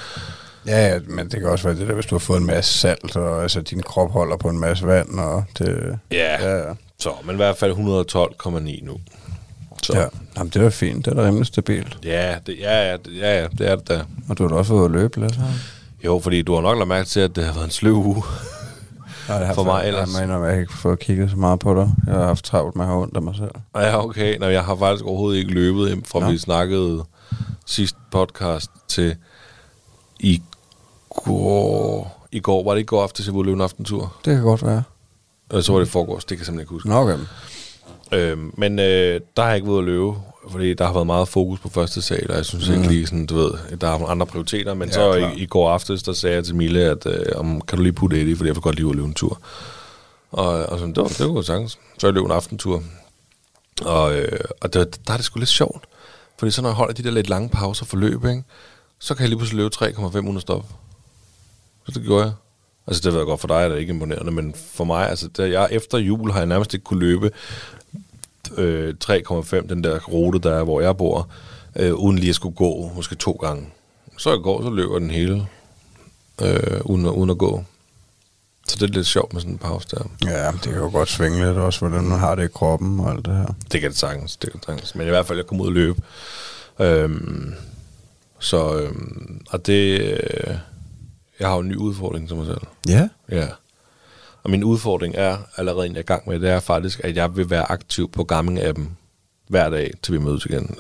Ja, 0.68 0.88
ja, 0.88 1.00
men 1.08 1.32
det 1.32 1.40
kan 1.40 1.50
også 1.50 1.68
være 1.68 1.80
det 1.80 1.88
der, 1.88 1.94
hvis 1.94 2.06
du 2.06 2.16
har 2.16 2.20
fået 2.20 2.40
en 2.40 2.46
masse 2.46 2.80
salt, 2.80 3.16
og 3.16 3.42
altså, 3.42 3.62
din 3.62 3.82
krop 3.82 4.12
holder 4.12 4.38
på 4.38 4.50
en 4.50 4.60
masse 4.60 4.88
vand, 4.88 5.20
og 5.20 5.44
det... 5.58 6.00
Ja, 6.12 6.18
Ja, 6.18 6.50
ja. 6.50 6.68
ja. 6.68 6.74
Så, 7.00 7.12
men 7.24 7.36
i 7.36 7.38
hvert 7.38 7.58
fald 7.58 7.72
112,9 7.74 8.86
nu. 8.86 8.98
Så. 9.84 9.98
ja. 9.98 10.06
Jamen, 10.38 10.52
det 10.54 10.62
er 10.66 10.70
fint. 10.70 11.06
Det 11.06 11.12
er 11.12 11.16
da 11.16 11.28
rimelig 11.28 11.46
stabilt. 11.48 11.98
Ja, 12.04 12.36
det, 12.48 12.56
ja, 12.60 12.90
ja, 12.90 12.98
det, 12.98 13.18
ja, 13.18 13.42
ja, 13.42 13.48
det 13.58 13.70
er 13.70 13.76
det 13.76 13.88
da. 13.88 14.02
Og 14.30 14.38
du 14.38 14.44
har 14.44 14.50
da 14.50 14.56
også 14.56 14.74
været 14.74 14.80
ude 14.82 14.86
at 14.98 15.02
løbe 15.02 15.20
lidt, 15.22 15.36
her. 15.36 15.46
Jo, 16.06 16.20
fordi 16.24 16.42
du 16.42 16.54
har 16.56 16.62
nok 16.62 16.78
lagt 16.78 16.88
mærke 16.88 17.08
til, 17.10 17.20
at 17.20 17.36
det 17.36 17.46
har 17.46 17.54
været 17.54 17.66
en 17.66 17.72
sløv 17.72 17.94
uge. 17.94 18.24
Nej, 19.30 19.54
For 19.54 19.64
mig 19.64 19.88
ellers. 19.88 20.20
Jeg 20.20 20.28
mener, 20.28 20.40
at 20.42 20.52
jeg 20.52 20.60
ikke 20.60 20.74
har 20.74 20.78
fået 20.80 21.00
kigget 21.00 21.30
så 21.30 21.38
meget 21.38 21.60
på 21.60 21.76
dig. 21.76 21.92
Jeg 22.08 22.16
har 22.16 22.26
haft 22.26 22.46
travlt 22.46 22.76
med 22.76 22.86
at 22.86 22.90
have 22.90 23.02
ondt 23.02 23.16
af 23.16 23.22
mig 23.22 23.36
selv. 23.36 23.52
Ja, 23.76 24.04
okay. 24.06 24.38
Nå, 24.38 24.46
jeg 24.46 24.66
har 24.66 24.76
faktisk 24.76 25.06
overhovedet 25.06 25.40
ikke 25.40 25.52
løbet 25.52 25.88
hjem, 25.88 26.04
fra 26.04 26.20
Nå. 26.20 26.32
vi 26.32 26.38
snakkede 26.38 27.04
sidste 27.66 27.98
podcast 28.12 28.72
til 28.88 29.16
i 30.20 30.42
går. 31.10 32.28
I 32.32 32.40
går, 32.40 32.64
var 32.64 32.72
det 32.72 32.78
ikke 32.78 32.88
går 32.88 33.04
aftes, 33.04 33.28
jeg 33.28 33.34
ville 33.36 33.46
løbe 33.46 33.56
en 33.56 33.62
aftentur? 33.62 34.16
Det 34.26 34.36
kan 34.36 34.44
godt 34.44 34.66
være. 34.66 34.84
Øh, 35.54 35.64
så 35.64 35.72
var 35.72 35.80
det 35.80 35.88
forgårs, 35.88 36.26
det 36.26 36.38
kan 36.38 36.42
jeg 36.42 36.46
simpelthen 36.46 36.60
ikke 36.62 36.72
huske. 36.72 36.90
Nå, 36.90 36.96
okay. 36.96 37.18
Øhm, 38.12 38.54
men 38.58 38.80
øh, 38.80 39.22
der 39.38 39.42
har 39.42 39.48
jeg 39.50 39.56
ikke 39.56 39.68
været 39.68 39.80
at 39.80 39.84
løbe, 39.86 40.14
fordi 40.48 40.74
der 40.74 40.86
har 40.86 40.94
været 40.94 41.06
meget 41.08 41.28
fokus 41.28 41.60
på 41.60 41.70
første 41.70 42.02
sal, 42.02 42.32
og 42.32 42.38
jeg 42.38 42.46
synes 42.46 42.70
mm. 42.70 42.76
ikke 42.76 42.88
lige 42.88 43.08
sådan, 43.08 43.26
du 43.26 43.36
ved, 43.36 43.78
der 43.82 43.88
er 43.88 43.92
nogle 43.92 44.08
andre 44.08 44.26
prioriteter, 44.26 44.74
men 44.74 44.88
Ja, 44.88 44.94
så 44.94 45.14
klar. 45.18 45.32
i, 45.32 45.40
i 45.40 45.46
går 45.46 45.70
aftes, 45.72 46.04
der 46.04 46.14
sagde 46.14 46.36
jeg 46.36 46.46
til 46.46 46.56
Mille, 46.56 46.82
at 46.82 47.06
øh, 47.06 47.26
om, 47.36 47.62
kan 47.62 47.78
du 47.78 47.84
lige 47.84 47.94
putte 47.94 48.20
det 48.20 48.28
i, 48.28 48.36
fordi 48.36 48.48
jeg 48.48 48.56
vil 48.56 48.62
godt 48.62 48.76
lige 48.76 48.86
ud 48.86 48.92
og 48.92 48.96
løbe 48.96 49.08
en 49.08 49.14
tur. 49.14 49.42
Og, 50.32 50.48
og 50.48 50.80
sådan, 50.80 50.94
det, 50.94 51.04
var, 51.04 51.08
det 51.18 51.36
var 51.36 51.42
sagtens. 51.42 51.78
Så 51.98 52.08
jeg 52.08 52.14
løb 52.14 52.26
en 52.26 52.32
aftentur. 52.32 52.84
Og, 53.86 54.16
øh, 54.16 54.40
og 54.62 54.74
det, 54.74 55.08
der 55.08 55.14
er 55.14 55.18
det 55.18 55.26
sgu 55.26 55.40
lidt 55.40 55.50
sjovt, 55.50 55.86
fordi 56.40 56.52
så 56.52 56.62
når 56.62 56.70
jeg 56.70 56.76
holder 56.76 56.94
de 56.94 57.04
der 57.04 57.12
lidt 57.12 57.30
lange 57.30 57.50
pauser 57.50 57.86
for 57.86 57.98
løb, 57.98 58.26
ikke, 58.26 58.44
så 59.00 59.16
kan 59.16 59.22
jeg 59.22 59.30
lige 59.30 59.38
pludselig 59.38 59.58
løbe 59.58 59.76
3,5 59.76 60.18
uden 60.18 60.36
at 60.36 60.42
stoppe. 60.42 60.68
Så 61.86 61.92
det 62.00 62.04
gjorde 62.04 62.24
jeg. 62.24 62.34
Altså 62.88 63.02
det 63.04 63.12
ved 63.12 63.20
jeg 63.20 63.26
godt 63.26 63.42
for 63.42 63.48
dig, 63.48 63.56
er 63.56 63.70
det 63.70 63.80
ikke 63.80 63.94
imponerende, 63.94 64.32
men 64.32 64.56
for 64.74 64.84
mig, 64.84 65.10
altså 65.10 65.28
da 65.28 65.50
jeg 65.50 65.68
efter 65.72 65.98
jul 65.98 66.32
har 66.32 66.40
jeg 66.40 66.48
nærmest 66.48 66.74
ikke 66.74 66.84
kunne 66.84 67.00
løbe 67.00 67.32
øh, 68.58 68.94
3,5, 69.04 69.68
den 69.68 69.84
der 69.84 70.00
rute, 70.00 70.40
der 70.40 70.56
er, 70.56 70.64
hvor 70.64 70.82
jeg 70.82 70.98
bor, 70.98 71.30
øh, 71.76 71.94
uden 71.94 72.20
lige 72.20 72.30
at 72.30 72.36
skulle 72.36 72.56
gå 72.56 72.92
måske 72.96 73.16
to 73.16 73.32
gange. 73.32 73.70
Så 74.18 74.34
i 74.34 74.38
går, 74.38 74.64
så 74.64 74.70
løber 74.70 75.00
den 75.00 75.10
hele, 75.10 75.48
øh, 76.42 76.82
uden, 76.86 77.06
at, 77.06 77.12
uden 77.12 77.30
at 77.30 77.38
gå. 77.38 77.64
Så 78.68 78.76
det 78.80 78.90
er 78.90 78.94
lidt 78.94 79.08
sjovt 79.08 79.34
med 79.34 79.42
sådan 79.42 79.54
en 79.54 79.58
pause 79.58 79.88
der. 79.92 80.04
Ja, 80.26 80.52
det 80.52 80.62
kan 80.62 80.76
jo 80.76 80.90
godt 80.92 81.10
svinge 81.10 81.46
lidt 81.46 81.58
også, 81.58 81.80
hvordan 81.80 82.04
man 82.04 82.20
har 82.20 82.36
det 82.36 82.44
i 82.44 82.48
kroppen 82.48 83.00
og 83.00 83.12
alt 83.12 83.26
det 83.26 83.36
her. 83.36 83.46
Det 83.72 83.82
kan 83.82 83.90
det 83.90 83.98
sagtens, 84.00 84.38
det 84.38 84.52
kan 84.52 84.60
det 84.60 84.66
sagtens. 84.66 84.96
Men 84.96 85.08
i 85.08 85.10
hvert 85.10 85.26
fald, 85.26 85.38
jeg 85.40 85.48
kom 85.48 85.62
ud 85.62 85.68
og 85.68 85.74
løbe. 85.74 86.02
Øhm, 86.80 87.54
så, 88.40 88.78
øhm, 88.80 89.42
og 89.50 89.66
det, 89.66 90.02
øh, 90.02 90.58
jeg 91.40 91.48
har 91.48 91.56
jo 91.56 91.62
en 91.62 91.68
ny 91.68 91.76
udfordring 91.76 92.28
til 92.28 92.38
mig 92.38 92.46
selv. 92.46 92.62
Ja? 92.88 93.10
Ja. 93.32 93.48
Og 94.44 94.50
min 94.50 94.64
udfordring 94.64 95.16
er 95.18 95.38
allerede 95.58 95.86
en 95.86 95.92
jeg 95.92 95.98
er 95.98 96.04
i 96.04 96.06
gang 96.06 96.30
med, 96.30 96.40
det 96.40 96.50
er 96.50 96.60
faktisk, 96.60 97.02
at 97.04 97.16
jeg 97.16 97.36
vil 97.36 97.50
være 97.50 97.72
aktiv 97.72 98.12
på 98.12 98.28
Garmin-appen 98.32 98.84
hver 99.48 99.70
dag, 99.70 99.92
til 100.04 100.14
vi 100.14 100.20
mødes 100.20 100.46
igen. 100.46 100.76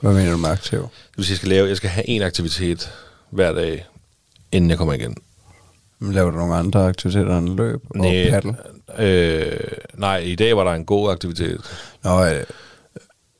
Hvad 0.00 0.12
mener 0.12 0.30
du 0.30 0.36
med 0.36 0.50
aktiv? 0.50 0.78
Det 0.80 1.16
vil 1.16 1.24
sige, 1.24 1.32
jeg 1.32 1.36
skal, 1.38 1.48
lave, 1.48 1.68
jeg 1.68 1.76
skal 1.76 1.90
have 1.90 2.08
en 2.08 2.22
aktivitet 2.22 2.92
hver 3.30 3.52
dag, 3.52 3.86
inden 4.52 4.70
jeg 4.70 4.78
kommer 4.78 4.94
igen. 4.94 5.16
Laver 6.00 6.30
du 6.30 6.36
nogle 6.36 6.54
andre 6.54 6.88
aktiviteter 6.88 7.38
end 7.38 7.48
løb 7.48 7.82
og 7.90 7.96
Næ, 7.96 8.30
paddle? 8.30 8.56
øh, 8.98 9.60
nej, 9.94 10.16
i 10.18 10.34
dag 10.34 10.56
var 10.56 10.64
der 10.64 10.72
en 10.72 10.84
god 10.84 11.10
aktivitet. 11.10 11.60
Nå, 12.04 12.24
øh, 12.24 12.44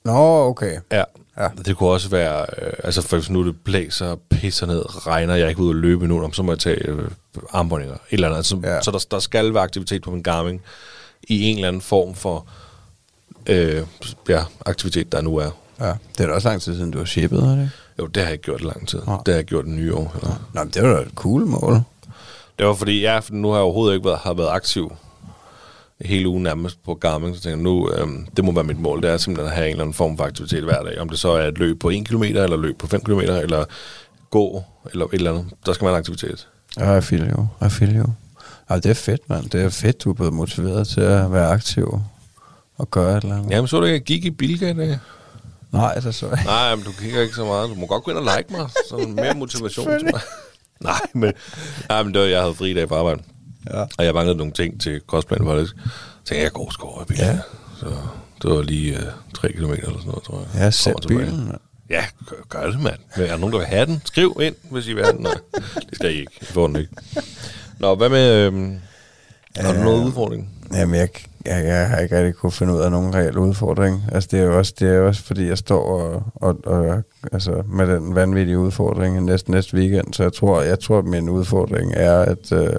Nå, 0.04 0.46
okay. 0.48 0.80
Ja. 0.92 1.04
Ja. 1.42 1.48
Det 1.64 1.76
kunne 1.76 1.90
også 1.90 2.08
være, 2.08 2.46
øh, 2.62 2.72
altså 2.84 3.02
for 3.02 3.16
eksempel 3.16 3.42
nu 3.42 3.46
det 3.46 3.56
blæser, 3.64 4.16
pisser 4.30 4.66
ned, 4.66 5.06
regner, 5.06 5.34
jeg 5.34 5.44
er 5.44 5.48
ikke 5.48 5.62
ude 5.62 5.70
at 5.70 5.76
løbe 5.76 6.08
nu, 6.08 6.32
så 6.32 6.42
må 6.42 6.52
jeg 6.52 6.58
tage 6.58 6.88
øh, 6.88 7.10
armbåndinger, 7.52 7.94
et 7.94 8.00
eller 8.10 8.26
andet. 8.26 8.36
Altså, 8.36 8.60
Ja. 8.64 8.82
Så 8.82 8.90
der, 8.90 9.06
der 9.10 9.18
skal 9.18 9.54
være 9.54 9.62
aktivitet 9.62 10.02
på 10.02 10.10
min 10.10 10.22
Garmin 10.22 10.60
i 11.22 11.42
en 11.48 11.54
eller 11.56 11.68
anden 11.68 11.82
form 11.82 12.14
for 12.14 12.46
øh, 13.46 13.82
ja, 14.28 14.42
aktivitet, 14.66 15.12
der 15.12 15.20
nu 15.20 15.36
er. 15.36 15.50
Ja, 15.80 15.92
det 16.18 16.24
er 16.24 16.26
da 16.26 16.32
også 16.32 16.48
lang 16.48 16.62
tid 16.62 16.74
siden, 16.76 16.90
du 16.90 16.98
har 16.98 17.04
shippet, 17.04 17.38
er 17.42 17.54
det? 17.56 17.70
Jo, 17.98 18.06
det 18.06 18.16
har 18.16 18.24
jeg 18.24 18.32
ikke 18.32 18.44
gjort 18.44 18.60
i 18.60 18.64
lang 18.64 18.88
tid. 18.88 19.00
Nej. 19.06 19.16
Det 19.26 19.34
har 19.34 19.38
jeg 19.38 19.44
gjort 19.44 19.66
i 19.66 19.68
nye 19.68 19.94
år. 19.94 20.12
Eller? 20.22 20.34
Nå, 20.54 20.64
men 20.64 20.70
det 20.70 20.82
var 20.82 20.88
da 20.94 21.00
et 21.02 21.12
cool 21.14 21.46
mål. 21.46 21.80
Det 22.58 22.66
var 22.66 22.74
fordi, 22.74 23.00
ja, 23.00 23.18
for 23.18 23.32
nu 23.32 23.48
har 23.48 23.56
jeg 23.56 23.62
overhovedet 23.62 23.94
ikke 23.94 24.06
været, 24.08 24.18
har 24.18 24.34
været 24.34 24.48
aktiv 24.50 24.92
hele 26.04 26.28
ugen 26.28 26.42
nærmest 26.42 26.82
på 26.84 26.94
Garmin, 26.94 27.34
så 27.34 27.40
tænkte 27.40 27.50
jeg, 27.50 27.58
nu, 27.58 27.92
øhm, 27.92 28.26
det 28.36 28.44
må 28.44 28.52
være 28.52 28.64
mit 28.64 28.80
mål, 28.80 29.02
det 29.02 29.10
er 29.10 29.16
simpelthen 29.16 29.50
at 29.50 29.56
have 29.56 29.66
en 29.66 29.70
eller 29.70 29.84
anden 29.84 29.94
form 29.94 30.16
for 30.16 30.24
aktivitet 30.24 30.64
hver 30.64 30.82
dag. 30.82 31.00
Om 31.00 31.08
det 31.08 31.18
så 31.18 31.30
er 31.30 31.48
et 31.48 31.58
løb 31.58 31.80
på 31.80 31.90
1 31.90 32.08
km, 32.08 32.22
eller 32.22 32.56
løb 32.56 32.78
på 32.78 32.86
5 32.86 33.00
km, 33.00 33.20
eller 33.20 33.64
gå, 34.30 34.62
eller 34.92 35.06
et 35.06 35.14
eller 35.14 35.30
andet. 35.30 35.46
Der 35.66 35.72
skal 35.72 35.84
være 35.84 35.94
en 35.94 35.98
aktivitet. 35.98 36.48
Ja, 36.78 36.90
jeg 36.90 37.04
feel 37.04 37.28
jo. 37.28 37.46
Jeg 37.60 37.72
feel 37.72 37.96
jo. 37.96 38.06
Ja, 38.70 38.76
det 38.76 38.86
er 38.86 38.94
fedt, 38.94 39.28
mand. 39.28 39.50
Det 39.50 39.62
er 39.62 39.68
fedt, 39.68 40.04
du 40.04 40.10
er 40.10 40.14
blevet 40.14 40.32
motiveret 40.32 40.88
til 40.88 41.00
at 41.00 41.32
være 41.32 41.48
aktiv 41.48 42.00
og 42.78 42.90
gøre 42.90 43.16
et 43.16 43.22
eller 43.22 43.36
andet. 43.36 43.50
Jamen, 43.50 43.68
så 43.68 43.80
du 43.80 43.84
ikke, 43.84 43.94
jeg 43.94 44.02
gik 44.02 44.24
i 44.24 44.30
Bilka 44.30 44.70
i 44.70 44.74
dag? 44.74 44.98
Nej, 45.72 45.94
det 45.94 46.14
så 46.14 46.26
jeg. 46.28 46.44
Nej, 46.44 46.74
men 46.74 46.84
du 46.84 46.92
kigger 46.92 47.20
ikke 47.20 47.34
så 47.34 47.44
meget. 47.44 47.70
Du 47.70 47.74
må 47.74 47.86
godt 47.86 48.04
gå 48.04 48.10
ind 48.10 48.18
og 48.18 48.36
like 48.36 48.52
mig, 48.58 48.70
så 48.88 48.96
er 48.96 49.06
mere 49.06 49.34
motivation 49.34 49.86
til 49.86 50.04
mig. 50.04 50.20
Nej, 50.80 51.00
men, 51.12 51.32
nej, 51.88 52.02
men 52.02 52.14
det 52.14 52.20
var, 52.20 52.26
jeg 52.26 52.40
havde 52.40 52.54
fri 52.54 52.74
dag 52.74 52.88
på 52.88 52.94
arbejde. 52.94 53.22
Ja. 53.66 53.80
Og 53.98 54.04
jeg 54.04 54.14
manglede 54.14 54.38
nogle 54.38 54.52
ting 54.52 54.80
til 54.80 55.00
kostplanen 55.00 55.46
faktisk. 55.48 55.74
Så 55.76 55.90
tænkte 56.24 56.34
jeg, 56.34 56.42
jeg 56.42 56.52
går 56.52 56.70
sgu 56.70 56.86
over 56.86 57.02
i 57.02 57.04
bilen. 57.04 57.24
Ja. 57.24 57.38
Så 57.78 57.86
det 58.42 58.50
var 58.50 58.62
lige 58.62 58.96
øh, 58.96 59.02
3 59.34 59.52
km 59.52 59.62
eller 59.62 59.78
sådan 59.78 60.06
noget, 60.06 60.22
tror 60.22 60.38
jeg. 60.38 60.62
Ja, 60.62 60.70
sæt 60.70 60.94
bilen, 61.08 61.46
mand. 61.46 61.60
Ja, 61.90 62.04
gør, 62.26 62.36
gør 62.48 62.70
det, 62.70 62.80
mand. 62.80 62.98
Er 63.14 63.26
der 63.26 63.36
nogen, 63.36 63.52
der 63.52 63.58
vil 63.58 63.66
have 63.66 63.86
den? 63.86 64.02
Skriv 64.04 64.36
ind, 64.42 64.54
hvis 64.70 64.86
I 64.88 64.92
vil 64.92 65.04
have 65.04 65.16
den. 65.16 65.22
Nej, 65.22 65.34
det 65.90 65.94
skal 65.94 66.14
I 66.14 66.18
ikke. 66.20 66.32
I 66.40 66.44
får 66.44 66.66
den 66.66 66.76
ikke. 66.76 66.90
Nå, 67.78 67.94
hvad 67.94 68.08
med... 68.08 68.34
Øhm, 68.34 68.78
har 69.56 69.72
du 69.72 69.82
noget 69.82 70.04
udfordring? 70.04 70.50
Jamen, 70.74 70.94
jeg, 70.94 71.08
jeg, 71.46 71.64
jeg 71.66 71.88
har 71.88 71.98
ikke 71.98 72.16
rigtig 72.16 72.34
kunne 72.34 72.52
finde 72.52 72.74
ud 72.74 72.80
af 72.80 72.90
nogen 72.90 73.14
reel 73.14 73.38
udfordring. 73.38 74.04
Altså, 74.12 74.28
det 74.32 74.40
er 74.40 74.44
jo 74.44 74.58
også, 74.58 74.74
det 74.80 74.88
er 74.88 74.94
jo 74.94 75.06
også 75.06 75.22
fordi, 75.22 75.46
jeg 75.46 75.58
står 75.58 75.84
og, 75.84 76.22
og, 76.34 76.58
og 76.64 77.02
altså, 77.32 77.62
med 77.66 77.86
den 77.86 78.14
vanvittige 78.14 78.58
udfordring 78.58 79.24
næste, 79.24 79.50
næste 79.50 79.76
weekend. 79.76 80.14
Så 80.14 80.22
jeg 80.22 80.32
tror, 80.32 80.62
jeg 80.62 80.80
tror, 80.80 80.98
at 80.98 81.04
min 81.04 81.28
udfordring 81.28 81.92
er, 81.94 82.18
at, 82.18 82.52
øh, 82.52 82.72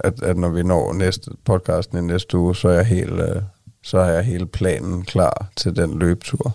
at, 0.00 0.22
at 0.22 0.36
når 0.36 0.48
vi 0.48 0.62
når 0.62 0.92
næste 0.92 1.30
podcasten 1.44 1.98
i 1.98 2.00
næste 2.00 2.38
uge, 2.38 2.56
så 2.56 2.68
er 2.68 2.74
jeg 2.74 2.86
helt, 2.86 3.20
øh, 3.20 3.42
så 3.82 3.98
er 3.98 4.10
jeg 4.10 4.24
hele 4.24 4.46
planen 4.46 5.02
klar 5.02 5.46
til 5.56 5.76
den 5.76 5.98
løbetur. 5.98 6.52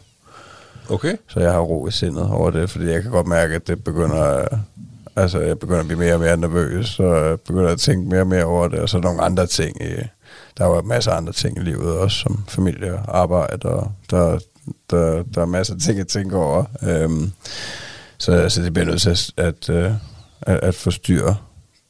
Okay. 0.89 1.15
Så 1.27 1.39
jeg 1.39 1.51
har 1.51 1.59
ro 1.59 1.87
i 1.87 1.91
sindet 1.91 2.29
over 2.29 2.51
det, 2.51 2.69
fordi 2.69 2.85
jeg 2.85 3.01
kan 3.01 3.11
godt 3.11 3.27
mærke, 3.27 3.55
at 3.55 3.67
det 3.67 3.83
begynder... 3.83 4.37
øh, 4.39 4.59
Altså, 5.15 5.39
jeg 5.39 5.59
begynder 5.59 5.79
at 5.79 5.85
blive 5.85 5.99
mere 5.99 6.13
og 6.13 6.19
mere 6.19 6.37
nervøs, 6.37 6.87
så 6.87 7.15
jeg 7.15 7.39
begynder 7.39 7.69
at 7.69 7.79
tænke 7.79 8.09
mere 8.09 8.21
og 8.21 8.27
mere 8.27 8.43
over 8.43 8.67
det, 8.67 8.79
og 8.79 8.89
så 8.89 8.99
nogle 8.99 9.21
andre 9.21 9.47
ting. 9.47 9.81
I, 9.81 9.89
der 10.57 10.65
er 10.65 10.67
jo 10.67 10.81
masser 10.81 11.11
af 11.11 11.17
andre 11.17 11.33
ting 11.33 11.57
i 11.57 11.61
livet 11.61 11.97
også, 11.97 12.17
som 12.17 12.43
familie 12.47 12.93
og 12.93 13.19
arbejde, 13.19 13.69
og 13.69 13.91
der, 14.11 14.39
der, 14.89 15.23
der 15.35 15.41
er 15.41 15.45
masser 15.45 15.73
af 15.73 15.79
ting 15.79 15.99
at 15.99 16.07
tænke 16.07 16.35
over. 16.35 16.65
Øhm, 16.83 17.31
så 18.17 18.31
altså, 18.31 18.61
det 18.61 18.73
bliver 18.73 18.85
nødt 18.85 19.01
til 19.01 19.09
at, 19.09 19.31
at, 19.37 19.69
øh, 19.69 19.91
at, 20.41 20.59
at 20.59 20.75
få 20.75 20.91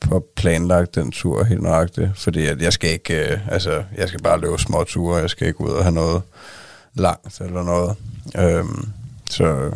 på 0.03 0.25
planlagt 0.35 0.95
den 0.95 1.11
tur 1.11 1.43
helt 1.43 1.61
nøjagtigt, 1.61 2.09
fordi 2.15 2.45
at 2.45 2.61
jeg 2.61 2.73
skal 2.73 2.89
ikke, 2.89 3.31
øh, 3.31 3.47
altså, 3.51 3.83
jeg 3.97 4.07
skal 4.07 4.21
bare 4.21 4.39
løbe 4.41 4.57
små 4.57 4.83
ture, 4.83 5.17
jeg 5.17 5.29
skal 5.29 5.47
ikke 5.47 5.61
ud 5.61 5.69
og 5.69 5.83
have 5.83 5.93
noget 5.95 6.21
langt 6.93 7.41
eller 7.41 7.63
noget. 7.63 7.95
Øhm, 8.37 8.89
så 9.29 9.71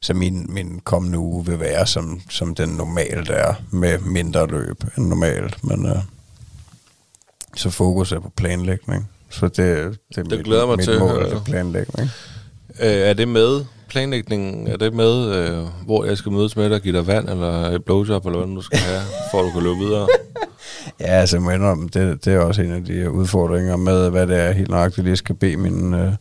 så 0.00 0.14
min, 0.14 0.46
min 0.48 0.80
kommende 0.84 1.18
uge 1.18 1.46
vil 1.46 1.60
være, 1.60 1.86
som, 1.86 2.20
som 2.30 2.54
den 2.54 2.68
normalt 2.68 3.30
er, 3.30 3.54
med 3.70 3.98
mindre 3.98 4.46
løb 4.46 4.84
end 4.98 5.06
normalt. 5.06 5.64
Men 5.64 5.86
øh, 5.86 5.96
så 7.56 7.70
fokus 7.70 8.12
er 8.12 8.18
på 8.20 8.32
planlægning. 8.36 9.10
Så 9.30 9.46
det, 9.48 9.56
det 10.08 10.18
er 10.18 10.22
Det 10.22 10.44
glæder 10.44 10.66
mig 10.66 10.76
mit 10.76 10.84
til 10.84 10.90
at 10.92 10.98
mål, 10.98 11.10
høre. 11.10 11.30
er 11.30 11.44
planlægning. 11.44 12.10
Øh, 12.80 12.86
er 12.88 13.12
det 13.12 13.28
med 13.28 13.64
planlægningen? 13.88 14.66
Er 14.66 14.76
det 14.76 14.94
med, 14.94 15.34
øh, 15.34 15.66
hvor 15.86 16.04
jeg 16.04 16.18
skal 16.18 16.32
mødes 16.32 16.56
med 16.56 16.70
dig 16.70 16.80
give 16.80 16.96
dig 16.96 17.06
vand, 17.06 17.28
eller 17.28 17.68
et 17.68 17.84
blowjob, 17.84 18.26
eller 18.26 18.38
hvad 18.38 18.54
du 18.54 18.60
skal 18.60 18.78
have, 18.78 19.02
for 19.30 19.38
at 19.38 19.44
du 19.44 19.50
kan 19.50 19.62
løbe 19.62 19.78
videre? 19.78 20.08
Ja, 21.00 21.06
altså, 21.06 21.40
jeg 21.40 21.54
indrømme, 21.54 21.88
det, 21.94 22.24
det 22.24 22.34
er 22.34 22.38
også 22.38 22.62
en 22.62 22.72
af 22.72 22.84
de 22.84 23.10
udfordringer 23.10 23.76
med, 23.76 24.10
hvad 24.10 24.26
det 24.26 24.40
er 24.40 24.52
helt 24.52 24.70
nøjagtigt, 24.70 25.06
jeg 25.06 25.18
skal 25.18 25.34
bede 25.34 25.56
mine 25.56 26.06
øh, 26.06 26.12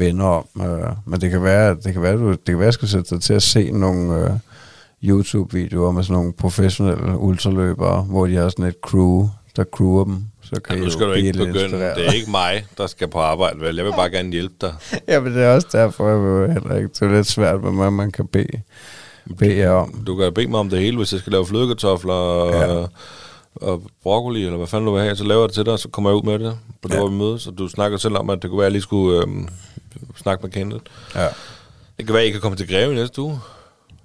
venner 0.00 0.24
om. 0.24 0.46
Øh, 0.60 0.92
men 1.06 1.20
det 1.20 1.30
kan 1.30 1.42
være, 1.42 1.74
det 1.74 1.92
kan 1.92 2.02
være, 2.02 2.16
du, 2.16 2.30
det 2.30 2.44
kan 2.46 2.58
være, 2.58 2.66
jeg 2.66 2.74
skal 2.74 2.88
sætte 2.88 3.14
dig 3.14 3.22
til 3.22 3.34
at 3.34 3.42
se 3.42 3.70
nogle 3.70 4.14
øh, 4.14 4.30
YouTube-videoer 5.04 5.90
med 5.90 6.02
sådan 6.02 6.14
nogle 6.14 6.32
professionelle 6.32 7.18
ultraløbere, 7.18 8.02
hvor 8.02 8.26
de 8.26 8.36
har 8.36 8.48
sådan 8.48 8.64
et 8.64 8.76
crew, 8.82 9.28
der 9.56 9.64
crewer 9.64 10.04
dem. 10.04 10.24
Så 10.54 10.60
kan 10.60 10.74
Ja, 10.74 10.80
nu 10.80 10.84
jo 10.84 10.90
skal 10.90 11.06
du 11.06 11.12
ikke 11.12 11.32
begynde. 11.32 11.60
inspireret. 11.62 11.96
Det 11.96 12.06
er 12.08 12.12
ikke 12.12 12.30
mig, 12.30 12.66
der 12.78 12.86
skal 12.86 13.08
på 13.08 13.18
arbejde, 13.18 13.60
vel? 13.60 13.76
Jeg 13.76 13.84
vil 13.84 13.90
bare 13.92 14.10
gerne 14.10 14.32
hjælpe 14.32 14.54
dig. 14.60 14.74
Ja, 15.08 15.20
men 15.20 15.34
det 15.34 15.42
er 15.42 15.54
også 15.54 15.68
derfor, 15.72 16.08
jeg 16.08 16.18
vil 16.46 16.52
heller 16.52 16.76
ikke. 16.76 16.88
Det 16.88 17.02
er 17.02 17.08
lidt 17.14 17.26
svært, 17.26 17.60
hvad 17.60 17.90
man 17.90 18.10
kan 18.12 18.26
bede, 18.26 18.60
bede 19.38 19.56
jer 19.56 19.70
om. 19.70 20.02
Du 20.06 20.16
kan 20.16 20.32
bede 20.34 20.46
mig 20.48 20.60
om 20.60 20.70
det 20.70 20.78
hele, 20.78 20.96
hvis 20.96 21.12
jeg 21.12 21.20
skal 21.20 21.32
lave 21.32 21.46
flødekartofler 21.46 22.12
og, 22.14 22.52
Ja. 22.52 22.78
ja. 22.80 22.86
og 23.54 23.82
broccoli, 24.02 24.44
eller 24.44 24.56
hvad 24.56 24.66
fanden 24.66 24.86
du 24.86 24.92
vil 24.94 25.02
have, 25.02 25.16
så 25.16 25.24
laver 25.24 25.40
jeg 25.42 25.48
det 25.48 25.54
til 25.54 25.64
dig, 25.64 25.72
og 25.72 25.78
så 25.78 25.88
kommer 25.88 26.10
jeg 26.10 26.16
ud 26.16 26.22
med 26.22 26.38
det, 26.38 26.58
på 26.82 26.88
det, 26.88 26.94
Ja. 26.94 27.00
hvor 27.00 27.08
vi 27.08 27.14
mødes. 27.16 27.46
Og 27.46 27.58
du 27.58 27.68
snakker 27.68 27.98
selv 27.98 28.16
om, 28.16 28.30
at 28.30 28.42
det 28.42 28.50
kunne 28.50 28.58
være, 28.58 28.66
at 28.66 28.70
jeg 28.70 28.72
lige 28.72 28.82
skulle 28.82 29.22
øhm, 29.22 29.48
snakke 30.16 30.42
med 30.42 30.50
Kenneth. 30.52 30.84
Ja, 31.14 31.26
Det 31.98 32.06
kan 32.06 32.14
være, 32.14 32.22
at 32.22 32.28
I 32.28 32.32
kan 32.32 32.40
komme 32.40 32.56
til 32.56 32.68
Greve 32.68 32.94
næste 32.94 33.22
uge. 33.22 33.40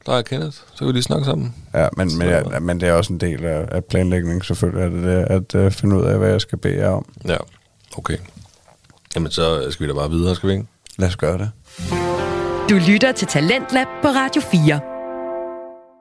Der 0.05 0.13
er 0.13 0.21
Kenneth. 0.21 0.51
Så 0.51 0.77
kan 0.77 0.87
vi 0.87 0.91
lige 0.91 1.03
snakke 1.03 1.25
sammen. 1.25 1.55
ja 1.73 1.87
men, 1.97 2.17
men, 2.17 2.27
ja, 2.27 2.59
men 2.59 2.79
det 2.79 2.89
er 2.89 2.93
også 2.93 3.13
en 3.13 3.19
del 3.19 3.45
af, 3.45 3.67
af 3.71 3.85
planlægningen, 3.85 4.41
selvfølgelig, 4.41 5.09
er 5.09 5.39
det 5.39 5.55
at 5.55 5.65
uh, 5.65 5.71
finde 5.71 5.95
ud 5.95 6.03
af, 6.03 6.17
hvad 6.17 6.29
jeg 6.29 6.41
skal 6.41 6.57
bede 6.57 6.77
jer 6.77 6.89
om. 6.89 7.05
Ja, 7.27 7.37
okay. 7.97 8.17
Jamen, 9.15 9.31
så 9.31 9.71
skal 9.71 9.83
vi 9.83 9.91
da 9.91 9.95
bare 9.97 10.09
videre, 10.09 10.35
skal 10.35 10.49
vi 10.49 10.53
ikke? 10.53 10.65
Lad 10.97 11.07
os 11.07 11.15
gøre 11.15 11.37
det. 11.37 11.51
Du 12.69 12.75
lytter 12.91 13.11
til 13.11 13.27
Talentlab 13.27 13.87
på 14.01 14.07
Radio 14.07 14.41
4. 14.41 14.79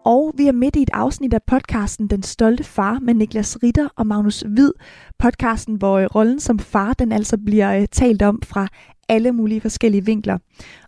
Og 0.04 0.34
vi 0.36 0.46
er 0.46 0.52
midt 0.52 0.76
i 0.76 0.82
et 0.82 0.90
afsnit 0.92 1.34
af 1.34 1.42
podcasten 1.46 2.06
Den 2.08 2.22
Stolte 2.22 2.64
Far 2.64 2.98
med 3.02 3.14
Niklas 3.14 3.58
Ritter 3.62 3.88
og 3.96 4.06
Magnus 4.06 4.44
Hvid. 4.48 4.72
Podcasten, 5.18 5.74
hvor 5.74 5.98
øh, 5.98 6.06
rollen 6.14 6.40
som 6.40 6.58
far, 6.58 6.92
den 6.92 7.12
altså 7.12 7.36
bliver 7.46 7.76
øh, 7.80 7.86
talt 7.92 8.22
om 8.22 8.42
fra 8.44 8.68
alle 9.08 9.32
mulige 9.32 9.60
forskellige 9.60 10.04
vinkler. 10.04 10.38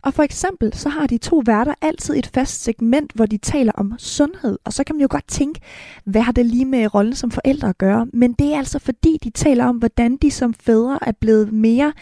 Og 0.02 0.14
for 0.14 0.22
eksempel, 0.22 0.72
så 0.72 0.88
har 0.88 1.06
de 1.06 1.18
to 1.18 1.42
værter 1.46 1.74
altid 1.82 2.16
et 2.16 2.30
fast 2.34 2.62
segment, 2.62 3.12
hvor 3.14 3.26
de 3.26 3.38
taler 3.38 3.72
om 3.72 3.94
sundhed. 3.98 4.58
Og 4.64 4.72
så 4.72 4.84
kan 4.84 4.96
man 4.96 5.00
jo 5.00 5.08
godt 5.10 5.28
tænke, 5.28 5.60
hvad 6.04 6.22
har 6.22 6.32
det 6.32 6.46
lige 6.46 6.64
med 6.64 6.94
rollen 6.94 7.14
som 7.14 7.30
forældre 7.30 7.68
at 7.68 7.78
gøre? 7.78 8.06
Men 8.12 8.32
det 8.32 8.54
er 8.54 8.58
altså 8.58 8.78
fordi, 8.78 9.18
de 9.24 9.30
taler 9.30 9.64
om, 9.64 9.76
hvordan 9.76 10.16
de 10.16 10.30
som 10.30 10.54
fædre 10.54 10.98
er 11.02 11.12
blevet 11.12 11.52
mere 11.52 11.92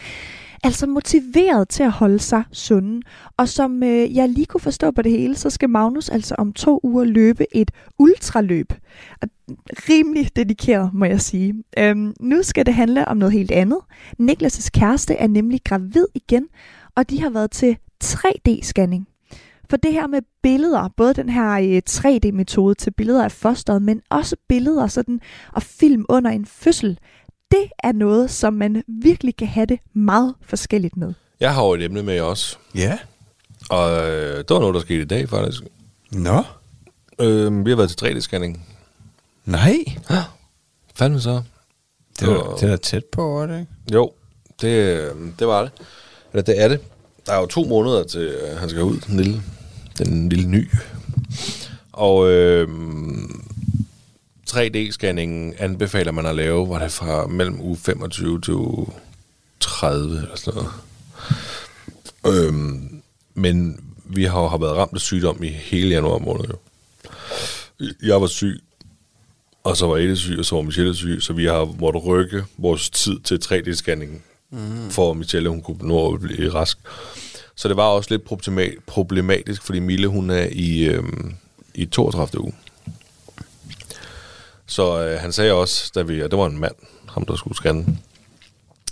altså 0.63 0.87
motiveret 0.87 1.69
til 1.69 1.83
at 1.83 1.91
holde 1.91 2.19
sig 2.19 2.43
sunde. 2.51 3.01
Og 3.37 3.49
som 3.49 3.83
øh, 3.83 4.15
jeg 4.15 4.29
lige 4.29 4.45
kunne 4.45 4.61
forstå 4.61 4.91
på 4.91 5.01
det 5.01 5.11
hele, 5.11 5.35
så 5.35 5.49
skal 5.49 5.69
Magnus 5.69 6.09
altså 6.09 6.35
om 6.37 6.53
to 6.53 6.79
uger 6.83 7.03
løbe 7.03 7.55
et 7.55 7.71
ultraløb. 7.99 8.73
Og 9.21 9.29
rimelig 9.89 10.35
dedikeret, 10.35 10.93
må 10.93 11.05
jeg 11.05 11.21
sige. 11.21 11.63
Øhm, 11.77 12.13
nu 12.19 12.43
skal 12.43 12.65
det 12.65 12.73
handle 12.73 13.07
om 13.07 13.17
noget 13.17 13.33
helt 13.33 13.51
andet. 13.51 13.79
Niklas' 14.21 14.69
kæreste 14.73 15.15
er 15.15 15.27
nemlig 15.27 15.61
gravid 15.63 16.05
igen, 16.15 16.47
og 16.95 17.09
de 17.09 17.21
har 17.21 17.29
været 17.29 17.51
til 17.51 17.77
3D-scanning. 18.03 19.05
For 19.69 19.77
det 19.77 19.93
her 19.93 20.07
med 20.07 20.21
billeder, 20.43 20.89
både 20.97 21.13
den 21.13 21.29
her 21.29 21.51
øh, 21.51 21.81
3D-metode 21.89 22.75
til 22.75 22.91
billeder 22.91 23.23
af 23.23 23.31
fosteret, 23.31 23.81
men 23.81 24.01
også 24.09 24.35
billeder 24.49 24.87
sådan, 24.87 25.19
og 25.53 25.63
film 25.63 26.05
under 26.09 26.31
en 26.31 26.45
fødsel, 26.45 26.99
det 27.53 27.69
er 27.83 27.91
noget, 27.91 28.31
som 28.31 28.53
man 28.53 28.83
virkelig 28.87 29.35
kan 29.35 29.47
have 29.47 29.65
det 29.65 29.79
meget 29.93 30.33
forskelligt 30.41 30.97
med. 30.97 31.13
Jeg 31.39 31.53
har 31.53 31.63
jo 31.65 31.73
et 31.73 31.83
emne 31.83 32.03
med 32.03 32.19
også. 32.21 32.57
Ja. 32.75 32.97
Og 33.69 33.91
øh, 34.09 34.37
det 34.37 34.49
var 34.49 34.59
noget, 34.59 34.75
der 34.75 34.81
skete 34.81 35.01
i 35.01 35.05
dag, 35.05 35.29
faktisk. 35.29 35.63
Nå. 36.11 36.43
Øh, 37.19 37.65
vi 37.65 37.69
har 37.71 37.77
været 37.77 37.89
til 37.97 38.05
3D-scanning. 38.05 38.59
Nej. 39.45 39.77
Fandme 40.95 41.19
så. 41.21 41.41
Det 42.19 42.27
er, 42.27 42.35
Og- 42.35 42.59
det 42.59 42.65
er 42.65 42.69
da 42.69 42.77
tæt 42.77 43.05
på, 43.05 43.41
er 43.41 43.47
det 43.47 43.59
ikke? 43.59 43.71
Jo, 43.93 44.11
det, 44.61 44.67
øh, 44.67 45.15
det 45.39 45.47
var 45.47 45.61
det. 45.61 45.71
Eller 46.33 46.43
det 46.43 46.61
er 46.61 46.67
det. 46.67 46.79
Der 47.25 47.33
er 47.33 47.39
jo 47.39 47.45
to 47.45 47.63
måneder 47.63 48.03
til, 48.03 48.21
øh, 48.21 48.57
han 48.57 48.69
skal 48.69 48.83
ud, 48.83 48.97
den 49.07 49.17
lille, 49.17 49.41
den 49.97 50.29
lille 50.29 50.47
ny. 50.49 50.69
Og 51.91 52.29
øh, 52.31 52.67
3D-scanningen 54.53 55.53
anbefaler 55.57 56.11
man 56.11 56.25
at 56.25 56.35
lave, 56.35 56.65
hvor 56.65 56.77
det 56.79 56.91
fra 56.91 57.27
mellem 57.27 57.61
uge 57.61 57.77
25 57.77 58.41
til 58.41 58.53
uge 58.53 58.87
30 59.59 60.17
eller 60.17 60.35
sådan 60.35 60.61
noget. 60.63 60.73
Øhm, 62.47 63.01
men 63.33 63.79
vi 64.05 64.23
har, 64.23 64.47
har 64.47 64.57
været 64.57 64.77
ramt 64.77 64.93
af 64.93 64.99
sygdom 65.01 65.43
i 65.43 65.47
hele 65.47 65.89
januar 65.89 66.17
måned. 66.17 66.45
Jo. 66.49 66.57
Jeg 68.03 68.21
var 68.21 68.27
syg, 68.27 68.63
og 69.63 69.77
så 69.77 69.87
var 69.87 69.97
Eddie 69.97 70.15
syg, 70.17 70.39
og 70.39 70.45
så 70.45 70.55
var 70.55 70.61
Michelle 70.61 70.95
syg, 70.95 71.17
så 71.21 71.33
vi 71.33 71.45
har 71.45 71.75
måttet 71.79 72.05
rykke 72.05 72.43
vores 72.57 72.89
tid 72.89 73.19
til 73.19 73.39
3D-scanningen, 73.45 74.21
mm. 74.49 74.89
for 74.89 75.11
at 75.11 75.17
Michelle 75.17 75.49
hun 75.49 75.61
kunne 75.61 75.87
nå 75.87 76.13
at 76.13 76.21
blive 76.21 76.53
rask. 76.53 76.77
Så 77.55 77.67
det 77.67 77.77
var 77.77 77.83
også 77.87 78.09
lidt 78.11 78.25
problema- 78.31 78.79
problematisk, 78.87 79.61
fordi 79.63 79.79
Mille 79.79 80.07
hun 80.07 80.29
er 80.29 80.47
i, 80.51 80.83
øhm, 80.83 81.33
i 81.75 81.85
32. 81.85 82.41
uge. 82.43 82.53
Så 84.67 85.03
øh, 85.03 85.19
han 85.19 85.31
sagde 85.31 85.53
også, 85.53 85.91
da 85.95 86.01
vi, 86.01 86.21
og 86.23 86.31
det 86.31 86.39
var 86.39 86.45
en 86.45 86.59
mand, 86.59 86.75
ham 87.09 87.25
der 87.25 87.35
skulle 87.35 87.57
scanne, 87.57 87.97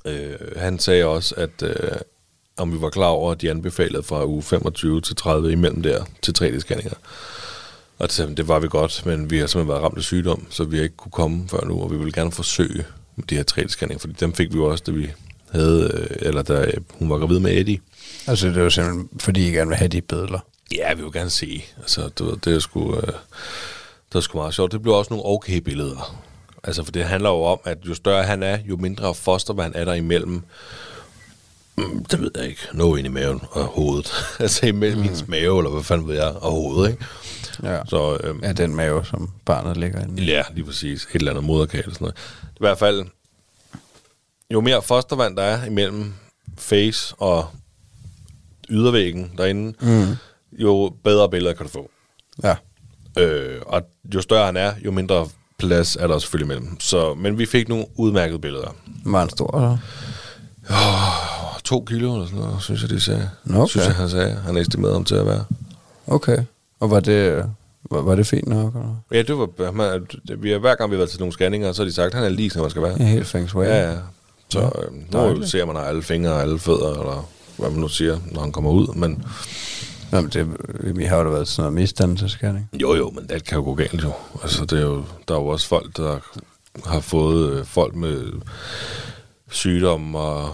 øh, 0.06 0.38
han 0.58 0.80
sagde 0.80 1.06
også, 1.06 1.36
at 1.36 1.64
øh, 1.64 1.92
om 2.58 2.74
vi 2.74 2.82
var 2.82 2.90
klar 2.90 3.08
over, 3.08 3.32
at 3.32 3.42
de 3.42 3.50
anbefalede 3.50 4.04
fra 4.04 4.26
uge 4.26 4.44
25 4.44 5.02
til 5.02 5.16
30 5.16 5.52
imellem 5.52 5.82
der 5.84 6.06
til 6.22 6.36
3D-scanninger. 6.42 6.94
Og 8.00 8.12
det, 8.12 8.38
det 8.38 8.48
var 8.48 8.60
vi 8.60 8.68
godt, 8.68 9.06
men 9.06 9.30
vi 9.30 9.38
har 9.38 9.48
simpelthen 9.48 9.70
været 9.70 9.84
ramt 9.84 9.98
af 9.98 10.04
sygdom, 10.04 10.48
så 10.50 10.64
vi 10.64 10.78
har 10.78 10.84
ikke 10.84 10.98
kunne 10.98 11.12
komme 11.12 11.50
før 11.50 11.66
nu, 11.66 11.82
og 11.82 11.92
vi 11.92 11.98
vil 11.98 12.14
gerne 12.14 12.32
forsøge 12.32 12.86
med 13.16 13.26
de 13.26 13.36
her 13.36 13.44
3D-scanninger, 13.52 14.00
fordi 14.00 14.14
dem 14.20 14.34
fik 14.34 14.54
vi 14.54 14.58
jo 14.58 14.66
også, 14.66 14.84
da 14.88 14.92
vi 14.92 15.12
havde, 15.52 15.92
øh, 15.94 16.28
eller 16.28 16.42
da 16.42 16.72
hun 16.90 17.10
var 17.10 17.18
gravid 17.18 17.40
med 17.40 17.58
Eddie. 17.58 17.80
Altså, 18.28 18.48
det 18.48 18.58
er 18.58 18.64
jo 18.64 18.70
simpelthen, 18.70 19.10
fordi 19.20 19.48
I 19.48 19.52
gerne 19.52 19.68
vil 19.68 19.78
have 19.78 19.88
de 19.88 20.02
billeder. 20.02 20.40
Ja, 20.76 20.94
vi 20.94 21.02
vil 21.02 21.12
gerne 21.12 21.30
se. 21.30 21.64
Altså, 21.78 22.10
ved, 22.20 22.38
det 22.38 22.56
er 22.56 22.60
sgu, 22.60 22.96
øh, 22.96 23.14
det 24.12 24.18
er 24.18 24.20
sgu 24.20 24.38
meget 24.38 24.54
sjovt. 24.54 24.72
Det 24.72 24.82
bliver 24.82 24.96
også 24.96 25.14
nogle 25.14 25.26
okay 25.26 25.58
billeder. 25.58 26.24
Altså, 26.64 26.84
for 26.84 26.92
det 26.92 27.06
handler 27.06 27.30
jo 27.30 27.44
om, 27.44 27.60
at 27.64 27.78
jo 27.86 27.94
større 27.94 28.24
han 28.24 28.44
er, 28.44 28.58
jo 28.66 28.78
mindre 28.78 29.16
fostervand 29.16 29.76
er 29.76 29.86
der 29.86 29.94
imellem. 29.94 30.44
Mm, 31.78 32.06
det 32.06 32.22
ved 32.22 32.32
jeg 32.36 32.46
ikke. 32.46 32.62
Noget 32.74 32.98
ind 32.98 33.08
i 33.08 33.10
maven 33.10 33.42
og 33.52 33.64
hovedet. 33.64 34.12
altså 34.40 34.66
imellem 34.66 34.98
mm. 34.98 35.04
hendes 35.04 35.28
mave, 35.28 35.58
eller 35.58 35.72
hvad 35.72 35.84
fanden 35.84 36.08
ved 36.08 36.16
jeg, 36.16 36.28
og 36.28 36.52
hovedet, 36.52 36.92
ikke? 36.92 37.06
Ja. 37.64 37.80
Så, 37.88 38.18
øhm, 38.24 38.44
Ja, 38.44 38.54
den 38.54 38.76
mave, 38.76 39.06
som 39.06 39.32
barnet 39.46 39.78
ligger 39.78 40.02
inde 40.02 40.24
i. 40.24 40.26
Ja, 40.26 40.44
lige 40.54 40.66
præcis. 40.66 41.04
Et 41.04 41.16
eller 41.16 41.32
andet 41.32 41.44
moderkage 41.44 41.84
eller 41.84 41.94
sådan 41.94 42.06
noget. 42.06 42.18
I 42.46 42.60
hvert 42.60 42.80
fald, 42.80 43.06
jo 44.54 44.62
mere 44.62 44.82
fostervand 44.82 45.38
der 45.38 45.44
er 45.44 45.66
imellem 45.66 46.14
face 46.58 47.16
og 47.18 47.48
ydervæggen 48.70 49.32
derinde, 49.38 49.74
mm. 49.82 50.16
jo 50.52 50.94
bedre 51.04 51.30
billeder 51.30 51.54
kan 51.54 51.66
du 51.66 51.72
få. 51.72 51.90
Ja. 52.44 52.56
Øh, 53.20 53.56
og 53.66 53.82
jo 54.16 54.22
større 54.22 54.46
han 54.46 54.58
er, 54.58 54.72
jo 54.86 54.92
mindre 54.92 55.28
plads 55.60 55.96
er 55.96 56.08
der 56.08 56.20
selvfølgelig 56.20 56.46
imellem. 56.56 56.80
Så, 56.80 57.14
men 57.14 57.38
vi 57.38 57.46
fik 57.46 57.70
nogle 57.70 57.86
udmærkede 57.96 58.40
billeder. 58.40 58.76
Var 59.06 59.20
han 59.20 59.30
stor, 59.30 59.58
eller? 59.58 59.78
To 61.64 61.84
kilo 61.88 62.14
eller 62.14 62.26
sådan 62.28 62.40
noget, 62.40 62.62
synes 62.62 62.82
jeg, 62.82 62.90
de 62.90 63.00
sagde. 63.00 63.30
Nå, 63.44 63.60
okay. 63.60 63.70
Synes 63.70 63.88
jeg, 63.88 63.96
han 63.96 64.10
sagde. 64.10 64.32
Han 64.46 64.58
estimerede 64.58 64.94
ham 64.96 65.04
til 65.06 65.16
at 65.16 65.26
være. 65.26 65.44
Okay. 66.08 66.38
Og 66.80 66.92
var 66.92 67.00
det, 67.00 67.46
var, 67.92 68.02
var 68.02 68.16
det 68.16 68.28
fint 68.28 68.48
nok? 68.48 68.74
Eller? 68.76 68.96
Ja, 69.12 69.22
det 69.22 69.38
var... 69.38 69.72
Man, 69.72 70.08
vi 70.38 70.52
har, 70.52 70.58
hver 70.60 70.76
gang 70.76 70.90
vi 70.92 70.96
har 70.96 70.98
været 70.98 71.10
til 71.10 71.20
nogle 71.20 71.34
scanninger, 71.34 71.72
så 71.72 71.82
har 71.82 71.86
de 71.88 71.94
sagt, 71.94 72.08
at 72.08 72.14
han 72.14 72.24
er 72.24 72.30
lige, 72.30 72.50
som 72.50 72.62
man 72.62 72.70
skal 72.70 72.82
være. 72.82 72.96
Ja, 73.00 73.06
helt 73.06 73.28
feng 73.28 73.50
shui. 73.50 73.66
Ja, 73.66 73.92
ja. 73.92 73.98
Så 74.50 74.60
Ja, 74.60 74.66
øh, 74.66 74.94
nu 74.94 75.04
dejligt. 75.14 75.50
ser 75.50 75.66
man 75.66 75.76
har 75.76 75.84
alle 75.84 76.04
fingre 76.04 76.32
og 76.32 76.42
alle 76.42 76.60
fødder, 76.60 76.90
eller 77.00 77.30
hvad 77.58 77.70
man 77.70 77.80
nu 77.80 77.88
siger, 77.88 78.20
når 78.32 78.42
han 78.42 78.52
kommer 78.52 78.72
ud. 78.72 78.96
Men 78.96 79.24
Nå, 80.12 80.22
men 80.22 80.30
det, 80.30 80.48
vi 80.96 81.04
har 81.04 81.18
jo 81.18 81.24
da 81.24 81.30
været 81.30 81.48
sådan 81.48 81.62
noget 81.62 81.74
misdannelsescanning. 81.74 82.70
jo, 82.74 82.96
jo, 82.96 83.10
men 83.10 83.28
det 83.28 83.44
kan 83.44 83.58
jo 83.58 83.64
gå 83.64 83.74
galt 83.76 84.04
jo. 84.04 84.14
Altså, 84.44 84.66
det 84.66 84.80
er 84.80 84.84
jo, 84.84 85.04
der 85.28 85.36
er 85.36 85.40
jo 85.40 85.48
også 85.48 85.68
folk, 85.68 85.98
der 85.98 86.20
har 86.86 87.00
fået 87.00 87.52
øh, 87.52 87.66
folk 87.66 87.96
med 87.96 88.32
sygdomme 89.52 90.20
og 90.20 90.54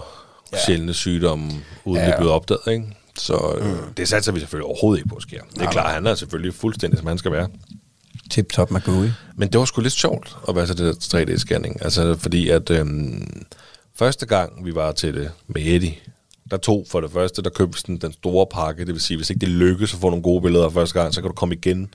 ja. 0.52 0.58
sjældne 0.66 0.94
sygdomme, 0.94 1.50
uden 1.84 1.96
ja, 1.96 2.00
Ja, 2.00 2.06
det 2.06 2.12
er 2.12 2.18
blevet 2.18 2.32
opdaget, 2.32 2.60
ikke? 2.66 2.84
Så 3.18 3.56
øh, 3.58 3.66
mm. 3.66 3.94
det 3.96 4.08
satser 4.08 4.32
vi 4.32 4.40
selvfølgelig 4.40 4.66
overhovedet 4.66 4.98
ikke 4.98 5.08
på, 5.08 5.20
sker. 5.20 5.40
Det 5.50 5.58
er 5.58 5.62
Nej, 5.62 5.72
klart, 5.72 5.94
han 5.94 6.06
er 6.06 6.14
selvfølgelig 6.14 6.54
fuldstændig, 6.54 6.98
som 6.98 7.06
han 7.08 7.18
skal 7.18 7.32
være. 7.32 7.48
Tip-top 8.30 8.70
Magui. 8.70 9.10
Men 9.36 9.48
det 9.48 9.58
var 9.58 9.64
sgu 9.64 9.80
lidt 9.80 9.92
sjovt 9.92 10.36
at 10.48 10.56
være 10.56 10.66
til 10.66 10.78
det 10.78 11.12
der 11.12 11.18
3D-scanning. 11.18 11.84
Altså, 11.84 12.16
fordi 12.18 12.48
at 12.48 12.70
øhm, 12.70 13.46
første 13.96 14.26
gang, 14.26 14.64
vi 14.64 14.74
var 14.74 14.92
til 14.92 15.14
det 15.14 15.30
med 15.46 15.62
Eddie, 15.66 15.94
der 16.50 16.56
tog 16.56 16.86
for 16.88 17.00
det 17.00 17.10
første, 17.10 17.42
der 17.42 17.50
købes 17.50 17.82
den, 17.82 17.96
den 17.96 18.12
store 18.12 18.46
pakke. 18.46 18.86
Det 18.86 18.94
vil 18.94 19.00
sige, 19.00 19.16
hvis 19.16 19.30
ikke 19.30 19.40
det 19.40 19.48
lykkes 19.48 19.94
at 19.94 20.00
få 20.00 20.10
nogle 20.10 20.22
gode 20.22 20.42
billeder 20.42 20.68
første 20.68 21.00
gang, 21.00 21.14
så 21.14 21.20
kan 21.20 21.28
du 21.28 21.34
komme 21.34 21.54
igen, 21.54 21.94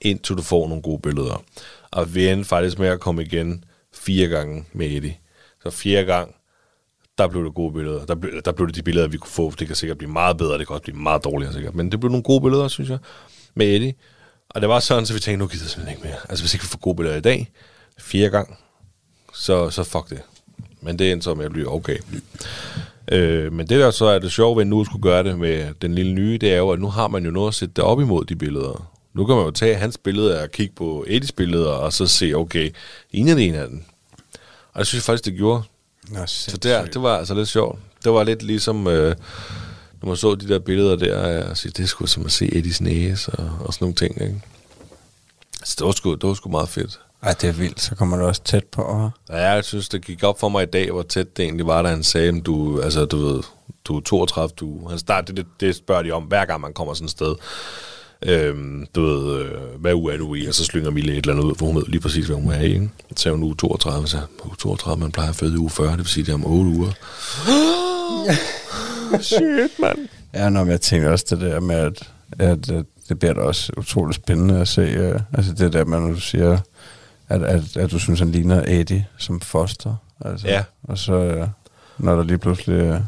indtil 0.00 0.36
du 0.36 0.42
får 0.42 0.68
nogle 0.68 0.82
gode 0.82 0.98
billeder. 0.98 1.42
Og 1.90 2.14
vi 2.14 2.28
endte 2.28 2.48
faktisk 2.48 2.78
med 2.78 2.88
at 2.88 3.00
komme 3.00 3.22
igen 3.22 3.64
fire 3.94 4.28
gange 4.28 4.64
med 4.72 4.86
Eddie. 4.86 5.16
Så 5.62 5.70
fjerde 5.70 6.06
gang, 6.06 6.34
der 7.18 7.28
blev 7.28 7.44
det 7.44 7.54
gode 7.54 7.72
billeder. 7.72 8.06
Der 8.06 8.14
blev, 8.14 8.42
der 8.44 8.52
blev 8.52 8.66
det 8.66 8.76
de 8.76 8.82
billeder, 8.82 9.08
vi 9.08 9.16
kunne 9.16 9.30
få. 9.30 9.52
Det 9.58 9.66
kan 9.66 9.76
sikkert 9.76 9.98
blive 9.98 10.12
meget 10.12 10.36
bedre, 10.36 10.58
det 10.58 10.66
kan 10.66 10.74
også 10.74 10.82
blive 10.82 10.98
meget 10.98 11.24
dårligere 11.24 11.52
sikkert. 11.52 11.74
Men 11.74 11.92
det 11.92 12.00
blev 12.00 12.10
nogle 12.10 12.22
gode 12.22 12.40
billeder, 12.40 12.68
synes 12.68 12.90
jeg, 12.90 12.98
med 13.54 13.66
Eddie. 13.66 13.94
Og 14.48 14.60
det 14.60 14.68
var 14.68 14.80
sådan, 14.80 15.06
så 15.06 15.12
vi 15.14 15.20
tænkte, 15.20 15.38
nu 15.38 15.48
gider 15.48 15.64
jeg 15.64 15.70
simpelthen 15.70 15.98
ikke 15.98 16.08
mere. 16.08 16.20
Altså 16.28 16.42
hvis 16.42 16.54
ikke 16.54 16.64
vi 16.64 16.68
får 16.68 16.78
gode 16.78 16.96
billeder 16.96 17.16
i 17.16 17.20
dag, 17.20 17.52
fire 17.98 18.30
gang, 18.30 18.58
så, 19.34 19.70
så 19.70 19.82
fuck 19.82 20.10
det. 20.10 20.22
Men 20.80 20.98
det 20.98 21.12
endte 21.12 21.24
så 21.24 21.34
med 21.34 21.44
at 21.44 21.52
blive 21.52 21.72
okay. 21.72 21.98
Øh, 23.12 23.52
men 23.52 23.68
det 23.68 23.80
der 23.80 23.90
så 23.90 24.04
er 24.04 24.18
det 24.18 24.32
sjove 24.32 24.56
ved, 24.56 24.62
at 24.62 24.66
nu 24.66 24.84
skulle 24.84 25.02
gøre 25.02 25.24
det 25.24 25.38
med 25.38 25.74
den 25.82 25.94
lille 25.94 26.12
nye, 26.12 26.38
det 26.38 26.52
er 26.52 26.56
jo, 26.56 26.70
at 26.70 26.80
nu 26.80 26.88
har 26.88 27.08
man 27.08 27.24
jo 27.24 27.30
noget 27.30 27.48
at 27.48 27.54
sætte 27.54 27.74
det 27.76 27.84
op 27.84 28.00
imod 28.00 28.24
de 28.24 28.36
billeder. 28.36 28.90
Nu 29.14 29.26
kan 29.26 29.36
man 29.36 29.44
jo 29.44 29.50
tage 29.50 29.74
hans 29.74 29.98
billeder 29.98 30.42
og 30.42 30.50
kigge 30.50 30.74
på 30.76 31.04
Eddies 31.08 31.32
billeder, 31.32 31.70
og 31.70 31.92
så 31.92 32.06
se, 32.06 32.34
okay, 32.34 32.70
en 33.12 33.28
af 33.28 33.34
ene 33.38 33.58
af 33.58 33.68
den. 33.68 33.84
Og 34.72 34.78
det 34.78 34.86
synes 34.86 35.02
jeg 35.02 35.06
faktisk, 35.06 35.24
det 35.24 35.34
gjorde. 35.36 35.62
Nå, 36.08 36.20
Så 36.26 36.56
der, 36.56 36.84
det 36.84 37.02
var 37.02 37.18
altså 37.18 37.34
lidt 37.34 37.48
sjovt. 37.48 37.78
Det 38.04 38.12
var 38.12 38.24
lidt 38.24 38.42
ligesom, 38.42 38.86
øh, 38.86 39.14
når 40.02 40.08
man 40.08 40.16
så 40.16 40.34
de 40.34 40.48
der 40.48 40.58
billeder 40.58 40.96
der, 40.96 41.44
og 41.44 41.56
sige, 41.56 41.72
det 41.76 41.88
sgu 41.88 42.06
som 42.06 42.24
at 42.24 42.32
se 42.32 42.56
Eddies 42.56 42.80
næse 42.80 43.32
og, 43.32 43.50
og 43.60 43.74
sådan 43.74 43.84
nogle 43.84 43.94
ting, 43.94 44.22
ikke? 44.22 44.40
Så 45.64 45.74
det 45.78 45.86
var 45.86 45.92
sgu, 45.92 46.14
det 46.14 46.28
var 46.28 46.34
sgu 46.34 46.50
meget 46.50 46.68
fedt. 46.68 47.00
Ej, 47.26 47.34
det 47.40 47.48
er 47.48 47.52
vildt. 47.52 47.80
Så 47.80 47.94
kommer 47.94 48.16
du 48.16 48.24
også 48.24 48.42
tæt 48.44 48.64
på. 48.64 48.82
Og... 48.82 49.10
Ja, 49.30 49.50
jeg 49.52 49.64
synes, 49.64 49.88
det 49.88 50.04
gik 50.04 50.22
op 50.22 50.40
for 50.40 50.48
mig 50.48 50.62
i 50.62 50.66
dag, 50.66 50.90
hvor 50.90 51.02
tæt 51.02 51.36
det 51.36 51.42
egentlig 51.42 51.66
var, 51.66 51.82
da 51.82 51.88
han 51.88 52.02
sagde, 52.02 52.28
at 52.28 52.46
du, 52.46 52.80
altså, 52.80 53.04
du 53.04 53.16
ved, 53.16 53.42
du 53.84 53.96
er 53.96 54.00
32, 54.00 54.52
du... 54.56 54.88
Han 54.88 54.98
start, 54.98 55.28
det, 55.28 55.36
det, 55.36 55.46
det 55.60 55.76
spørger 55.76 56.02
de 56.02 56.10
om, 56.10 56.22
hver 56.22 56.44
gang 56.44 56.60
man 56.60 56.72
kommer 56.72 56.94
sådan 56.94 57.04
et 57.04 57.10
sted. 57.10 57.34
Øhm, 58.22 58.86
du 58.94 59.02
ved, 59.02 59.38
øh, 59.40 59.80
hvad 59.80 59.94
uge 59.94 60.12
er 60.12 60.16
du 60.16 60.34
i? 60.34 60.46
Og 60.46 60.54
så 60.54 60.64
slynger 60.64 60.90
Mille 60.90 61.12
et 61.12 61.16
eller 61.16 61.32
andet 61.32 61.44
ud, 61.44 61.54
for 61.54 61.66
hun 61.66 61.76
ved 61.76 61.84
lige 61.88 62.00
præcis, 62.00 62.26
hvad 62.26 62.36
hun 62.36 62.52
er 62.52 62.60
i. 62.60 62.72
Ikke? 62.72 62.90
Så 63.16 63.22
sagde 63.22 63.36
hun 63.36 63.44
uge 63.44 63.56
32, 63.56 64.08
så 64.08 64.18
uge 64.44 64.56
32, 64.58 65.00
man 65.00 65.12
plejer 65.12 65.28
at 65.28 65.36
føde 65.36 65.54
i 65.54 65.58
uge 65.58 65.70
40, 65.70 65.90
det 65.90 65.98
vil 65.98 66.06
sige, 66.06 66.24
det 66.24 66.30
er 66.30 66.34
om 66.34 66.46
8 66.46 66.70
uger. 66.70 66.92
Shit, 69.20 69.78
mand. 69.78 70.08
Ja, 70.34 70.48
når 70.48 70.66
jeg 70.66 70.80
tænker 70.80 71.10
også 71.10 71.26
det 71.30 71.40
der 71.40 71.60
med, 71.60 71.76
at, 71.76 72.10
at, 72.38 72.70
at 72.70 72.84
det 73.08 73.18
bliver 73.18 73.34
da 73.34 73.40
også 73.40 73.72
utroligt 73.76 74.16
spændende 74.16 74.60
at 74.60 74.68
se. 74.68 75.12
Uh, 75.14 75.20
altså 75.32 75.52
det 75.52 75.72
der 75.72 75.84
med, 75.84 76.00
når 76.00 76.08
du 76.08 76.20
siger, 76.20 76.58
at, 77.28 77.42
at, 77.42 77.76
at 77.76 77.90
du 77.90 77.98
synes, 77.98 78.18
han 78.18 78.30
ligner 78.32 78.62
Eddie 78.66 79.06
som 79.18 79.40
foster. 79.40 79.96
Altså, 80.24 80.48
Ja. 80.48 80.62
Og 80.82 80.98
så, 80.98 81.42
uh, 81.42 81.48
når 81.98 82.16
der 82.16 82.22
lige 82.22 82.38
pludselig 82.38 82.90
uh, 82.90 83.00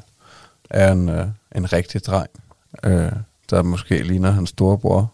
er 0.70 0.92
en, 0.92 1.08
uh, 1.08 1.24
en 1.56 1.72
rigtig 1.72 2.06
dreng, 2.06 2.30
uh, 2.86 2.92
der 3.50 3.62
måske 3.62 4.02
ligner 4.02 4.30
hans 4.30 4.50
storebror, 4.50 5.12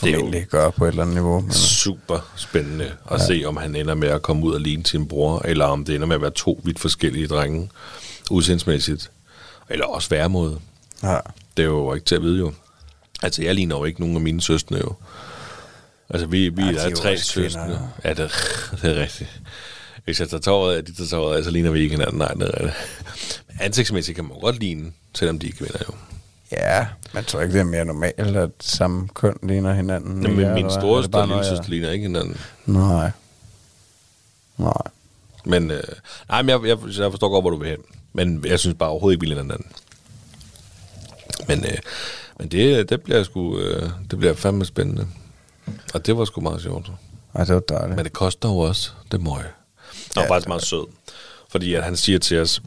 Det 0.00 0.14
formentlig 0.14 0.46
gør 0.46 0.70
på 0.70 0.84
et 0.84 0.88
eller 0.88 1.02
andet 1.02 1.14
niveau. 1.14 1.40
Men, 1.40 1.52
Super 1.52 2.32
spændende 2.36 2.84
at 3.10 3.20
ja. 3.20 3.26
se, 3.26 3.42
om 3.46 3.56
han 3.56 3.76
ender 3.76 3.94
med 3.94 4.08
at 4.08 4.22
komme 4.22 4.46
ud 4.46 4.54
og 4.54 4.60
ligne 4.60 4.86
sin 4.86 5.08
bror, 5.08 5.42
eller 5.44 5.64
om 5.64 5.84
det 5.84 5.94
ender 5.94 6.06
med 6.06 6.16
at 6.16 6.22
være 6.22 6.30
to 6.30 6.60
vidt 6.64 6.78
forskellige 6.78 7.26
drenge, 7.26 7.70
udsendsmæssigt. 8.30 9.10
Eller 9.68 9.86
også 9.86 10.08
væremåde. 10.08 10.58
ja. 11.02 11.18
Det 11.56 11.62
er 11.62 11.66
jo 11.66 11.94
ikke 11.94 12.04
til 12.04 12.14
at 12.14 12.22
vide 12.22 12.38
jo. 12.38 12.52
Altså, 13.22 13.42
jeg 13.42 13.54
ligner 13.54 13.76
jo 13.76 13.84
ikke 13.84 14.00
nogen 14.00 14.16
af 14.16 14.22
mine 14.22 14.40
søstre 14.40 14.76
jo. 14.76 14.94
Altså, 16.10 16.26
vi, 16.26 16.48
vi 16.48 16.62
Ja, 16.62 16.72
er 16.72 16.90
er 16.90 16.94
tre 16.94 17.18
søstre. 17.18 17.88
Ja, 18.04 18.08
det, 18.10 18.18
det 18.82 18.96
er 18.96 19.02
rigtigt. 19.02 19.40
Hvis 20.04 20.20
jeg 20.20 20.28
tager 20.28 20.40
tåret 20.40 20.76
af, 20.76 20.84
de 20.84 20.94
tager 20.94 21.08
tåret 21.08 21.36
af, 21.38 21.44
så 21.44 21.50
ligner 21.50 21.70
vi 21.70 21.80
ikke 21.80 21.94
hinanden. 21.94 22.18
Nej, 22.18 22.32
det 22.34 22.42
er 22.42 22.60
rigtigt. 22.60 23.42
Men 23.48 23.56
ansigtsmæssigt 23.60 24.16
kan 24.16 24.24
man 24.24 24.38
godt 24.40 24.58
ligne, 24.58 24.92
selvom 25.14 25.38
de 25.38 25.48
er 25.48 25.52
kvinder 25.52 25.78
jo. 25.88 25.94
ja, 26.52 26.86
man 27.14 27.24
tror 27.24 27.40
ikke, 27.40 27.52
det 27.52 27.60
er 27.60 27.64
mere 27.64 27.84
normalt, 27.84 28.36
at 28.36 28.50
samme 28.60 29.08
køn 29.14 29.36
ligner 29.42 29.74
hinanden. 29.74 30.22
Jamen, 30.22 30.36
mere, 30.36 30.54
min 30.54 30.70
store 30.70 30.98
Er 30.98 31.02
det 31.02 31.10
bare 31.10 31.22
og 31.22 31.28
lille 31.28 31.44
søster 31.44 31.68
ligner 31.70 31.90
ikke 31.90 32.02
hinanden. 32.02 32.36
Nej. 32.66 33.10
Nej. 34.56 34.72
Men, 35.44 35.70
øh, 35.70 35.82
nej, 36.28 36.42
men 36.42 36.48
jeg, 36.48 36.60
jeg, 36.68 36.78
jeg 36.98 37.10
forstår 37.10 37.28
godt, 37.28 37.42
hvor 37.42 37.50
du 37.50 37.56
vil 37.56 37.68
hen. 37.68 37.78
Men 38.12 38.44
jeg 38.46 38.58
synes 38.60 38.76
bare 38.78 38.88
overhovedet 38.88 39.14
ikke, 39.14 39.20
vi 39.20 39.26
ligner 39.26 39.42
hinanden. 39.42 39.66
Men, 41.48 41.64
øh, 41.64 41.78
men 42.38 42.48
det, 42.48 42.90
det 42.90 43.02
bliver 43.02 43.22
sgu, 43.22 43.58
øh, 43.58 43.90
det 44.10 44.18
bliver 44.18 44.34
fandme 44.34 44.64
spændende. 44.64 45.06
Og 45.94 46.06
det 46.06 46.16
var 46.16 46.24
sgu 46.24 46.40
meget 46.40 46.62
sjovt. 46.62 46.90
Ej, 47.34 47.44
det 47.44 47.54
var 47.54 47.60
dejligt. 47.60 47.96
Men 47.96 48.04
det 48.04 48.12
koster 48.12 48.48
jo 48.48 48.58
også 48.58 48.90
det 49.12 49.20
møg. 49.20 49.32
Han 49.36 49.44
var 50.16 50.22
Ja, 50.22 50.28
faktisk 50.28 50.44
det- 50.44 50.48
meget 50.48 50.62
sød. 50.62 50.86
Fordi 51.50 51.74
at 51.74 51.84
han 51.84 51.96
siger 51.96 52.18
til 52.18 52.40
os, 52.40 52.62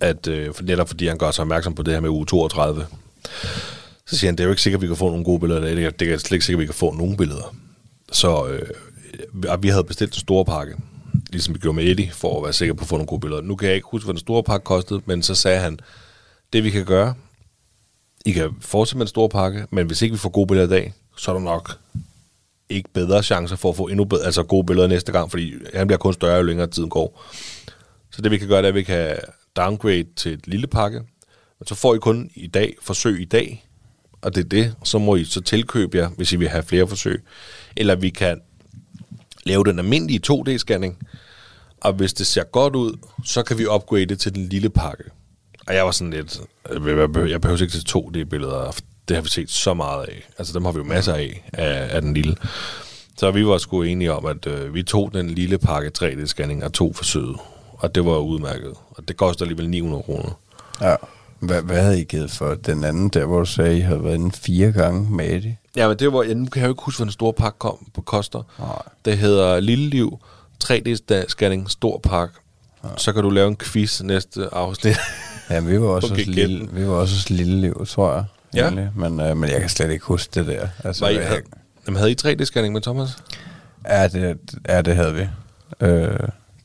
at 0.00 0.26
øh, 0.26 0.54
netop 0.62 0.88
fordi 0.88 1.06
han 1.06 1.18
gør 1.18 1.30
sig 1.30 1.42
opmærksom 1.42 1.74
på 1.74 1.82
det 1.82 1.94
her 1.94 2.00
med 2.00 2.08
uge 2.10 2.26
32, 2.26 2.86
så 4.06 4.16
siger 4.18 4.28
han, 4.28 4.36
det 4.36 4.40
er 4.40 4.44
jo 4.44 4.50
ikke 4.50 4.62
sikkert, 4.62 4.78
at 4.78 4.82
vi 4.82 4.86
kan 4.86 4.96
få 4.96 5.08
nogle 5.08 5.24
gode 5.24 5.40
billeder 5.40 5.60
af 5.60 5.66
det. 5.66 5.76
Det 5.76 5.84
er- 5.86 5.90
Det 5.90 6.12
er 6.12 6.18
slet 6.18 6.32
ikke 6.32 6.44
sikkert, 6.44 6.58
at 6.58 6.62
vi 6.62 6.66
kan 6.66 6.74
få 6.74 6.92
nogle 6.92 7.16
billeder. 7.16 7.54
Så 8.12 8.46
øh, 8.46 8.68
og 9.48 9.62
vi 9.62 9.68
havde 9.68 9.84
bestilt 9.84 10.14
en 10.14 10.20
stor 10.20 10.44
pakke, 10.44 10.76
ligesom 11.32 11.54
vi 11.54 11.58
gjorde 11.58 11.76
med 11.76 11.84
Eddie, 11.84 12.10
for 12.12 12.36
at 12.38 12.44
være 12.44 12.52
sikker 12.52 12.74
på 12.74 12.82
at 12.82 12.88
få 12.88 12.94
nogle 12.96 13.06
gode 13.06 13.20
billeder. 13.20 13.42
Nu 13.42 13.56
kan 13.56 13.68
jeg 13.68 13.74
ikke 13.76 13.88
huske, 13.90 14.04
hvad 14.06 14.14
den 14.14 14.20
store 14.20 14.42
pakke 14.42 14.64
kostede, 14.64 15.00
men 15.06 15.22
så 15.22 15.34
sagde 15.34 15.60
han, 15.60 15.78
det 16.52 16.64
vi 16.64 16.70
kan 16.70 16.84
gøre, 16.84 17.14
I 18.26 18.32
kan 18.32 18.50
fortsætte 18.60 18.98
med 18.98 19.06
en 19.06 19.08
stor 19.08 19.28
pakke, 19.28 19.66
men 19.70 19.86
hvis 19.86 20.02
ikke 20.02 20.12
vi 20.12 20.18
får 20.18 20.28
gode 20.28 20.46
billeder 20.46 20.66
i 20.66 20.70
dag, 20.80 20.92
så 21.16 21.30
er 21.30 21.34
der 21.34 21.42
nok 21.42 21.78
ikke 22.68 22.90
bedre 22.92 23.22
chancer 23.22 23.56
for 23.56 23.70
at 23.70 23.76
få 23.76 23.88
endnu 23.88 24.04
bedre, 24.04 24.24
altså 24.24 24.42
gode 24.42 24.66
billeder 24.66 24.88
næste 24.88 25.12
gang, 25.12 25.30
fordi 25.30 25.54
han 25.74 25.86
bliver 25.86 25.98
kun 25.98 26.12
større, 26.12 26.36
jo 26.36 26.42
længere 26.42 26.66
tiden 26.66 26.90
går. 26.90 27.24
Så 28.10 28.22
det 28.22 28.30
vi 28.30 28.38
kan 28.38 28.48
gøre, 28.48 28.58
det 28.58 28.64
er, 28.64 28.68
at 28.68 28.74
vi 28.74 28.82
kan 28.82 29.16
downgrade 29.56 30.04
til 30.16 30.32
et 30.32 30.46
lille 30.46 30.66
pakke, 30.66 30.98
men 31.58 31.66
så 31.66 31.74
får 31.74 31.94
I 31.94 31.98
kun 31.98 32.30
i 32.34 32.46
dag, 32.46 32.76
forsøg 32.82 33.20
i 33.20 33.24
dag, 33.24 33.68
og 34.22 34.34
det 34.34 34.44
er 34.44 34.48
det, 34.48 34.74
så 34.84 34.98
må 34.98 35.16
I 35.16 35.24
så 35.24 35.40
tilkøbe 35.40 35.98
jer, 35.98 36.08
hvis 36.08 36.32
I 36.32 36.36
vil 36.36 36.48
have 36.48 36.62
flere 36.62 36.88
forsøg. 36.88 37.24
Eller 37.76 37.94
vi 37.94 38.10
kan 38.10 38.40
lave 39.44 39.64
den 39.64 39.78
almindelige 39.78 40.20
2D-scanning, 40.32 41.06
og 41.80 41.92
hvis 41.92 42.12
det 42.12 42.26
ser 42.26 42.44
godt 42.44 42.76
ud, 42.76 42.98
så 43.24 43.42
kan 43.42 43.58
vi 43.58 43.66
upgrade 43.66 44.06
det 44.06 44.20
til 44.20 44.34
den 44.34 44.48
lille 44.48 44.70
pakke. 44.70 45.04
Og 45.66 45.74
jeg 45.74 45.84
var 45.84 45.90
sådan 45.90 46.12
lidt, 46.12 46.40
øh, 46.70 47.30
jeg 47.30 47.40
behøver, 47.40 47.62
ikke 47.62 47.72
til 47.72 47.88
2D-billeder, 47.88 48.80
det 49.08 49.16
har 49.16 49.22
vi 49.22 49.28
set 49.28 49.50
så 49.50 49.74
meget 49.74 50.04
af. 50.04 50.28
Altså 50.38 50.52
dem 50.52 50.64
har 50.64 50.72
vi 50.72 50.78
jo 50.78 50.84
masser 50.84 51.14
af, 51.14 51.44
af, 51.52 51.96
af 51.96 52.02
den 52.02 52.14
lille. 52.14 52.36
Så 53.16 53.30
vi 53.30 53.46
var 53.46 53.58
sgu 53.58 53.82
enige 53.82 54.12
om, 54.12 54.26
at 54.26 54.46
øh, 54.46 54.74
vi 54.74 54.82
tog 54.82 55.10
den 55.14 55.30
lille 55.30 55.58
pakke 55.58 55.90
3D-scanning 55.98 56.64
og 56.64 56.72
tog 56.72 56.96
forsøget. 56.96 57.36
Og 57.72 57.94
det 57.94 58.04
var 58.04 58.18
udmærket. 58.18 58.72
Og 58.90 59.08
det 59.08 59.16
koster 59.16 59.44
alligevel 59.44 59.70
900 59.70 60.02
kroner. 60.02 60.38
Ja. 60.80 60.94
Hvad, 61.38 61.62
hvad 61.62 61.82
havde 61.82 62.00
I 62.00 62.04
givet 62.04 62.30
for 62.30 62.54
den 62.54 62.84
anden, 62.84 63.08
der 63.08 63.24
hvor 63.24 63.38
du 63.38 63.44
sagde, 63.44 63.76
I 63.78 63.80
havde 63.80 64.04
været 64.04 64.14
inde 64.14 64.32
fire 64.32 64.72
gange 64.72 65.10
med 65.10 65.30
Eddie? 65.30 65.58
Ja, 65.76 65.88
men 65.88 65.98
det 65.98 66.12
var, 66.12 66.22
ja, 66.22 66.34
nu 66.34 66.46
kan 66.46 66.60
jeg 66.60 66.66
jo 66.66 66.72
ikke 66.72 66.82
huske, 66.82 66.98
hvad 66.98 67.06
den 67.06 67.12
store 67.12 67.32
pakke 67.32 67.58
kom 67.58 67.86
på 67.94 68.00
koster. 68.00 68.42
Nej. 68.58 68.82
Det 69.04 69.18
hedder 69.18 69.60
Lille 69.60 69.88
Liv, 69.88 70.18
3D-scanning, 70.64 71.68
stor 71.68 71.98
pakke. 71.98 72.34
Ja. 72.84 72.88
Så 72.96 73.12
kan 73.12 73.22
du 73.22 73.30
lave 73.30 73.48
en 73.48 73.56
quiz 73.56 74.02
næste 74.02 74.54
afsnit. 74.54 74.96
Ja, 75.50 75.60
vi 75.60 75.80
var 75.80 75.86
også, 75.86 76.08
Okay, 76.12 76.24
lille, 76.26 76.68
vi 76.72 76.86
var 76.86 76.94
også 76.94 77.26
lille 77.28 77.60
liv, 77.60 77.86
tror 77.86 78.14
jeg. 78.14 78.24
Ja. 78.56 78.62
egentlig. 78.62 78.90
Men, 78.96 79.20
øh, 79.20 79.36
men 79.36 79.50
jeg 79.50 79.60
kan 79.60 79.68
slet 79.68 79.90
ikke 79.90 80.04
huske 80.04 80.30
det 80.34 80.46
der. 80.46 80.68
Altså, 80.84 81.04
Var 81.04 81.10
I, 81.10 81.16
jeg, 81.16 81.26
havde, 81.26 81.40
jamen, 81.86 81.98
havde 81.98 82.10
I 82.12 82.16
3D-scanning 82.24 82.72
med 82.72 82.80
Thomas? 82.80 83.08
ja, 83.88 84.08
det, 84.08 84.38
ja, 84.68 84.82
det 84.82 84.96
havde 84.96 85.14
vi. 85.14 85.28
Øh, 85.80 86.18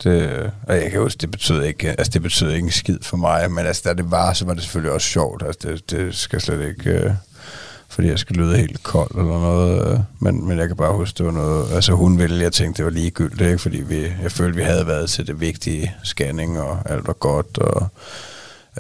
det, 0.04 0.52
og 0.64 0.76
jeg 0.76 0.92
kan 0.92 1.02
huske, 1.02 1.18
det 1.18 1.32
betød 1.32 1.64
ikke, 1.64 1.90
altså 1.90 2.12
det 2.14 2.22
betød 2.22 2.52
ikke 2.52 2.66
en 2.66 2.72
skid 2.72 2.98
for 3.02 3.18
mig, 3.18 3.52
men 3.52 3.66
altså, 3.66 3.82
da 3.86 3.94
det 3.94 4.12
var, 4.12 4.34
så 4.34 4.46
var 4.46 4.54
det 4.54 4.64
selvfølgelig 4.64 4.92
også 4.92 5.08
sjovt. 5.08 5.44
Altså, 5.46 5.68
det, 5.68 5.92
det 5.92 6.16
skal 6.16 6.42
slet 6.42 6.68
ikke, 6.70 6.92
øh, 6.92 7.12
fordi 7.90 8.08
jeg 8.08 8.20
skal 8.20 8.36
lyde 8.36 8.58
helt 8.58 8.84
kold 8.84 9.12
eller 9.12 9.40
noget. 9.40 9.92
Øh, 9.94 10.00
men, 10.20 10.48
men 10.48 10.58
jeg 10.60 10.68
kan 10.68 10.78
bare 10.78 10.94
huske, 10.94 11.18
det 11.18 11.26
var 11.26 11.32
noget, 11.32 11.72
altså 11.74 11.92
hun 11.94 12.20
ville, 12.20 12.44
jeg 12.44 12.54
tænkte, 12.54 12.78
det 12.78 12.86
var 12.86 12.92
ligegyldigt, 12.92 13.42
ikke? 13.42 13.58
fordi 13.58 13.78
vi, 13.78 14.14
jeg 14.24 14.32
følte, 14.32 14.56
vi 14.56 14.64
havde 14.64 14.88
været 14.88 15.10
til 15.10 15.28
det 15.28 15.40
vigtige 15.42 15.96
scanning, 16.04 16.60
og 16.60 16.80
alt 16.86 17.08
var 17.08 17.14
godt, 17.14 17.58
og 17.58 17.88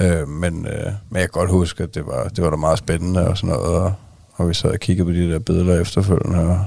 Øh, 0.01 0.27
men, 0.27 0.65
øh, 0.65 0.85
men 1.09 1.19
jeg 1.19 1.21
kan 1.21 1.29
godt 1.41 1.49
huske, 1.51 1.83
at 1.83 1.95
det 1.95 2.07
var, 2.07 2.23
det 2.27 2.43
var 2.43 2.49
da 2.49 2.55
meget 2.55 2.79
spændende 2.79 3.27
og 3.27 3.37
sådan 3.37 3.55
noget, 3.55 3.77
og, 3.77 3.93
og 4.35 4.49
vi 4.49 4.53
sad 4.53 4.71
og 4.71 4.79
kiggede 4.79 5.05
på 5.05 5.11
de 5.11 5.31
der 5.31 5.39
billeder 5.39 5.81
efterfølgende, 5.81 6.39
og, 6.39 6.65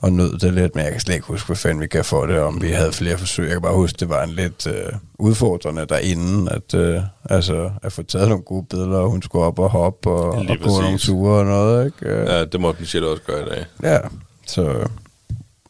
og 0.00 0.12
nød 0.12 0.38
det 0.38 0.54
lidt, 0.54 0.74
men 0.74 0.84
jeg 0.84 0.92
kan 0.92 1.00
slet 1.00 1.14
ikke 1.14 1.26
huske, 1.26 1.46
hvad 1.46 1.56
fanden 1.56 1.80
vi 1.80 1.86
gav 1.86 2.04
for 2.04 2.26
det, 2.26 2.38
om 2.40 2.62
vi 2.62 2.68
havde 2.70 2.92
flere 2.92 3.18
forsøg. 3.18 3.44
Jeg 3.44 3.52
kan 3.52 3.62
bare 3.62 3.74
huske, 3.74 3.96
det 4.00 4.08
var 4.08 4.22
en 4.22 4.30
lidt 4.30 4.66
øh, 4.66 4.92
udfordrende 5.18 5.86
derinde, 5.86 6.52
at, 6.52 6.74
øh, 6.74 7.02
altså, 7.24 7.70
at 7.82 7.92
få 7.92 8.02
taget 8.02 8.28
nogle 8.28 8.44
gode 8.44 8.66
billeder, 8.70 8.98
og 8.98 9.10
hun 9.10 9.22
skulle 9.22 9.44
op 9.44 9.58
og 9.58 9.70
hoppe 9.70 10.10
og, 10.10 10.24
og 10.30 10.32
gå 10.46 10.66
nogle 10.70 10.92
præcis. 10.92 11.06
ture 11.06 11.38
og 11.38 11.44
noget, 11.46 11.86
ikke? 11.86 12.06
Øh, 12.06 12.26
Ja, 12.26 12.44
det 12.44 12.60
måtte 12.60 12.80
Michelle 12.80 13.08
også 13.08 13.22
gøre 13.26 13.42
i 13.42 13.48
dag. 13.48 13.64
ja, 13.82 13.98
så... 14.46 14.88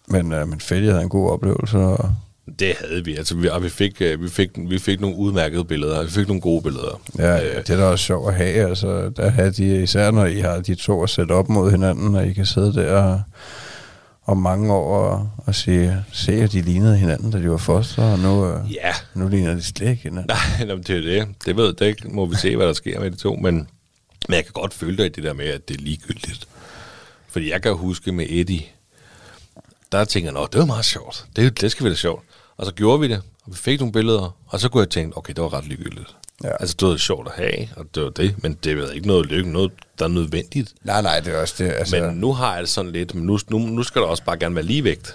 Men, 0.09 0.33
øh, 0.33 0.49
men 0.49 0.61
fedt, 0.61 0.85
jeg 0.85 0.93
havde 0.93 1.03
en 1.03 1.09
god 1.09 1.31
oplevelse, 1.31 1.79
og 1.79 2.11
Det 2.59 2.75
havde 2.81 3.05
vi. 3.05 3.17
Altså, 3.17 3.37
vi, 3.37 3.49
og 3.49 3.63
vi, 3.63 3.69
fik, 3.69 4.03
øh, 4.03 4.23
vi, 4.23 4.29
fik, 4.29 4.51
vi 4.57 4.79
fik 4.79 5.01
nogle 5.01 5.17
udmærkede 5.17 5.65
billeder. 5.65 6.03
Vi 6.03 6.11
fik 6.11 6.27
nogle 6.27 6.41
gode 6.41 6.63
billeder. 6.63 7.01
Ja, 7.19 7.35
ja, 7.37 7.59
det 7.59 7.71
er 7.71 7.77
da 7.77 7.85
også 7.85 8.05
sjovt 8.05 8.29
at 8.29 8.35
have, 8.35 8.69
altså, 8.69 9.09
der 9.17 9.31
have 9.31 9.51
de, 9.51 9.83
især 9.83 10.11
når 10.11 10.27
I 10.27 10.41
har 10.41 10.61
de 10.61 10.75
to 10.75 11.03
at 11.03 11.11
sætte 11.11 11.33
op 11.33 11.49
mod 11.49 11.71
hinanden, 11.71 12.15
og 12.15 12.27
I 12.27 12.33
kan 12.33 12.47
sidde 12.47 12.75
der 12.75 13.21
om 14.27 14.37
mange 14.39 14.73
år 14.73 14.97
og, 15.09 15.31
og 15.47 15.55
se, 15.55 15.97
se, 16.13 16.33
at 16.33 16.53
de 16.53 16.63
lignede 16.63 16.97
hinanden, 16.97 17.31
da 17.31 17.39
de 17.39 17.51
var 17.51 17.57
foster, 17.57 18.03
og 18.13 18.19
nu, 18.19 18.47
øh, 18.47 18.73
Ja, 18.75 18.93
nu 19.15 19.29
ligner 19.29 19.55
de 19.55 19.63
slet 19.63 19.91
ikke 19.91 20.03
hinanden. 20.03 20.31
nej, 20.59 20.67
nå, 20.67 20.75
men 20.75 20.83
det 20.85 20.97
er 20.97 21.01
det. 21.25 21.29
Det 21.47 21.57
ved 21.57 21.73
det 21.73 21.87
ikke. 21.87 22.09
Må 22.09 22.27
vi 22.27 22.37
se, 22.37 22.57
hvad 22.57 22.67
der 22.67 22.73
sker 22.73 23.01
med 23.01 23.11
de 23.11 23.17
to. 23.17 23.35
Men, 23.37 23.55
men 24.29 24.35
jeg 24.37 24.45
kan 24.45 24.53
godt 24.53 24.75
føle 24.75 24.97
dig 24.97 25.07
i 25.07 25.09
det 25.09 25.25
der 25.25 25.33
med, 25.33 25.45
at 25.47 25.69
det 25.69 25.77
er 25.77 25.81
ligegyldigt. 25.83 26.49
Fordi 27.29 27.51
jeg 27.51 27.63
kan 27.63 27.75
huske 27.75 28.13
med 28.13 28.27
Eddie, 28.29 28.63
der 29.93 30.05
tænker 30.05 30.33
jeg, 30.41 30.47
det 30.53 30.59
var 30.59 30.67
meget 30.67 30.85
sjovt. 30.85 31.25
Det, 31.37 31.61
det 31.61 31.71
skal 31.71 31.87
være 31.87 31.95
sjovt. 31.97 32.25
Og 32.61 32.67
så 32.67 32.73
gjorde 32.73 33.01
vi 33.01 33.09
det, 33.09 33.17
og 33.45 33.53
vi 33.53 33.57
fik 33.57 33.81
nogle 33.81 33.93
billeder, 33.93 34.37
og 34.47 34.61
så 34.61 34.69
kunne 34.69 34.81
jeg 34.81 34.91
tænke, 34.91 35.17
okay, 35.19 35.33
det 35.35 35.43
var 35.43 35.53
ret 35.55 35.67
ligegyldigt. 35.67 36.17
Ja. 36.45 36.49
Altså, 36.61 36.77
det 36.81 36.89
var 36.89 36.97
sjovt 36.97 37.29
at 37.29 37.33
have, 37.45 37.69
og 37.77 37.87
det 37.95 38.03
var 38.03 38.11
det, 38.11 38.43
men 38.43 38.59
det 38.65 38.79
er 38.79 38.91
ikke 38.91 39.07
noget 39.07 39.27
lykke, 39.27 39.51
noget, 39.53 39.73
der 39.99 40.05
er 40.05 40.09
nødvendigt. 40.09 40.75
Nej, 40.85 41.03
nej, 41.03 41.21
det 41.21 41.35
er 41.35 41.41
også 41.41 41.55
det. 41.59 41.73
Altså, 41.73 42.01
Men 42.01 42.17
nu 42.17 42.33
har 42.33 42.53
jeg 42.55 42.61
det 42.63 42.69
sådan 42.71 42.91
lidt, 42.93 43.15
men 43.15 43.25
nu, 43.25 43.39
nu, 43.51 43.59
nu 43.59 43.83
skal 43.83 44.03
der 44.03 44.09
også 44.09 44.25
bare 44.25 44.39
gerne 44.39 44.55
være 44.55 44.65
ligevægt. 44.65 45.15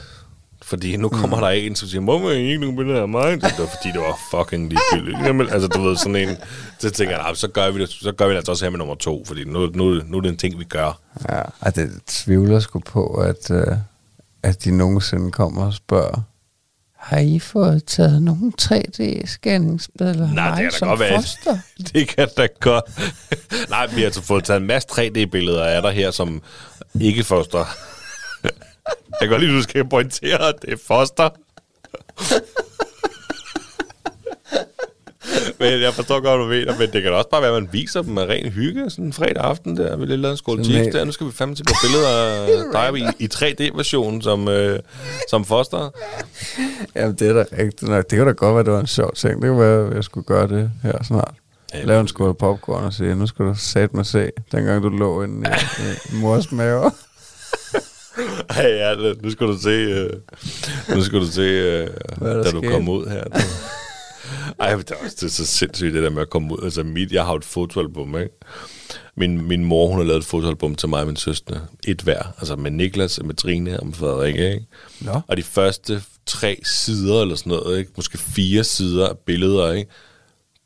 Fordi 0.61 0.97
nu 0.97 1.09
kommer 1.09 1.37
mm. 1.37 1.41
der 1.41 1.49
en, 1.49 1.75
som 1.75 1.87
siger, 1.87 2.01
må 2.01 2.17
man 2.19 2.31
ikke 2.37 2.57
nogen 2.61 2.75
billeder 2.75 3.01
af 3.01 3.07
mig? 3.09 3.31
Det 3.31 3.41
var 3.41 3.49
fordi, 3.65 3.91
det 3.93 3.99
var 4.01 4.19
fucking 4.31 4.69
ligegyldigt. 4.69 5.25
Jamen, 5.25 5.49
altså, 5.49 5.67
du 5.67 5.81
ved, 5.81 5.95
sådan 5.97 6.15
en... 6.15 6.37
Så 6.79 6.89
tænker 6.89 7.15
jeg, 7.15 7.23
"Nej, 7.23 7.33
så 7.33 7.47
gør 7.47 7.71
vi 7.71 7.81
det, 7.81 7.89
så 7.89 8.11
gør 8.11 8.25
vi 8.25 8.31
det 8.31 8.37
altså 8.37 8.51
også 8.51 8.65
her 8.65 8.69
med 8.69 8.77
nummer 8.77 8.95
to, 8.95 9.25
fordi 9.25 9.43
nu, 9.43 9.65
nu, 9.73 10.01
nu 10.05 10.17
er 10.17 10.21
det 10.21 10.29
en 10.29 10.37
ting, 10.37 10.59
vi 10.59 10.63
gør. 10.63 10.99
ja, 11.29 11.41
og 11.59 11.75
det 11.75 11.91
tvivler 12.07 12.59
sgu 12.59 12.79
på, 12.79 13.05
at, 13.13 13.51
øh, 13.51 13.67
at 14.43 14.63
de 14.63 14.77
nogensinde 14.77 15.31
kommer 15.31 15.65
og 15.65 15.73
spørger, 15.73 16.21
har 17.05 17.19
I 17.19 17.39
fået 17.39 17.85
taget 17.85 18.21
nogle 18.21 18.51
3D-scanningsbilleder 18.61 20.33
Nej, 20.33 20.61
det 20.61 20.71
kan 20.71 20.79
da 20.79 20.85
godt 20.85 20.99
være. 20.99 21.23
Det 21.93 22.07
kan 22.07 22.27
da 22.37 22.47
godt. 22.59 22.85
Nej, 23.69 23.87
vi 23.87 23.99
har 23.99 24.05
altså 24.05 24.21
fået 24.21 24.43
taget 24.43 24.61
en 24.61 24.67
masse 24.67 24.87
3D-billeder 24.91 25.63
af 25.63 25.81
dig 25.81 25.91
her, 25.91 26.11
som 26.11 26.41
ikke 27.01 27.23
foster. 27.23 27.59
Jeg 29.11 29.19
kan 29.21 29.29
godt 29.29 29.41
lide, 29.41 29.51
at 29.51 29.57
du 29.57 29.61
skal 29.63 29.85
pointere, 29.89 30.47
at 30.49 30.55
det 30.61 30.73
er 30.73 30.77
foster. 30.87 31.29
Men 35.59 35.81
jeg 35.81 35.93
forstår 35.93 36.19
godt, 36.19 36.39
hvad 36.39 36.45
du 36.45 36.65
mener, 36.65 36.79
men 36.79 36.91
det 36.93 37.03
kan 37.03 37.13
også 37.13 37.29
bare 37.29 37.41
være, 37.41 37.55
at 37.55 37.63
man 37.63 37.73
viser 37.73 38.01
dem 38.01 38.13
med 38.13 38.23
ren 38.23 38.51
hygge, 38.51 38.89
sådan 38.89 39.05
en 39.05 39.13
fredag 39.13 39.37
aften 39.43 39.77
der, 39.77 39.97
vi 39.97 40.05
lige 40.05 40.17
lavet 40.17 40.31
en 40.33 40.37
skål 40.37 40.65
helt- 40.65 40.93
der. 40.93 41.03
Nu 41.03 41.11
skal 41.11 41.27
vi 41.27 41.31
fandme 41.31 41.55
til 41.55 41.63
på 41.63 41.73
billeder 41.83 42.09
af 42.09 42.47
dig 42.93 42.99
i, 43.19 43.23
i 43.23 43.29
3D-version 43.33 44.21
som, 44.21 44.47
øh, 44.47 44.79
som 45.29 45.45
foster. 45.45 45.89
Jamen, 46.95 47.15
det 47.15 47.29
er 47.29 47.33
da 47.33 47.45
rigtigt 47.57 47.81
nok. 47.89 48.09
Det 48.09 48.17
kan 48.17 48.25
da 48.27 48.31
godt 48.31 48.55
være, 48.55 48.63
det 48.63 48.73
var 48.73 48.79
en 48.79 48.87
sjov 48.87 49.13
ting. 49.15 49.41
Det 49.41 49.49
kunne 49.49 49.59
være, 49.59 49.87
at 49.87 49.95
jeg 49.95 50.03
skulle 50.03 50.25
gøre 50.25 50.47
det 50.47 50.71
her 50.83 51.03
snart. 51.03 51.33
Lave 51.83 52.01
en 52.01 52.07
skål 52.07 52.33
popcorn 52.33 52.83
og 52.83 52.93
sige, 52.93 53.15
nu 53.15 53.27
skal 53.27 53.45
du 53.45 53.53
sat 53.57 53.93
mig 53.93 54.05
se, 54.05 54.29
dengang 54.51 54.83
du 54.83 54.89
lå 54.89 55.23
inde 55.23 55.49
i, 55.49 56.15
i 56.15 56.19
mors 56.21 56.51
mave. 56.51 56.81
Ej, 58.49 58.65
ja, 58.65 58.95
nu 59.21 59.31
skal 59.31 59.47
du 59.47 59.57
se, 59.59 59.69
øh, 59.69 60.09
nu 60.95 61.03
skal 61.03 61.19
du 61.19 61.25
se, 61.27 61.41
øh, 61.41 61.87
da 62.21 62.43
du 62.43 62.59
sket? 62.59 62.71
kom 62.71 62.89
ud 62.89 63.07
her. 63.07 63.23
Ej, 64.59 64.75
det 64.75 64.91
er, 64.91 64.95
også, 65.03 65.15
det 65.19 65.23
er 65.23 65.29
så 65.29 65.45
sindssygt, 65.45 65.93
det 65.93 66.03
der 66.03 66.09
med 66.09 66.21
at 66.21 66.29
komme 66.29 66.53
ud. 66.53 66.59
Altså, 66.63 66.83
mit, 66.83 67.11
jeg 67.11 67.25
har 67.25 67.33
et 67.33 67.45
fotoalbum, 67.45 68.17
ikke? 68.17 68.29
Min, 69.17 69.47
min 69.47 69.65
mor, 69.65 69.87
hun 69.87 69.97
har 69.97 70.03
lavet 70.03 70.19
et 70.19 70.25
fotoalbum 70.25 70.75
til 70.75 70.89
mig 70.89 70.99
og 71.01 71.07
min 71.07 71.15
søster. 71.15 71.59
Et 71.87 72.01
hver. 72.01 72.33
Altså 72.37 72.55
med 72.55 72.71
Niklas, 72.71 73.19
med 73.23 73.35
Trine 73.35 73.79
og 73.79 73.85
med 73.85 73.93
Frederik, 73.93 74.35
ikke? 74.35 74.65
Nå. 75.01 75.21
Og 75.27 75.37
de 75.37 75.43
første 75.43 76.01
tre 76.25 76.59
sider 76.63 77.21
eller 77.21 77.35
sådan 77.35 77.49
noget, 77.49 77.79
ikke? 77.79 77.91
Måske 77.95 78.17
fire 78.17 78.63
sider 78.63 79.07
af 79.09 79.17
billeder, 79.25 79.71
ikke? 79.71 79.91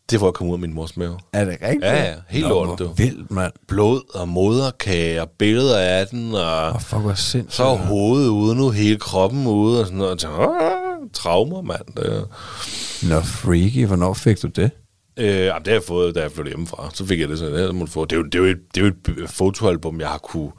Det 0.10 0.22
var 0.22 0.28
at 0.28 0.34
komme 0.34 0.50
ud 0.52 0.56
af 0.56 0.60
min 0.60 0.74
mors 0.74 0.98
mave. 0.98 1.20
Er 1.34 1.46
det 1.46 1.58
rigtigt? 1.62 1.84
Ja, 1.84 2.04
ja, 2.04 2.14
helt 2.30 2.48
Nå, 2.48 2.50
lortet, 2.66 2.88
du. 2.88 2.94
vildt, 2.94 3.32
mand. 3.32 3.52
Blod 3.68 4.02
og 4.16 4.28
moderkage 4.30 5.22
og 5.22 5.30
billeder 5.30 5.78
af 5.80 6.08
den, 6.08 6.34
og... 6.36 6.68
Åh, 6.70 6.82
fuck, 6.82 7.02
hvor 7.02 7.14
sindssygt. 7.14 7.56
Så 7.56 7.64
hovedet 7.64 8.30
ude 8.30 8.56
nu, 8.56 8.70
hele 8.70 8.98
kroppen 8.98 9.48
ude, 9.48 9.80
og 9.80 9.86
sådan 9.86 9.98
noget. 9.98 10.12
Og 10.14 10.20
tænker, 10.20 10.38
"Åh, 10.38 10.89
traumer, 11.14 11.62
mand. 11.62 11.82
Det, 11.98 12.28
Nå, 13.10 13.22
freaky. 13.22 13.86
Hvornår 13.86 14.14
fik 14.14 14.42
du 14.42 14.48
det? 14.48 14.72
øh, 15.18 15.26
jamen, 15.46 15.60
det 15.60 15.68
har 15.68 15.74
jeg 15.76 15.84
fået, 15.84 16.16
da 16.16 16.22
jeg 16.22 16.32
flyttede 16.32 16.50
hjemmefra. 16.56 16.90
Så 16.94 17.06
fik 17.06 17.20
jeg 17.20 17.30
det 17.30 17.40
sådan, 17.40 17.54
det, 17.54 17.76
må 17.76 17.86
du 17.86 17.92
få. 17.92 18.06
det, 18.06 18.12
er 18.16 18.18
jo, 18.18 18.24
det, 18.26 18.36
er 18.36 18.40
jo 18.40 18.46
et, 18.46 18.58
det 18.76 18.82
er 18.82 18.86
jo 19.18 19.24
et 19.24 19.30
fotoalbum, 19.30 20.00
jeg 20.02 20.10
har 20.10 20.18
kunne 20.18 20.52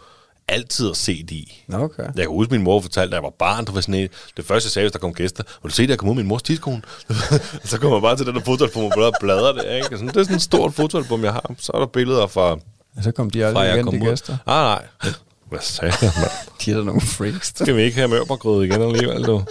altid 0.49 0.85
have 0.87 0.95
set 0.95 1.31
i. 1.31 1.65
Nå, 1.69 1.79
okay. 1.79 2.03
Jeg 2.03 2.15
kan 2.17 2.27
huske, 2.29 2.53
min 2.53 2.63
mor 2.63 2.81
fortalte, 2.81 3.11
da 3.11 3.17
jeg 3.17 3.23
var 3.23 3.33
barn, 3.39 3.65
der 3.65 3.73
var 3.73 3.81
sådan 3.81 3.95
et, 3.95 4.11
det 4.37 4.45
første, 4.45 4.67
jeg 4.67 4.71
sagde, 4.73 4.85
hvis 4.85 4.93
der 4.93 4.99
kom 4.99 5.15
gæster, 5.15 5.45
vil 5.63 5.71
du 5.71 5.75
se, 5.75 5.87
der 5.87 5.97
kom 5.97 6.09
ud 6.09 6.13
af 6.13 6.17
min 6.17 6.27
mors 6.27 6.43
tidskone? 6.43 6.83
så 7.65 7.79
kommer 7.81 7.97
jeg 7.97 8.03
bare 8.03 8.17
til 8.17 8.27
den 8.27 8.35
der 8.35 8.41
fotoalbum 8.45 8.85
og 8.85 8.93
bladrer- 8.97 9.21
bladrer 9.21 9.53
det, 9.53 9.75
ikke? 9.77 9.87
Sådan, 9.91 10.09
det 10.09 10.17
er 10.17 10.23
sådan 10.23 10.37
et 10.37 10.43
stort 10.43 10.75
fotoalbum, 10.75 11.25
jeg 11.25 11.33
har. 11.33 11.53
Så 11.59 11.73
er 11.75 11.79
der 11.79 11.87
billeder 11.87 12.27
fra, 12.27 12.43
Og 12.97 13.03
så 13.03 13.13
kom 13.13 13.31
de 13.31 13.47
aldrig 13.47 13.65
jeg 13.65 13.75
igen, 13.75 13.85
kom 13.85 13.95
de 13.95 14.01
ud. 14.03 14.07
gæster. 14.09 14.37
Ah, 14.47 14.79
nej. 15.03 15.13
Hvad 15.49 15.59
sagde 15.63 15.95
jeg, 16.03 16.11
mand? 16.19 16.31
De 16.65 16.71
er 16.71 16.77
da 16.77 16.83
nogle 16.85 17.01
freaks. 17.01 17.49
skal 17.57 17.77
vi 17.77 17.83
ikke 17.83 17.97
have 17.97 18.09
mørbrød 18.09 18.65
igen 18.65 18.83
alligevel, 18.83 19.25
du. 19.25 19.43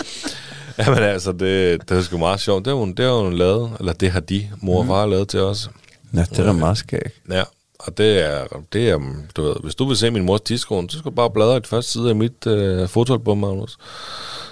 Jamen 0.80 1.03
altså, 1.03 1.32
det, 1.32 1.89
det 1.89 1.97
er 1.97 2.01
sgu 2.01 2.17
meget 2.17 2.39
sjovt. 2.39 2.65
Det 2.65 2.72
har 2.72 2.78
hun, 2.80 2.93
det 2.93 3.05
har 3.05 3.24
hun 3.24 3.34
lavet, 3.34 3.72
eller 3.80 3.93
det 3.93 4.11
har 4.11 4.20
de, 4.20 4.49
mor 4.61 4.80
og 4.80 4.88
far, 4.88 5.05
lavet 5.05 5.28
til 5.28 5.39
os. 5.39 5.70
Ja, 6.13 6.22
det 6.30 6.39
er 6.39 6.43
da 6.43 6.51
meget 6.51 6.78
skægt. 6.78 7.22
Ja, 7.32 7.43
Og 7.80 7.97
det 7.97 8.26
er, 8.26 8.43
det 8.74 8.89
er, 8.89 8.99
du 9.36 9.43
ved, 9.43 9.55
hvis 9.63 9.76
du 9.76 9.88
vil 9.88 9.97
se 9.97 10.11
min 10.11 10.26
mors 10.26 10.41
tidskone, 10.41 10.89
så 10.89 10.97
skal 10.97 11.11
du 11.11 11.15
bare 11.15 11.30
bladre 11.30 11.57
i 11.57 11.61
første 11.65 11.91
side 11.91 12.09
af 12.09 12.15
mit 12.15 12.47
øh, 12.47 12.88
fotoalbum, 12.88 13.38
Magnus. 13.38 13.78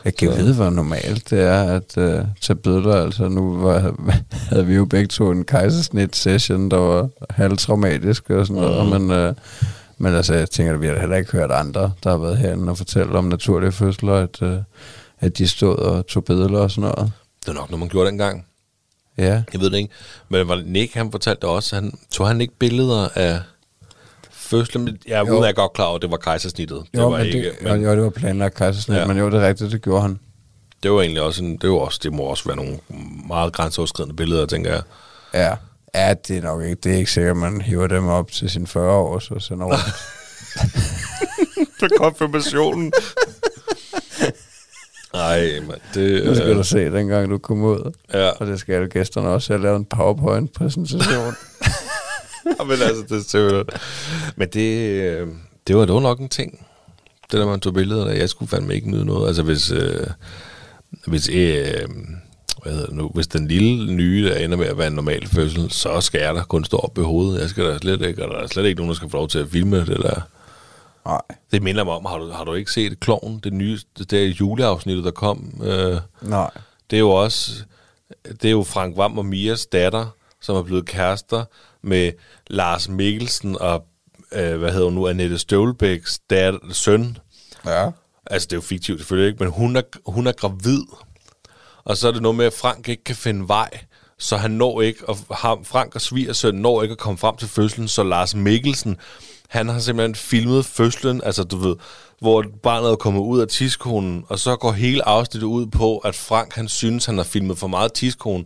Jeg 0.06 0.16
kan 0.16 0.30
vide, 0.38 0.56
hvor 0.56 0.70
normalt 0.70 1.30
det 1.30 1.42
er 1.42 1.64
at 1.64 1.98
uh, 1.98 2.26
tage 2.42 2.58
billeder. 2.58 3.04
Altså, 3.04 3.28
nu 3.28 3.58
var, 3.58 3.96
havde 4.50 4.66
vi 4.66 4.76
jo 4.76 4.86
begge 4.86 5.08
to 5.08 5.32
en 5.32 5.46
kejsersnit-session, 5.46 6.72
der 6.72 6.78
var 6.78 7.10
halvtraumatisk 7.30 8.30
og 8.30 8.48
sådan 8.48 8.62
noget. 8.62 8.86
Mm. 8.86 9.02
Men, 9.02 9.28
uh, 9.28 9.36
men 9.98 10.16
altså, 10.16 10.34
jeg 10.34 10.50
tænker, 10.50 10.74
at 10.74 10.82
vi 10.82 10.88
har 10.88 11.00
heller 11.00 11.16
ikke 11.16 11.32
hørt 11.32 11.52
andre, 11.52 11.92
der 12.04 12.10
har 12.10 12.18
været 12.18 12.38
herinde 12.38 12.70
og 12.70 12.78
fortælle 12.78 13.18
om 13.18 13.26
naturlige 13.26 13.72
fødsler, 13.72 14.14
at, 14.14 14.42
uh, 14.42 14.50
at 15.20 15.38
de 15.38 15.48
stod 15.48 15.76
og 15.78 16.08
tog 16.08 16.26
billeder 16.26 16.60
og 16.60 16.72
sådan 16.72 16.92
noget. 16.96 17.12
Det 17.42 17.50
er 17.50 17.54
nok 17.54 17.70
noget, 17.70 17.80
man 17.80 17.90
gjorde 17.90 18.10
dengang. 18.10 18.46
Ja, 19.18 19.44
Jeg 19.54 19.62
ved 19.62 19.70
det 19.70 19.78
ikke. 19.78 19.94
Men 20.30 20.48
var 20.48 20.56
det 20.56 20.68
Nick, 20.68 20.94
han 20.94 21.12
fortalte 21.12 21.46
også, 21.48 21.76
han 21.76 21.98
tog 22.12 22.28
han 22.28 22.42
ikke 22.42 22.54
billeder 22.60 23.08
af 23.16 23.42
fødslen. 24.32 24.84
Men 24.86 24.98
Jeg 25.08 25.14
er 25.20 25.26
Jo. 25.28 25.40
uden 25.40 25.56
godt 25.56 25.74
klar 25.74 25.86
over, 25.86 25.96
at 25.96 26.02
det 26.02 26.12
var 26.12 26.18
kejsersnittet. 26.18 26.84
Det 26.94 27.00
jo, 27.00 27.10
var 27.10 27.18
men 27.18 27.26
ikke, 27.26 27.44
det, 27.44 27.54
men 27.62 27.84
jo, 27.84 27.92
det 27.92 28.02
var 28.04 28.10
planlagt 28.10 28.56
kejsersnit, 28.56 28.96
Ja. 28.96 29.02
ja. 29.02 29.08
men 29.08 29.18
jo, 29.18 29.30
det 29.30 29.44
er 29.44 29.48
rigtigt, 29.48 29.72
det 29.72 29.82
gjorde 29.82 30.02
han. 30.02 30.20
det 30.84 30.92
var 30.92 31.02
egentlig 31.02 31.22
også, 31.22 31.44
en, 31.44 31.58
det, 31.58 31.70
var 31.70 31.76
også, 31.78 32.00
det 32.04 32.14
må 32.14 32.24
også 32.24 32.44
være 32.46 32.56
nogle 32.56 32.80
meget 33.28 33.54
grænseoverskridende 33.54 34.16
billeder, 34.16 34.46
tænker 34.46 34.72
jeg. 34.74 34.82
Ja. 35.34 35.56
Ja, 35.96 36.14
det 36.28 36.38
er 36.38 36.42
nok 36.42 36.62
ikke. 36.64 36.76
Det 36.76 36.94
er 36.94 36.98
ikke 36.98 37.12
sikkert, 37.12 37.32
at 37.32 37.38
man 37.38 37.62
hiver 37.62 37.88
dem 37.88 38.08
op 38.08 38.32
til 38.32 38.50
sine 38.50 38.68
40 38.68 38.92
år, 38.94 39.20
så 39.20 39.40
sender 39.40 39.66
over. 39.66 39.78
For 41.80 41.88
konfirmationen. 41.98 42.92
Nej, 45.18 45.60
man, 45.68 45.78
det... 45.94 46.26
Nu 46.26 46.36
skal 46.36 46.50
øh, 46.50 46.58
du 46.58 46.64
se, 46.64 46.92
dengang 46.92 47.30
du 47.30 47.38
kom 47.38 47.64
ud. 47.64 47.92
Ja, 48.14 48.30
Og 48.30 48.48
det 48.48 48.60
skal 48.60 48.76
alle 48.76 48.88
gæsterne 48.88 49.28
også. 49.28 49.54
Jeg 49.54 49.62
lavede 49.62 49.78
en 49.78 49.86
PowerPoint-præsentation. 49.86 51.34
men 52.68 52.72
altså, 52.72 53.04
det 53.10 53.18
er 53.18 53.22
selvfølgelig... 53.22 53.66
Men 54.36 54.48
det, 54.48 54.92
øh, 54.92 55.28
det, 55.68 55.78
var, 55.78 55.86
var 55.86 56.00
nok 56.00 56.20
en 56.20 56.30
ting. 56.30 56.66
Det 57.32 57.40
der, 57.40 57.46
man 57.46 57.60
tog 57.60 57.74
billeder 57.74 58.08
af. 58.08 58.18
Jeg 58.18 58.30
skulle 58.30 58.50
fandme 58.50 58.76
ikke 58.76 58.92
nyde 58.92 59.06
noget. 59.06 59.28
Altså, 59.28 59.44
hvis... 59.44 59.72
Øh, 59.72 60.08
hvis 61.08 61.30
øh, 61.30 61.88
hvad 62.64 62.74
hedder 62.74 62.88
det 62.88 62.96
nu, 62.96 63.12
hvis 63.14 63.28
den 63.28 63.48
lille 63.48 63.94
nye, 63.94 64.30
der 64.30 64.36
ender 64.36 64.58
med 64.58 64.66
at 64.66 64.78
være 64.78 64.88
en 64.88 64.94
normal 64.94 65.28
fødsel, 65.28 65.72
så 65.72 66.02
skal 66.02 66.22
jeg 66.22 66.36
da 66.36 66.42
kun 66.42 66.66
stå 66.66 66.78
op 66.78 66.98
i 66.98 67.02
hovedet. 67.02 67.42
Jeg 67.42 67.50
skal 67.50 67.64
da 67.64 67.78
slet 67.78 68.02
ikke, 68.02 68.26
og 68.26 68.36
der 68.36 68.42
er 68.42 68.48
slet 68.48 68.66
ikke 68.66 68.78
nogen, 68.78 68.90
der 68.90 68.96
skal 68.96 69.10
få 69.10 69.18
lov 69.18 69.28
til 69.28 69.40
at 69.40 69.48
filme 69.52 69.80
det 69.80 69.98
der. 69.98 70.22
Nej. 71.08 71.22
Det 71.52 71.64
minder 71.64 71.84
mig 71.84 71.94
om, 71.94 72.06
har 72.06 72.18
du, 72.18 72.32
har 72.32 72.44
du 72.44 72.54
ikke 72.54 72.72
set 72.72 73.00
Kloven, 73.00 73.40
det 73.40 73.54
nye, 73.54 73.80
det 73.98 74.12
der 74.12 74.24
juleafsnittet, 74.24 75.06
der 75.06 75.12
kom? 75.12 75.62
Øh, 75.64 75.98
Nej. 76.22 76.52
det 76.90 76.96
er 76.96 77.00
jo 77.00 77.10
også, 77.10 77.52
det 78.42 78.46
er 78.46 78.52
jo 78.52 78.64
Frank 78.64 78.98
Vam 78.98 79.18
og 79.18 79.26
Mias 79.26 79.66
datter, 79.66 80.08
som 80.42 80.56
er 80.56 80.64
blevet 80.64 80.86
kærester 80.86 81.46
med 81.82 82.12
Lars 82.48 82.90
Mikkelsen 82.90 83.58
og, 83.62 83.86
øh, 84.32 84.58
hvad 84.58 84.72
hedder 84.72 84.86
hun 84.86 84.94
nu, 84.94 85.08
Annette 85.08 85.38
Støvlebæks 85.40 86.20
datter, 86.30 86.60
søn. 86.72 87.18
Ja. 87.66 87.90
Altså, 88.26 88.46
det 88.46 88.54
er 88.54 88.58
jo 88.58 88.62
fiktivt 88.62 89.00
selvfølgelig 89.00 89.30
ikke, 89.32 89.44
men 89.44 89.54
hun 89.54 89.76
er, 89.76 89.82
hun 90.06 90.28
er 90.28 90.32
gravid. 90.32 90.84
Og 91.84 91.98
så 91.98 92.08
er 92.08 92.12
det 92.12 92.22
noget 92.22 92.38
med, 92.38 92.46
at 92.46 92.54
Frank 92.54 92.90
ikke 92.90 93.04
kan 93.04 93.16
finde 93.16 93.48
vej, 93.48 93.70
så 94.18 94.38
han 94.38 94.52
når 94.52 94.82
ikke, 94.82 95.10
og 95.10 95.18
ham, 95.32 95.66
Frank 95.66 95.96
og 95.96 96.02
svigersøn 96.02 96.56
når 96.56 96.84
ikke 96.84 96.92
at 96.92 96.98
komme 96.98 97.18
frem 97.18 97.38
til 97.38 97.48
fødslen, 97.48 97.88
så 97.88 98.04
Lars 98.04 98.36
Mikkelsen, 98.36 98.98
han 99.48 99.70
har 99.70 99.80
simpelthen 99.80 100.16
filmet 100.16 100.66
fødslen, 100.66 101.22
altså 101.24 101.44
du 101.44 101.58
ved, 101.58 101.76
hvor 102.22 102.46
barnet 102.64 102.92
er 102.92 102.96
kommet 102.96 103.22
ud 103.22 103.40
af 103.40 103.48
tidskonen, 103.48 104.24
og 104.30 104.40
så 104.40 104.56
går 104.56 104.72
hele 104.72 105.08
afsnittet 105.08 105.48
ud 105.48 105.66
på, 105.68 105.98
at 105.98 106.16
Frank 106.16 106.56
han 106.56 106.68
synes, 106.68 107.06
han 107.06 107.18
har 107.18 107.24
filmet 107.24 107.58
for 107.58 107.68
meget 107.68 107.94
tidskone, 107.94 108.44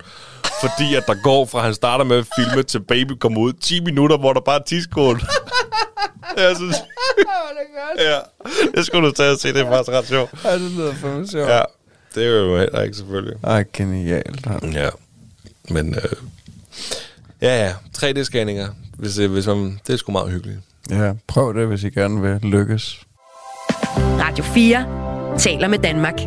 fordi 0.61 0.95
at 0.95 1.03
der 1.07 1.15
går 1.23 1.45
fra, 1.45 1.61
han 1.61 1.73
starter 1.73 2.05
med 2.05 2.17
at 2.17 2.27
filme, 2.35 2.63
til 2.63 2.79
baby 2.79 3.11
kommer 3.11 3.41
ud, 3.41 3.53
10 3.53 3.79
minutter, 3.79 4.17
hvor 4.17 4.33
der 4.33 4.41
bare 4.41 4.59
er 4.59 4.63
tidskone. 4.63 5.19
Jeg 6.37 6.55
synes, 6.55 6.75
ja, 8.09 8.19
det 8.75 8.85
skulle 8.85 9.07
du 9.07 9.13
tage 9.13 9.31
og 9.31 9.39
se, 9.39 9.53
det 9.53 9.61
er 9.61 9.69
faktisk 9.69 9.91
ret 9.91 10.07
sjovt. 10.07 10.31
Ja, 10.43 10.53
det 10.53 10.71
lyder 10.71 11.17
mig 11.17 11.29
sjovt. 11.29 11.49
Ja, 11.49 11.61
det 12.15 12.25
er 12.25 12.29
jo 12.29 12.57
heller 12.57 12.81
ikke 12.81 12.97
selvfølgelig. 12.97 13.37
Ej, 13.43 13.63
genialt. 13.73 14.47
Ja, 14.73 14.89
men 15.69 15.95
øh, 15.95 16.11
ja, 17.41 17.65
ja, 17.65 17.73
3D-scanninger, 17.97 18.67
hvis, 18.97 19.17
øh, 19.17 19.31
hvis 19.31 19.47
man, 19.47 19.79
det 19.87 19.93
er 19.93 19.97
sgu 19.97 20.11
meget 20.11 20.31
hyggeligt. 20.31 20.59
Ja, 20.91 21.13
prøv 21.27 21.53
det, 21.53 21.67
hvis 21.67 21.83
I 21.83 21.89
gerne 21.89 22.21
vil 22.21 22.51
lykkes. 22.51 23.07
Radio 23.97 24.43
4 24.43 25.37
taler 25.37 25.67
med 25.67 25.79
Danmark. 25.79 26.19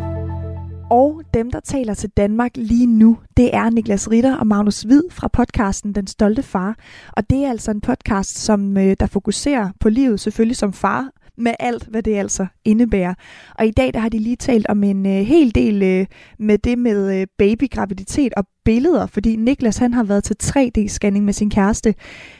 Og 0.90 1.22
dem, 1.34 1.50
der 1.50 1.60
taler 1.60 1.94
til 1.94 2.10
Danmark 2.10 2.50
lige 2.54 2.86
nu, 2.86 3.18
det 3.36 3.54
er 3.54 3.70
Niklas 3.70 4.10
Ritter 4.10 4.36
og 4.36 4.46
Magnus 4.46 4.82
Hvid 4.82 5.02
fra 5.10 5.28
podcasten 5.28 5.94
Den 5.94 6.06
Stolte 6.06 6.42
Far. 6.42 6.76
Og 7.12 7.30
det 7.30 7.44
er 7.44 7.50
altså 7.50 7.70
en 7.70 7.80
podcast, 7.80 8.38
som 8.38 8.76
øh, 8.76 8.96
der 9.00 9.06
fokuserer 9.06 9.70
på 9.80 9.88
livet 9.88 10.20
selvfølgelig 10.20 10.56
som 10.56 10.72
far, 10.72 11.08
med 11.38 11.54
alt, 11.58 11.86
hvad 11.86 12.02
det 12.02 12.16
altså 12.16 12.46
indebærer. 12.64 13.14
Og 13.58 13.66
i 13.66 13.70
dag 13.70 13.94
der 13.94 14.00
har 14.00 14.08
de 14.08 14.18
lige 14.18 14.36
talt 14.36 14.66
om 14.66 14.84
en 14.84 15.06
øh, 15.06 15.26
hel 15.26 15.54
del 15.54 15.82
øh, 15.82 16.06
med 16.38 16.58
det 16.58 16.78
med 16.78 17.20
øh, 17.20 17.26
babygraviditet 17.38 18.34
og 18.36 18.46
billeder, 18.64 19.06
fordi 19.06 19.36
Niklas 19.36 19.76
han 19.76 19.94
har 19.94 20.04
været 20.04 20.24
til 20.24 20.36
3D-scanning 20.42 21.24
med 21.24 21.32
sin 21.32 21.50
kæreste. 21.50 21.94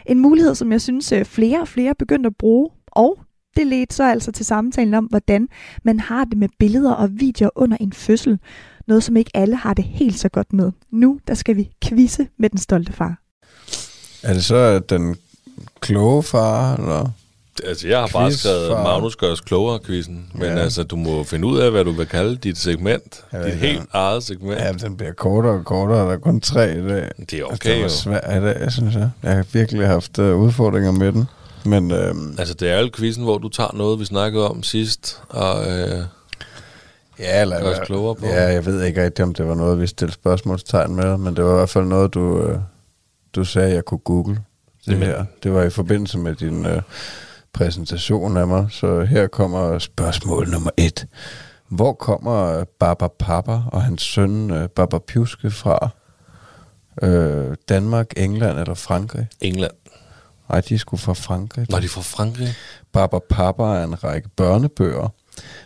En 0.07 0.18
mulighed, 0.18 0.55
som 0.55 0.72
jeg 0.72 0.80
synes 0.80 1.12
øh, 1.12 1.24
flere 1.24 1.61
og 1.61 1.68
flere 1.68 1.90
er 1.90 1.95
begyndt 1.99 2.26
at 2.26 2.36
bruge, 2.36 2.70
og 2.86 3.18
det 3.57 3.66
ledte 3.66 3.95
så 3.95 4.05
altså 4.11 4.32
til 4.32 4.45
samtalen 4.47 4.95
om, 4.95 5.05
hvordan 5.05 5.49
man 5.82 6.01
har 6.01 6.24
det 6.24 6.38
med 6.38 6.49
billeder 6.59 6.92
og 6.92 7.09
videoer 7.12 7.51
under 7.55 7.76
en 7.80 7.92
fødsel. 7.92 8.38
Noget, 8.86 9.03
som 9.03 9.16
ikke 9.16 9.30
alle 9.34 9.57
har 9.57 9.74
det 9.74 9.84
helt 9.84 10.18
så 10.18 10.28
godt 10.28 10.53
med. 10.53 10.72
Nu 10.90 11.20
der 11.28 11.34
skal 11.34 11.57
vi 11.57 11.70
kvise 11.82 12.28
med 12.38 12.51
den 12.51 12.59
stolte 12.59 12.92
far. 12.92 13.20
Er 14.22 14.32
det 14.32 14.45
så 14.45 14.78
den 14.78 15.16
kloge 15.80 16.22
far, 16.22 16.76
eller? 16.76 17.11
Altså, 17.64 17.88
jeg 17.88 17.98
har 18.00 18.07
bare 18.12 18.28
Quiz 18.30 18.38
skrevet 18.40 18.68
for- 18.70 18.82
Magnus 18.82 19.16
gør 19.16 19.32
os 19.32 19.40
klogere 19.40 19.78
quizzen, 19.86 20.30
men 20.34 20.42
Ja. 20.42 20.57
altså, 20.59 20.82
du 20.82 20.96
må 20.96 21.24
finde 21.24 21.46
ud 21.48 21.59
af, 21.59 21.70
hvad 21.70 21.84
du 21.84 21.90
vil 21.90 22.07
kalde 22.07 22.36
dit 22.36 22.59
segment. 22.59 23.24
Jeg 23.32 23.44
dit 23.44 23.55
helt 23.55 23.72
ikke. 23.72 23.86
eget 23.92 24.22
segment. 24.22 24.61
Ja, 24.61 24.72
den 24.72 24.96
bliver 24.96 25.12
kortere 25.12 25.52
og 25.52 25.64
kortere. 25.64 25.98
Der 26.07 26.12
er 26.12 26.16
kun 26.18 26.40
tre 26.40 26.72
i 26.78 26.88
dag. 26.88 27.11
Det 27.30 27.32
er 27.32 27.44
Altså, 27.44 27.44
okay 27.52 27.70
det 27.70 27.76
jo. 27.76 27.82
var 27.82 27.88
svært 27.88 28.24
i 28.36 28.40
dag, 28.44 28.72
synes 28.72 28.94
jeg. 28.94 29.11
Jeg 29.22 29.32
har 29.32 29.44
virkelig 29.52 29.86
haft 29.86 30.18
uh, 30.18 30.40
udfordringer 30.40 30.92
med 30.92 31.12
den. 31.12 31.24
Men 31.64 31.90
øhm, 31.90 32.34
Altså, 32.38 32.55
det 32.55 32.70
er 32.70 32.80
jo 32.80 32.90
quizzen, 32.96 33.24
hvor 33.24 33.38
du 33.38 33.48
tager 33.48 33.70
noget, 33.74 34.00
vi 34.00 34.05
snakkede 34.05 34.48
om 34.50 34.62
sidst, 34.62 35.20
og 35.28 35.66
øh, 35.66 36.02
ja, 37.18 37.40
eller, 37.42 37.61
gør 37.61 37.70
os 37.70 37.86
klogere 37.86 38.14
på. 38.14 38.26
Ja, 38.26 38.52
jeg 38.52 38.66
ved 38.66 38.82
ikke 38.84 39.05
rigtig, 39.05 39.24
om 39.24 39.34
det 39.34 39.48
var 39.48 39.55
noget, 39.55 39.80
vi 39.80 39.86
stillede 39.86 40.14
spørgsmålstegn 40.14 40.94
med, 40.96 41.16
men 41.16 41.36
det 41.36 41.44
var 41.44 41.52
i 41.52 41.57
hvert 41.57 41.68
fald 41.70 41.84
noget, 41.84 42.14
du, 42.14 42.40
øh, 42.42 42.59
du 43.34 43.44
sagde, 43.44 43.74
jeg 43.74 43.84
kunne 43.84 43.98
google. 43.98 44.34
Det 44.86 44.92
Jamen. 44.92 45.02
her. 45.09 45.24
Det 45.42 45.52
var 45.55 45.62
i 45.62 45.70
forbindelse 45.70 46.18
med 46.18 46.34
din 46.34 46.66
øh, 46.66 46.82
præsentation 47.55 48.36
af 48.36 48.46
mig, 48.46 48.66
så 48.70 49.05
her 49.05 49.26
kommer 49.26 49.78
spørgsmål 49.78 50.48
nummer 50.48 50.70
et. 50.76 51.07
Hvor 51.68 51.92
kommer 51.92 52.59
øh, 52.59 52.66
Baba 52.80 53.09
Papa 53.18 53.61
og 53.72 53.82
hans 53.82 54.02
søn 54.02 54.50
øh, 54.50 54.68
Baba 54.68 54.98
Pjuske 54.98 55.50
fra? 55.50 55.88
Øh, 57.02 57.57
Danmark, 57.68 58.12
England 58.16 58.59
eller 58.59 58.74
Frankrig? 58.74 59.26
England. 59.40 59.72
Nej, 60.48 60.61
de 60.61 60.78
skulle 60.78 61.00
fra 61.00 61.12
Frankrig. 61.12 61.66
Var 61.70 61.80
de 61.80 61.88
fra 61.88 62.00
Frankrig? 62.00 62.48
Baba 62.92 63.18
Papa 63.30 63.62
er 63.62 63.84
en 63.84 64.05
række 64.05 64.28
børnebøger, 64.36 65.09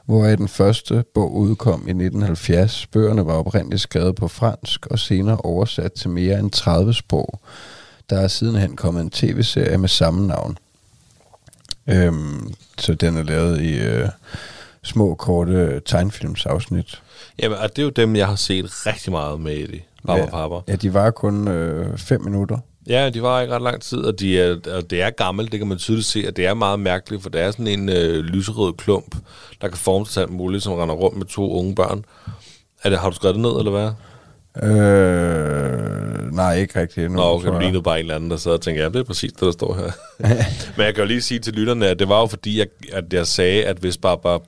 hvoraf 0.06 0.36
den 0.36 0.48
første 0.48 1.04
bog 1.14 1.34
udkom 1.34 1.80
i 1.80 1.90
1970. 1.90 2.86
Bøgerne 2.86 3.26
var 3.26 3.32
oprindeligt 3.32 3.82
skrevet 3.82 4.16
på 4.16 4.28
fransk 4.28 4.86
og 4.86 4.98
senere 4.98 5.36
oversat 5.36 5.92
til 5.92 6.10
mere 6.10 6.38
end 6.38 6.50
30 6.50 6.94
sprog. 6.94 7.40
Der 8.10 8.18
er 8.18 8.28
sidenhen 8.28 8.76
kommet 8.76 9.00
en 9.00 9.10
tv-serie 9.10 9.78
med 9.78 9.88
samme 9.88 10.26
navn. 10.26 10.58
Øhm, 11.88 12.54
så 12.78 12.94
den 12.94 13.16
er 13.16 13.22
lavet 13.22 13.60
i 13.60 13.78
øh, 13.78 14.08
små, 14.82 15.14
korte 15.14 15.80
tegnfilmsafsnit. 15.86 17.02
Jamen, 17.42 17.58
og 17.58 17.76
det 17.76 17.82
er 17.82 17.86
jo 17.86 17.90
dem, 17.90 18.16
jeg 18.16 18.26
har 18.26 18.36
set 18.36 18.86
rigtig 18.86 19.12
meget 19.12 19.40
med 19.40 19.54
i 19.54 19.66
det. 19.66 19.82
Baba 20.06 20.18
ja, 20.18 20.24
ja. 20.24 20.30
Papa. 20.30 20.54
Ja, 20.68 20.76
de 20.76 20.94
var 20.94 21.10
kun 21.10 21.48
øh, 21.48 21.98
fem 21.98 22.24
minutter. 22.24 22.58
Ja, 22.88 23.10
de 23.10 23.22
var 23.22 23.40
ikke 23.40 23.54
ret 23.54 23.62
lang 23.62 23.82
tid, 23.82 23.98
og, 23.98 24.20
de 24.20 24.40
er, 24.40 24.56
og 24.74 24.90
det 24.90 25.02
er 25.02 25.10
gammelt, 25.10 25.52
det 25.52 25.60
kan 25.60 25.68
man 25.68 25.78
tydeligt 25.78 26.06
se, 26.06 26.24
og 26.28 26.36
det 26.36 26.46
er 26.46 26.54
meget 26.54 26.80
mærkeligt, 26.80 27.22
for 27.22 27.30
det 27.30 27.40
er 27.40 27.50
sådan 27.50 27.66
en 27.66 27.88
øh, 27.88 28.24
lyserød 28.24 28.72
klump, 28.72 29.16
der 29.60 29.68
kan 29.68 29.76
forme 29.76 30.06
sig 30.06 30.22
alt 30.22 30.32
muligt, 30.32 30.62
som 30.62 30.72
render 30.72 30.94
rundt 30.94 31.18
med 31.18 31.26
to 31.26 31.52
unge 31.52 31.74
børn. 31.74 32.04
Er 32.82 32.90
det, 32.90 32.98
har 32.98 33.10
du 33.10 33.16
skrevet 33.16 33.34
det 33.34 33.42
ned, 33.42 33.58
eller 33.58 33.70
hvad? 33.70 33.90
Øh, 34.62 36.32
nej, 36.32 36.56
ikke 36.56 36.80
rigtig 36.80 37.04
endnu. 37.04 37.18
Nå, 37.18 37.34
okay, 37.34 37.52
jeg. 37.52 37.60
lignede 37.60 37.82
bare 37.82 37.98
en 37.98 38.04
eller 38.04 38.14
anden, 38.14 38.30
der 38.30 38.36
sad 38.36 38.52
og 38.52 38.60
tænkte, 38.60 38.82
ja, 38.82 38.88
det 38.88 38.96
er 38.96 39.04
præcis 39.04 39.32
det, 39.32 39.40
der 39.40 39.50
står 39.50 39.74
her. 39.74 39.90
Men 40.76 40.86
jeg 40.86 40.94
kan 40.94 41.02
jo 41.02 41.08
lige 41.08 41.22
sige 41.22 41.40
til 41.40 41.52
lytterne, 41.52 41.86
at 41.86 41.98
det 41.98 42.08
var 42.08 42.20
jo 42.20 42.26
fordi, 42.26 42.58
jeg, 42.58 42.66
at 42.92 43.12
jeg 43.12 43.26
sagde, 43.26 43.64
at 43.64 43.76
hvis 43.76 43.96
Baba 43.96 44.38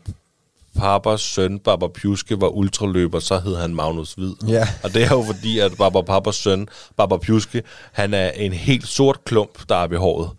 Papas 0.78 1.20
søn, 1.20 1.58
Baba 1.58 1.86
Pjuske, 1.86 2.40
var 2.40 2.48
ultraløber, 2.48 3.18
så 3.20 3.38
hed 3.38 3.56
han 3.56 3.74
Magnus 3.74 4.12
Hvid. 4.12 4.32
Ja. 4.48 4.68
Og 4.82 4.94
det 4.94 5.02
er 5.02 5.10
jo 5.10 5.22
fordi, 5.22 5.58
at 5.58 5.72
Baba 5.78 6.00
Papas 6.00 6.34
søn, 6.34 6.68
Baba 6.96 7.16
Pjuske, 7.16 7.62
han 7.92 8.14
er 8.14 8.30
en 8.30 8.52
helt 8.52 8.86
sort 8.88 9.24
klump, 9.24 9.58
der 9.68 9.76
er 9.76 9.86
ved 9.86 9.98
håret. 9.98 10.30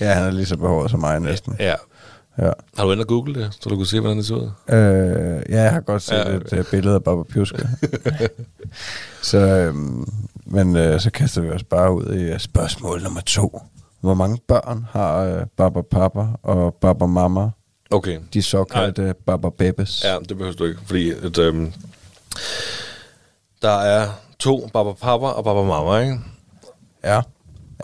Ja, 0.00 0.12
han 0.12 0.22
er 0.22 0.30
lige 0.30 0.46
så 0.46 0.56
behåret 0.56 0.90
som 0.90 1.00
mig 1.00 1.20
næsten. 1.20 1.56
Ja. 1.58 1.74
Ja. 2.38 2.50
Har 2.76 2.84
du 2.84 2.92
endda 2.92 3.04
googlet 3.04 3.36
det, 3.36 3.54
så 3.60 3.68
du 3.70 3.76
kunne 3.76 3.86
se, 3.86 4.00
hvordan 4.00 4.16
det 4.16 4.26
ser 4.26 4.34
ud? 4.34 4.50
Øh, 4.68 5.42
ja, 5.48 5.62
jeg 5.62 5.72
har 5.72 5.80
godt 5.80 6.02
set 6.02 6.14
Ja, 6.14 6.28
et 6.28 6.52
uh, 6.52 6.64
billede 6.70 6.94
af 6.94 7.04
Baba 7.04 7.22
Pjuske. 7.22 7.68
så, 9.22 9.38
øhm, 9.38 10.08
men 10.46 10.76
øh, 10.76 11.00
så 11.00 11.10
kaster 11.10 11.40
vi 11.40 11.50
os 11.50 11.64
bare 11.64 11.92
ud 11.92 12.14
i 12.14 12.22
øh, 12.22 12.38
spørgsmål 12.40 13.02
nummer 13.02 13.20
to. 13.20 13.60
Hvor 14.00 14.14
mange 14.14 14.38
børn 14.48 14.86
har 14.90 15.16
øh, 15.22 15.46
Baba 15.56 15.82
Papa 15.82 16.26
og 16.42 16.74
Baba 16.74 17.06
Mama, 17.06 17.50
Okay. 17.90 18.18
de 18.34 18.42
såkaldte 18.42 19.14
Baba 19.26 19.48
Bebes? 19.58 20.04
Ja, 20.04 20.18
det 20.28 20.36
behøver 20.36 20.52
du 20.56 20.64
ikke, 20.64 20.80
fordi 20.86 21.10
at, 21.10 21.38
øhm, 21.38 21.72
der 23.62 23.78
er 23.78 24.08
to 24.38 24.68
Baba 24.72 24.92
Papa 24.92 25.26
og 25.26 25.44
Baba 25.44 25.62
Mama, 25.62 25.98
ikke? 25.98 26.18
ja. 27.04 27.20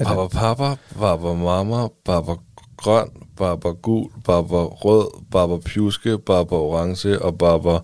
Baba 0.04 0.26
Papa, 0.28 0.76
Baba 1.00 1.32
Mama, 1.34 1.88
Baba 2.04 2.32
Grøn, 2.76 3.08
Baba 3.42 3.72
Gul, 3.72 4.10
Baba 4.24 4.62
Rød, 4.64 5.22
Baba 5.30 5.56
Pjuske, 5.58 6.18
Baba 6.18 6.54
Orange 6.56 7.22
og 7.22 7.38
Baba... 7.38 7.78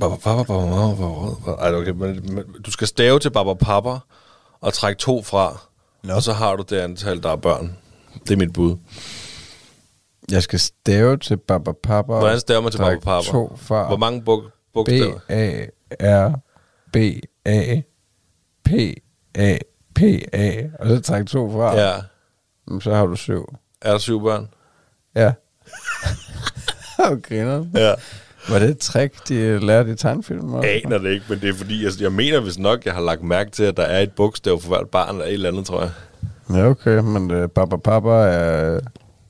Baba 0.00 0.16
Papa, 0.16 0.42
Baba 0.42 0.66
Mama, 0.66 0.94
Baba 0.94 1.06
Rød... 1.06 1.36
Baba... 1.44 1.62
Ej, 1.62 1.74
okay, 1.74 1.90
men, 1.90 2.34
men, 2.34 2.44
du 2.66 2.70
skal 2.70 2.88
stave 2.88 3.18
til 3.18 3.30
Baba 3.30 3.54
Papa 3.54 3.98
og 4.60 4.72
trække 4.74 4.98
to 4.98 5.22
fra, 5.22 5.60
Nå. 6.02 6.14
og 6.14 6.22
så 6.22 6.32
har 6.32 6.56
du 6.56 6.64
det 6.70 6.76
antal, 6.80 7.22
der 7.22 7.30
er 7.30 7.36
børn. 7.36 7.76
Det 8.24 8.30
er 8.30 8.36
mit 8.36 8.52
bud. 8.52 8.76
jeg 10.30 10.42
skal 10.42 10.60
stave 10.60 11.16
til 11.16 11.36
Baba 11.36 11.72
Papa. 11.72 12.12
Hvordan 12.12 12.40
staver 12.40 12.60
man 12.60 12.70
til 12.70 12.80
trække 12.80 13.04
Papa? 13.04 13.26
To 13.26 13.56
fra 13.56 13.86
Hvor 13.86 13.96
mange 13.96 14.22
bog, 14.22 14.44
bogstaver? 14.74 15.18
B-A-R-B-A 16.92 17.80
P-A-P-A 18.64 20.62
Og 20.78 20.88
så 20.88 21.00
træk 21.00 21.26
to 21.26 21.52
fra. 21.52 21.80
Ja. 21.80 21.96
Jamen, 22.68 22.80
Så 22.80 22.94
har 22.94 23.06
du 23.06 23.16
syv. 23.16 23.54
Er 23.82 23.90
der 23.90 23.98
syv 23.98 24.22
børn? 24.22 24.48
Ja. 25.14 25.32
okay, 27.12 27.44
nå. 27.44 27.66
Ja. 27.74 27.94
Var 28.48 28.58
det 28.58 28.68
et 28.68 28.78
trick, 28.78 29.28
de 29.28 29.66
lærte 29.66 29.92
i 29.92 29.94
tegnfilm? 29.94 30.54
Jeg 30.54 30.80
aner 30.84 30.98
det 30.98 31.10
ikke, 31.10 31.24
men 31.28 31.40
det 31.40 31.48
er 31.48 31.54
fordi, 31.54 31.84
jeg, 31.84 31.92
jeg 32.00 32.12
mener 32.12 32.40
hvis 32.40 32.58
nok, 32.58 32.84
jeg 32.84 32.94
har 32.94 33.00
lagt 33.00 33.22
mærke 33.22 33.50
til, 33.50 33.62
at 33.62 33.76
der 33.76 33.82
er 33.82 34.00
et 34.00 34.12
bogstav 34.12 34.60
for 34.60 34.68
hvert 34.68 34.88
barn 34.88 35.14
eller 35.14 35.24
et 35.24 35.32
eller 35.32 35.48
andet, 35.48 35.66
tror 35.66 35.80
jeg. 35.80 35.90
Ja, 36.50 36.66
okay, 36.66 36.98
men 36.98 37.30
uh, 37.30 37.48
Baba 37.50 37.76
Papa 37.76 38.10
er 38.10 38.80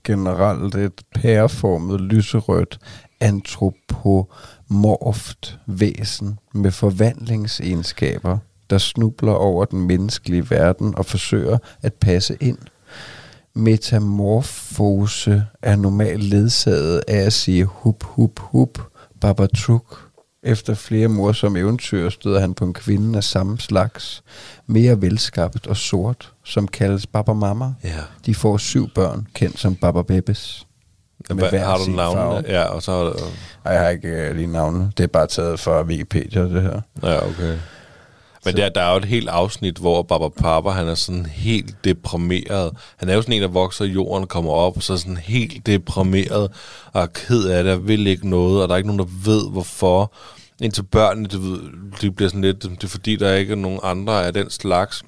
generelt 0.04 0.74
et 0.74 1.02
pæreformet, 1.14 2.00
lyserødt, 2.00 2.78
antropomorft 3.20 5.58
væsen 5.66 6.38
med 6.54 6.70
forvandlingsegenskaber, 6.70 8.38
der 8.70 8.78
snubler 8.78 9.32
over 9.32 9.64
den 9.64 9.86
menneskelige 9.86 10.50
verden 10.50 10.94
og 10.96 11.06
forsøger 11.06 11.58
at 11.82 11.94
passe 11.94 12.36
ind. 12.40 12.58
Metamorfose 13.58 15.44
er 15.62 15.76
normalt 15.76 16.22
ledsaget 16.24 17.02
af 17.08 17.16
at 17.16 17.32
sige 17.32 17.64
hup, 17.64 18.04
hup, 18.04 18.38
hup, 18.40 18.78
Baba 19.20 19.46
Truk. 19.46 19.98
Efter 20.42 20.74
flere 20.74 21.08
morsomme 21.08 21.58
eventyr 21.58 22.08
støder 22.10 22.40
han 22.40 22.54
på 22.54 22.64
en 22.64 22.74
kvinde 22.74 23.16
af 23.16 23.24
samme 23.24 23.58
slags, 23.58 24.22
mere 24.66 25.02
velskabt 25.02 25.66
og 25.66 25.76
sort, 25.76 26.32
som 26.44 26.68
kaldes 26.68 27.06
Baba 27.06 27.32
Mama. 27.32 27.72
Ja. 27.84 28.00
De 28.26 28.34
får 28.34 28.56
syv 28.56 28.88
børn, 28.94 29.26
kendt 29.34 29.58
som 29.58 29.74
Baba 29.74 30.02
Bebes. 30.02 30.66
Med 31.28 31.36
Hvad, 31.36 31.50
hver 31.50 31.64
har 31.64 31.76
du 31.78 31.90
navnene? 31.90 32.22
farve. 32.22 32.44
Ja, 32.48 32.62
og 32.64 32.82
så 32.82 32.92
har 32.92 33.02
du... 33.04 33.12
Ej, 33.64 33.72
jeg 33.72 33.82
har 33.82 33.88
ikke 33.88 34.28
uh, 34.30 34.36
lige 34.36 34.46
navne. 34.46 34.92
Det 34.96 35.04
er 35.04 35.08
bare 35.08 35.26
taget 35.26 35.60
fra 35.60 35.82
Wikipedia, 35.82 36.42
det 36.42 36.62
her. 36.62 36.80
Ja, 37.02 37.26
okay. 37.28 37.56
Men 38.44 38.56
der, 38.56 38.68
der 38.68 38.80
er 38.82 38.90
jo 38.90 38.96
et 38.96 39.04
helt 39.04 39.28
afsnit, 39.28 39.78
hvor 39.78 40.02
Baba 40.02 40.28
Papa, 40.28 40.70
han 40.70 40.88
er 40.88 40.94
sådan 40.94 41.26
helt 41.26 41.84
deprimeret. 41.84 42.72
Han 42.96 43.08
er 43.08 43.14
jo 43.14 43.22
sådan 43.22 43.34
en, 43.34 43.42
der 43.42 43.48
vokser 43.48 43.84
i 43.84 43.88
jorden, 43.88 44.26
kommer 44.26 44.52
op, 44.52 44.76
og 44.76 44.82
så 44.82 44.92
er 44.92 44.96
sådan 44.96 45.16
helt 45.16 45.66
deprimeret, 45.66 46.52
og 46.92 47.02
er 47.02 47.06
ked 47.06 47.44
af 47.44 47.64
det, 47.64 47.72
og 47.72 47.88
vil 47.88 48.06
ikke 48.06 48.28
noget, 48.28 48.62
og 48.62 48.68
der 48.68 48.74
er 48.74 48.76
ikke 48.76 48.96
nogen, 48.96 48.98
der 48.98 49.30
ved, 49.30 49.50
hvorfor. 49.50 50.12
Indtil 50.60 50.82
børnene, 50.82 51.28
ved, 51.32 51.60
de 52.00 52.10
bliver 52.10 52.28
sådan 52.28 52.42
lidt, 52.42 52.62
det 52.62 52.84
er 52.84 52.88
fordi, 52.88 53.16
der 53.16 53.34
ikke 53.34 53.52
er 53.52 53.56
nogen 53.56 53.80
andre 53.82 54.26
af 54.26 54.32
den 54.32 54.50
slags. 54.50 55.02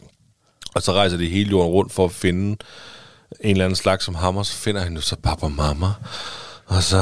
Og 0.75 0.83
så 0.83 0.93
rejser 0.93 1.17
de 1.17 1.29
hele 1.29 1.51
jorden 1.51 1.73
rundt 1.73 1.93
for 1.93 2.05
at 2.05 2.13
finde 2.13 2.57
en 3.41 3.51
eller 3.51 3.65
anden 3.65 3.77
slags 3.77 4.05
som 4.05 4.15
ham, 4.15 4.37
og 4.37 4.47
så 4.47 4.53
finder 4.53 4.81
han 4.81 4.95
jo 4.95 5.01
så 5.01 5.17
Baba 5.17 5.49
Mama. 5.49 5.87
Og 6.67 6.83
så, 6.83 6.97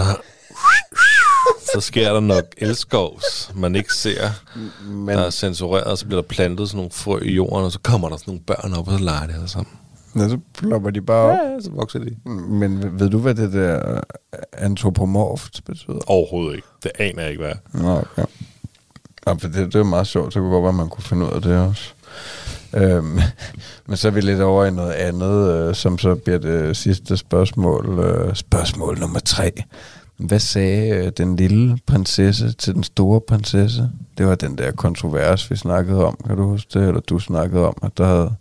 så 1.75 1.81
sker 1.81 2.13
der 2.13 2.21
nok 2.21 2.45
elskovs, 2.57 3.51
man 3.55 3.77
ikke 3.77 3.95
ser 3.95 4.31
Men, 4.85 5.09
der 5.09 5.25
er 5.25 5.31
censureret, 5.31 5.85
og 5.85 5.99
så 5.99 6.07
bliver 6.07 6.21
der 6.21 6.29
plantet 6.29 6.69
sådan 6.69 6.77
nogle 6.77 6.91
frø 6.93 7.21
i 7.23 7.33
jorden, 7.33 7.65
og 7.65 7.73
så 7.73 7.79
kommer 7.83 8.09
der 8.09 8.17
sådan 8.17 8.31
nogle 8.31 8.43
børn 8.47 8.75
op, 8.75 8.89
og 8.89 8.99
så 8.99 9.05
leger 9.05 9.27
de 9.27 9.33
alle 9.33 9.49
sammen. 9.49 9.73
ja, 10.17 10.29
så 10.29 10.39
plopper 10.55 10.91
de 10.91 11.01
bare 11.01 11.25
op. 11.25 11.37
Ja, 11.37 11.61
så 11.61 11.71
vokser 11.71 11.99
de. 11.99 12.17
Men 12.31 13.01
ved 13.01 13.11
du, 13.11 13.19
hvad 13.19 13.35
det 13.35 13.53
der 13.53 13.95
øh, 13.95 14.03
antropomorft 14.53 15.65
betyder? 15.65 15.99
Overhovedet 16.07 16.57
ikke. 16.57 16.69
Det 16.83 16.91
aner 16.99 17.23
jeg 17.23 17.31
ikke, 17.31 17.43
hvad. 17.43 17.83
Nå, 17.83 17.97
okay. 17.97 18.25
Ja, 19.27 19.33
for 19.33 19.49
det, 19.49 19.55
det 19.55 19.75
er 19.75 19.83
meget 19.83 20.07
sjovt, 20.07 20.33
så 20.33 20.41
kunne 20.41 20.51
godt 20.51 20.63
være, 20.63 20.69
at 20.69 20.75
man 20.75 20.89
kunne 20.89 21.05
finde 21.05 21.27
ud 21.27 21.31
af 21.31 21.43
det 21.43 21.59
også. 21.59 21.93
Øhm, 22.75 23.21
men 23.87 23.97
så 23.97 24.09
er 24.09 24.13
vi 24.13 24.21
lidt 24.21 24.41
over 24.41 24.65
i 24.65 24.71
noget 24.71 24.93
andet, 24.93 25.53
øh, 25.53 25.75
som 25.75 25.99
så 25.99 26.15
bliver 26.15 26.39
det 26.39 26.77
sidste 26.77 27.17
spørgsmål. 27.17 27.99
Øh, 27.99 28.35
spørgsmål 28.35 28.99
nummer 28.99 29.19
tre. 29.21 29.53
Hvad 30.19 30.39
sagde 30.39 30.89
øh, 31.07 31.13
den 31.17 31.37
lille 31.37 31.79
prinsesse 31.87 32.53
til 32.53 32.75
den 32.75 32.83
store 32.85 33.21
prinsesse? 33.29 33.91
Det 34.19 34.27
var 34.27 34.35
den 34.35 34.59
der 34.59 34.71
kontrovers, 34.73 35.51
vi 35.51 35.57
snakkede 35.57 36.05
om. 36.05 36.19
Kan 36.27 36.37
du 36.37 36.43
huske 36.49 36.79
det? 36.81 36.89
Eller 36.89 37.01
du 37.01 37.19
snakkede 37.19 37.67
om, 37.67 37.77
at 37.83 37.99
der 37.99 38.07
havde, 38.07 38.35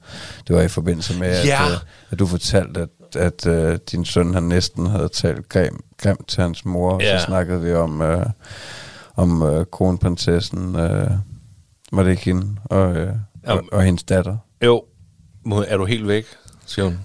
det 0.47 0.55
var 0.55 0.61
i 0.61 0.67
forbindelse 0.67 1.19
med, 1.19 1.43
Ja. 1.45 1.65
at, 1.65 1.71
øh, 1.71 1.77
at 2.11 2.19
du 2.19 2.25
fortalte, 2.25 2.81
at, 2.81 3.15
at 3.15 3.45
øh, 3.47 3.79
din 3.91 4.05
søn 4.05 4.33
han 4.33 4.43
næsten 4.43 4.87
havde 4.87 5.09
talt 5.09 5.49
grim, 5.49 5.83
grimt 5.97 6.27
til 6.27 6.43
hans 6.43 6.65
mor. 6.65 6.91
Og 6.91 7.01
Ja. 7.01 7.19
så 7.19 7.25
snakkede 7.25 7.61
vi 7.61 7.73
om... 7.73 8.01
Øh, 8.01 8.25
om 9.19 9.41
øh, 9.43 9.65
kronprinsessen, 9.71 10.75
øh, 10.75 11.09
var 11.91 12.03
det 12.03 12.11
ikke 12.11 12.23
hende, 12.25 12.55
og, 12.65 12.95
øh, 12.95 13.09
og, 13.09 13.17
Jamen. 13.47 13.69
og 13.71 13.83
hendes 13.83 14.03
datter. 14.03 14.37
Jo, 14.65 14.83
er 15.67 15.77
du 15.77 15.85
helt 15.85 16.07
væk, 16.07 16.25
siger 16.65 16.85
hun. 16.85 16.99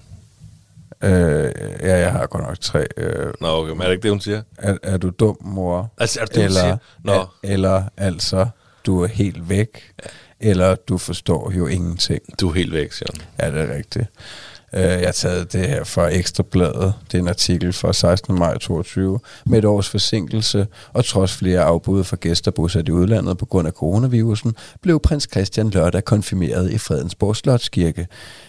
Øh, 1.03 1.51
ja, 1.81 1.97
jeg 1.97 2.11
har 2.11 2.27
godt 2.27 2.43
nok 2.43 2.59
tre. 2.59 2.85
Øh, 2.97 3.33
Nå, 3.41 3.47
okay, 3.47 3.71
men 3.71 3.81
er 3.81 3.85
det 3.85 3.91
ikke 3.91 4.03
det, 4.03 4.11
hun 4.11 4.21
siger? 4.21 4.41
er, 4.57 4.77
er 4.83 4.97
du 4.97 5.09
dum, 5.09 5.37
mor? 5.41 5.93
Altså, 5.97 6.19
er 6.19 6.25
det 6.25 6.35
det, 6.35 6.43
eller, 6.43 6.61
siger? 6.61 6.77
Nå, 7.03 7.13
er, 7.13 7.35
eller 7.43 7.83
altså, 7.97 8.47
du 8.85 9.01
er 9.01 9.07
helt 9.07 9.49
væk, 9.49 9.93
eller 10.39 10.75
du 10.75 10.97
forstår 10.97 11.51
jo 11.51 11.67
ingenting. 11.67 12.21
du 12.39 12.49
er 12.49 12.53
helt 12.53 12.73
væk, 12.73 12.91
siger 12.91 13.09
hun. 13.13 13.21
Ja, 13.39 13.51
det 13.51 13.69
er 13.69 13.75
rigtigt. 13.75 14.07
Øh, 14.75 14.81
jeg 14.81 15.05
har 15.05 15.11
taget 15.11 15.53
det 15.53 15.67
her 15.67 15.83
fra 15.83 16.07
Ekstrabladet. 16.07 16.93
Det 17.11 17.17
er 17.17 17.21
en 17.21 17.27
artikel 17.27 17.73
fra 17.73 17.93
16. 17.93 18.39
maj 18.39 18.57
22. 18.57 19.19
Med 19.45 19.59
et 19.59 19.65
års 19.65 19.89
forsinkelse, 19.89 20.67
og 20.93 21.05
trods 21.05 21.33
flere 21.33 21.61
afbud 21.61 22.03
for 22.03 22.15
gæster 22.15 22.51
bosat 22.51 22.87
i 22.87 22.91
udlandet 22.91 23.37
på 23.37 23.45
grund 23.45 23.67
af 23.67 23.73
coronavirusen, 23.73 24.55
blev 24.81 24.99
prins 24.99 25.27
Christian 25.31 25.69
lørdag 25.69 26.03
konfirmeret 26.05 26.71
i 26.71 26.77
Fredensborg 26.77 27.35
Slotskirke. 27.35 28.07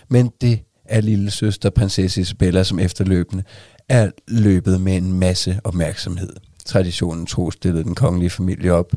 Men 0.09 0.31
det 0.41 0.61
af 0.85 1.05
lille 1.05 1.31
søster 1.31 1.71
prinsesse 1.71 2.21
Isabella, 2.21 2.65
som 2.65 2.79
efterløbende 2.79 3.43
er 3.89 4.11
løbet 4.29 4.81
med 4.81 4.97
en 4.97 5.13
masse 5.13 5.61
opmærksomhed. 5.65 6.33
Traditionen 6.65 7.27
tro 7.27 7.51
stillede 7.51 7.85
den 7.85 7.95
kongelige 7.95 8.31
familie 8.31 8.73
op 8.73 8.93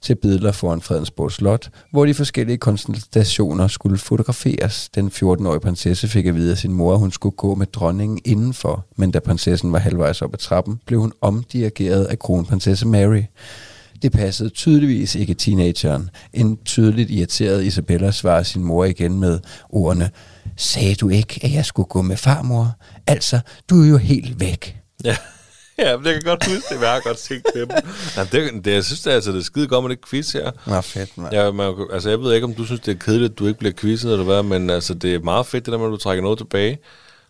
til 0.00 0.14
billeder 0.14 0.52
foran 0.52 0.80
Fredensborg 0.80 1.32
Slot, 1.32 1.70
hvor 1.90 2.06
de 2.06 2.14
forskellige 2.14 2.56
konstellationer 2.56 3.68
skulle 3.68 3.98
fotograferes. 3.98 4.88
Den 4.94 5.06
14-årige 5.08 5.60
prinsesse 5.60 6.08
fik 6.08 6.26
at 6.26 6.34
vide 6.34 6.50
af 6.50 6.58
sin 6.58 6.72
mor, 6.72 6.92
at 6.92 6.98
hun 6.98 7.12
skulle 7.12 7.36
gå 7.36 7.54
med 7.54 7.66
dronningen 7.66 8.20
indenfor, 8.24 8.86
men 8.96 9.10
da 9.10 9.18
prinsessen 9.18 9.72
var 9.72 9.78
halvvejs 9.78 10.22
op 10.22 10.34
ad 10.34 10.38
trappen, 10.38 10.80
blev 10.86 11.00
hun 11.00 11.12
omdirigeret 11.20 12.04
af 12.04 12.18
kronprinsesse 12.18 12.86
Mary. 12.86 13.22
Det 14.02 14.12
passede 14.12 14.48
tydeligvis 14.48 15.14
ikke 15.14 15.34
teenageren. 15.34 16.10
En 16.32 16.58
tydeligt 16.64 17.10
irriteret 17.10 17.64
Isabella 17.64 18.10
svarer 18.10 18.42
sin 18.42 18.64
mor 18.64 18.84
igen 18.84 19.20
med 19.20 19.38
ordene, 19.68 20.10
Sagde 20.56 20.94
du 20.94 21.08
ikke, 21.08 21.40
at 21.42 21.52
jeg 21.52 21.64
skulle 21.64 21.86
gå 21.88 22.02
med 22.02 22.16
farmor? 22.16 22.72
Altså, 23.06 23.40
du 23.70 23.82
er 23.82 23.88
jo 23.88 23.96
helt 23.96 24.40
væk. 24.40 24.76
Ja. 25.04 25.16
Ja, 25.78 25.96
men 25.96 26.06
jeg 26.06 26.14
kan 26.14 26.22
godt 26.22 26.44
huske 26.46 26.62
det, 26.68 26.76
men 26.76 26.82
jeg 26.82 26.92
har 26.92 27.00
godt 27.00 27.18
set 27.18 27.42
det. 27.54 27.70
Jamen, 28.16 28.28
det, 28.32 28.64
det, 28.64 28.72
jeg 28.74 28.84
synes, 28.84 29.00
det 29.00 29.10
er, 29.10 29.14
altså, 29.14 29.32
det 29.32 29.38
er 29.38 29.42
skide 29.44 29.68
godt 29.68 29.84
med 29.84 29.90
det 29.96 30.08
quiz 30.10 30.32
her. 30.32 30.50
Nå, 30.66 30.80
fedt, 30.80 31.18
mand. 31.18 31.34
Ja, 31.34 31.50
man, 31.50 31.74
altså, 31.92 32.10
jeg 32.10 32.20
ved 32.20 32.34
ikke, 32.34 32.44
om 32.44 32.54
du 32.54 32.64
synes, 32.64 32.80
det 32.80 32.94
er 32.94 32.98
kedeligt, 32.98 33.32
at 33.32 33.38
du 33.38 33.46
ikke 33.46 33.58
bliver 33.58 33.72
quizzet, 33.72 34.12
eller 34.12 34.24
hvad, 34.24 34.42
men 34.42 34.70
altså, 34.70 34.94
det 34.94 35.14
er 35.14 35.18
meget 35.20 35.46
fedt, 35.46 35.66
det 35.66 35.72
der 35.72 35.78
med, 35.78 35.86
at 35.86 35.90
du 35.90 35.96
trækker 35.96 36.22
noget 36.22 36.38
tilbage. 36.38 36.78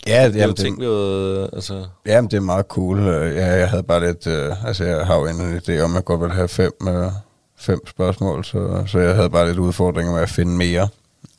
Ja, 0.06 0.26
Det 0.28 0.36
er 0.36 0.40
jamen, 0.40 0.56
ting, 0.56 0.76
det, 0.76 0.80
vi 0.80 0.86
jo, 0.86 1.44
altså... 1.52 1.84
jamen, 2.06 2.30
det 2.30 2.36
er 2.36 2.40
meget 2.40 2.66
cool. 2.66 2.98
Øh, 2.98 3.36
Ja, 3.36 3.46
jeg 3.46 3.68
havde 3.70 3.82
bare 3.82 4.06
lidt... 4.06 4.26
Øh, 4.26 4.66
altså, 4.66 4.84
jeg 4.84 5.06
har 5.06 5.16
jo 5.16 5.26
en 5.26 5.56
idé 5.58 5.80
om, 5.80 5.90
at 5.90 5.94
jeg 5.94 6.04
godt 6.04 6.20
vil 6.20 6.30
have 6.30 6.48
fem, 6.48 6.72
øh, 6.88 7.06
fem 7.58 7.86
spørgsmål, 7.86 8.44
så, 8.44 8.84
så 8.86 8.98
jeg 8.98 9.14
havde 9.14 9.30
bare 9.30 9.46
lidt 9.46 9.58
udfordringer 9.58 10.12
med 10.12 10.22
at 10.22 10.30
finde 10.30 10.52
mere. 10.56 10.88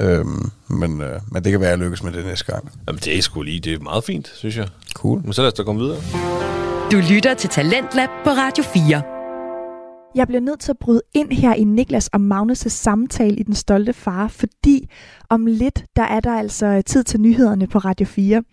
Øhm, 0.02 0.52
men, 0.70 1.02
øh, 1.02 1.20
men 1.32 1.44
det 1.44 1.52
kan 1.52 1.60
være, 1.62 1.70
at 1.70 1.80
jeg 1.80 1.86
lykkes 1.86 2.04
med 2.04 2.12
det 2.12 2.26
næste 2.26 2.52
gang. 2.52 2.72
Jamen, 2.88 3.00
det 3.00 3.18
er 3.18 3.22
sgu 3.22 3.42
lige, 3.42 3.60
det 3.60 3.74
er 3.74 3.80
meget 3.80 4.04
fint, 4.04 4.28
synes 4.36 4.58
jeg. 4.58 4.68
Cool. 4.94 5.22
Men 5.24 5.34
så 5.34 5.42
lad 5.42 5.48
os 5.48 5.54
da 5.54 5.64
komme 5.64 5.82
videre. 5.82 6.02
Du 6.92 6.98
lytter 7.14 7.34
til 7.34 7.50
Talentlab 7.50 8.10
på 8.24 8.30
Radio 8.30 8.64
4. 8.64 9.02
Jeg 10.16 10.28
bliver 10.28 10.42
nødt 10.42 10.60
til 10.60 10.72
at 10.72 10.78
bryde 10.78 11.02
ind 11.14 11.32
her 11.32 11.54
i 11.54 11.64
Niklas 11.64 12.08
og 12.08 12.20
Magnus' 12.20 12.70
samtale 12.70 13.36
i 13.36 13.44
Den 13.44 13.56
Stolte 13.56 13.94
Far, 13.94 14.28
fordi 14.28 14.90
om 15.30 15.46
lidt, 15.46 15.86
der 15.96 16.04
er 16.04 16.20
der 16.20 16.38
altså 16.38 16.82
tid 16.86 17.04
til 17.04 17.22
nyhederne 17.22 17.68
på 17.68 17.78
Radio 17.78 18.06
4. 18.06 18.44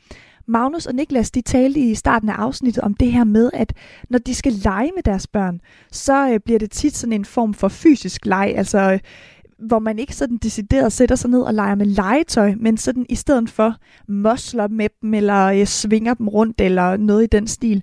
Magnus 0.49 0.86
og 0.86 0.95
Niklas, 0.95 1.30
de 1.30 1.41
talte 1.43 1.80
i 1.80 1.95
starten 1.95 2.28
af 2.28 2.34
afsnittet 2.34 2.84
om 2.84 2.95
det 2.95 3.12
her 3.12 3.24
med, 3.24 3.51
at 3.55 3.72
når 4.11 4.18
de 4.18 4.34
skal 4.34 4.53
lege 4.53 4.91
med 4.97 5.03
deres 5.03 5.26
børn, 5.26 5.61
så 5.93 6.28
øh, 6.28 6.41
bliver 6.45 6.59
det 6.59 6.70
tit 6.70 6.97
sådan 6.97 7.12
en 7.12 7.24
form 7.24 7.55
for 7.55 7.68
fysisk 7.68 8.26
leg, 8.26 8.55
altså 8.57 8.78
øh, 8.78 8.99
hvor 9.66 9.78
man 9.78 9.98
ikke 9.98 10.16
sådan 10.16 10.36
decideret 10.36 10.92
sætter 10.92 11.16
sig 11.16 11.30
ned 11.30 11.40
og 11.40 11.54
leger 11.54 11.74
med 11.74 11.86
legetøj, 11.86 12.54
men 12.58 12.76
sådan 12.76 13.06
i 13.08 13.14
stedet 13.14 13.50
for 13.50 13.76
mosler 14.08 14.68
med 14.68 14.88
dem, 15.02 15.14
eller 15.14 15.46
øh, 15.46 15.66
svinger 15.66 16.14
dem 16.14 16.28
rundt, 16.28 16.61
eller 16.61 16.96
noget 16.96 17.22
i 17.22 17.26
den 17.26 17.46
stil. 17.46 17.82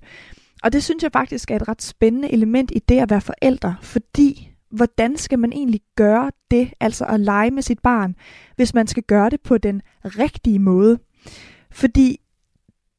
Og 0.62 0.72
det 0.72 0.84
synes 0.84 1.02
jeg 1.02 1.12
faktisk 1.12 1.50
er 1.50 1.56
et 1.56 1.68
ret 1.68 1.82
spændende 1.82 2.32
element 2.32 2.72
i 2.74 2.78
det 2.78 2.98
at 2.98 3.10
være 3.10 3.20
forældre, 3.20 3.76
fordi 3.82 4.50
hvordan 4.70 5.16
skal 5.16 5.38
man 5.38 5.52
egentlig 5.52 5.80
gøre 5.96 6.30
det, 6.50 6.72
altså 6.80 7.04
at 7.04 7.20
lege 7.20 7.50
med 7.50 7.62
sit 7.62 7.78
barn, 7.78 8.14
hvis 8.56 8.74
man 8.74 8.86
skal 8.86 9.02
gøre 9.02 9.30
det 9.30 9.40
på 9.40 9.58
den 9.58 9.82
rigtige 10.04 10.58
måde? 10.58 10.98
Fordi 11.70 12.20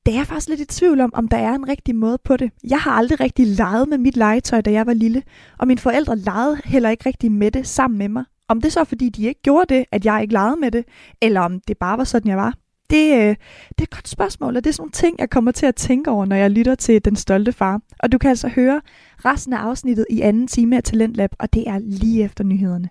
det 0.05 0.13
er 0.13 0.17
jeg 0.17 0.27
faktisk 0.27 0.49
lidt 0.49 0.59
i 0.59 0.65
tvivl 0.65 1.01
om, 1.01 1.09
om 1.13 1.27
der 1.27 1.37
er 1.37 1.53
en 1.53 1.67
rigtig 1.67 1.95
måde 1.95 2.17
på 2.23 2.37
det. 2.37 2.51
Jeg 2.69 2.79
har 2.79 2.91
aldrig 2.91 3.19
rigtig 3.19 3.47
leget 3.47 3.89
med 3.89 3.97
mit 3.97 4.17
legetøj, 4.17 4.61
da 4.61 4.71
jeg 4.71 4.85
var 4.85 4.93
lille, 4.93 5.23
og 5.57 5.67
mine 5.67 5.79
forældre 5.79 6.15
legede 6.17 6.61
heller 6.65 6.89
ikke 6.89 7.05
rigtig 7.05 7.31
med 7.31 7.51
det 7.51 7.67
sammen 7.67 7.97
med 7.97 8.09
mig. 8.09 8.23
Om 8.49 8.61
det 8.61 8.73
så 8.73 8.83
fordi 8.83 9.09
de 9.09 9.27
ikke 9.27 9.41
gjorde 9.41 9.75
det, 9.75 9.85
at 9.91 10.05
jeg 10.05 10.21
ikke 10.21 10.33
legede 10.33 10.55
med 10.59 10.71
det, 10.71 10.85
eller 11.21 11.41
om 11.41 11.59
det 11.67 11.77
bare 11.77 11.97
var 11.97 12.03
sådan, 12.03 12.29
jeg 12.29 12.37
var. 12.37 12.53
Det, 12.89 13.13
øh, 13.13 13.35
det 13.69 13.79
er 13.79 13.83
et 13.83 13.89
godt 13.89 14.07
spørgsmål, 14.07 14.57
og 14.57 14.63
det 14.63 14.69
er 14.69 14.73
sådan 14.73 14.81
nogle 14.81 14.91
ting, 14.91 15.15
jeg 15.19 15.29
kommer 15.29 15.51
til 15.51 15.65
at 15.65 15.75
tænke 15.75 16.11
over, 16.11 16.25
når 16.25 16.35
jeg 16.35 16.51
lytter 16.51 16.75
til 16.75 17.05
Den 17.05 17.15
Stolte 17.15 17.51
Far. 17.51 17.81
Og 17.99 18.11
du 18.11 18.17
kan 18.17 18.29
altså 18.29 18.47
høre 18.47 18.81
resten 19.25 19.53
af 19.53 19.57
afsnittet 19.57 20.05
i 20.09 20.21
anden 20.21 20.47
time 20.47 20.77
af 20.77 20.83
Talentlab, 20.83 21.29
og 21.39 21.53
det 21.53 21.67
er 21.67 21.79
lige 21.79 22.23
efter 22.23 22.43
nyhederne. 22.43 22.89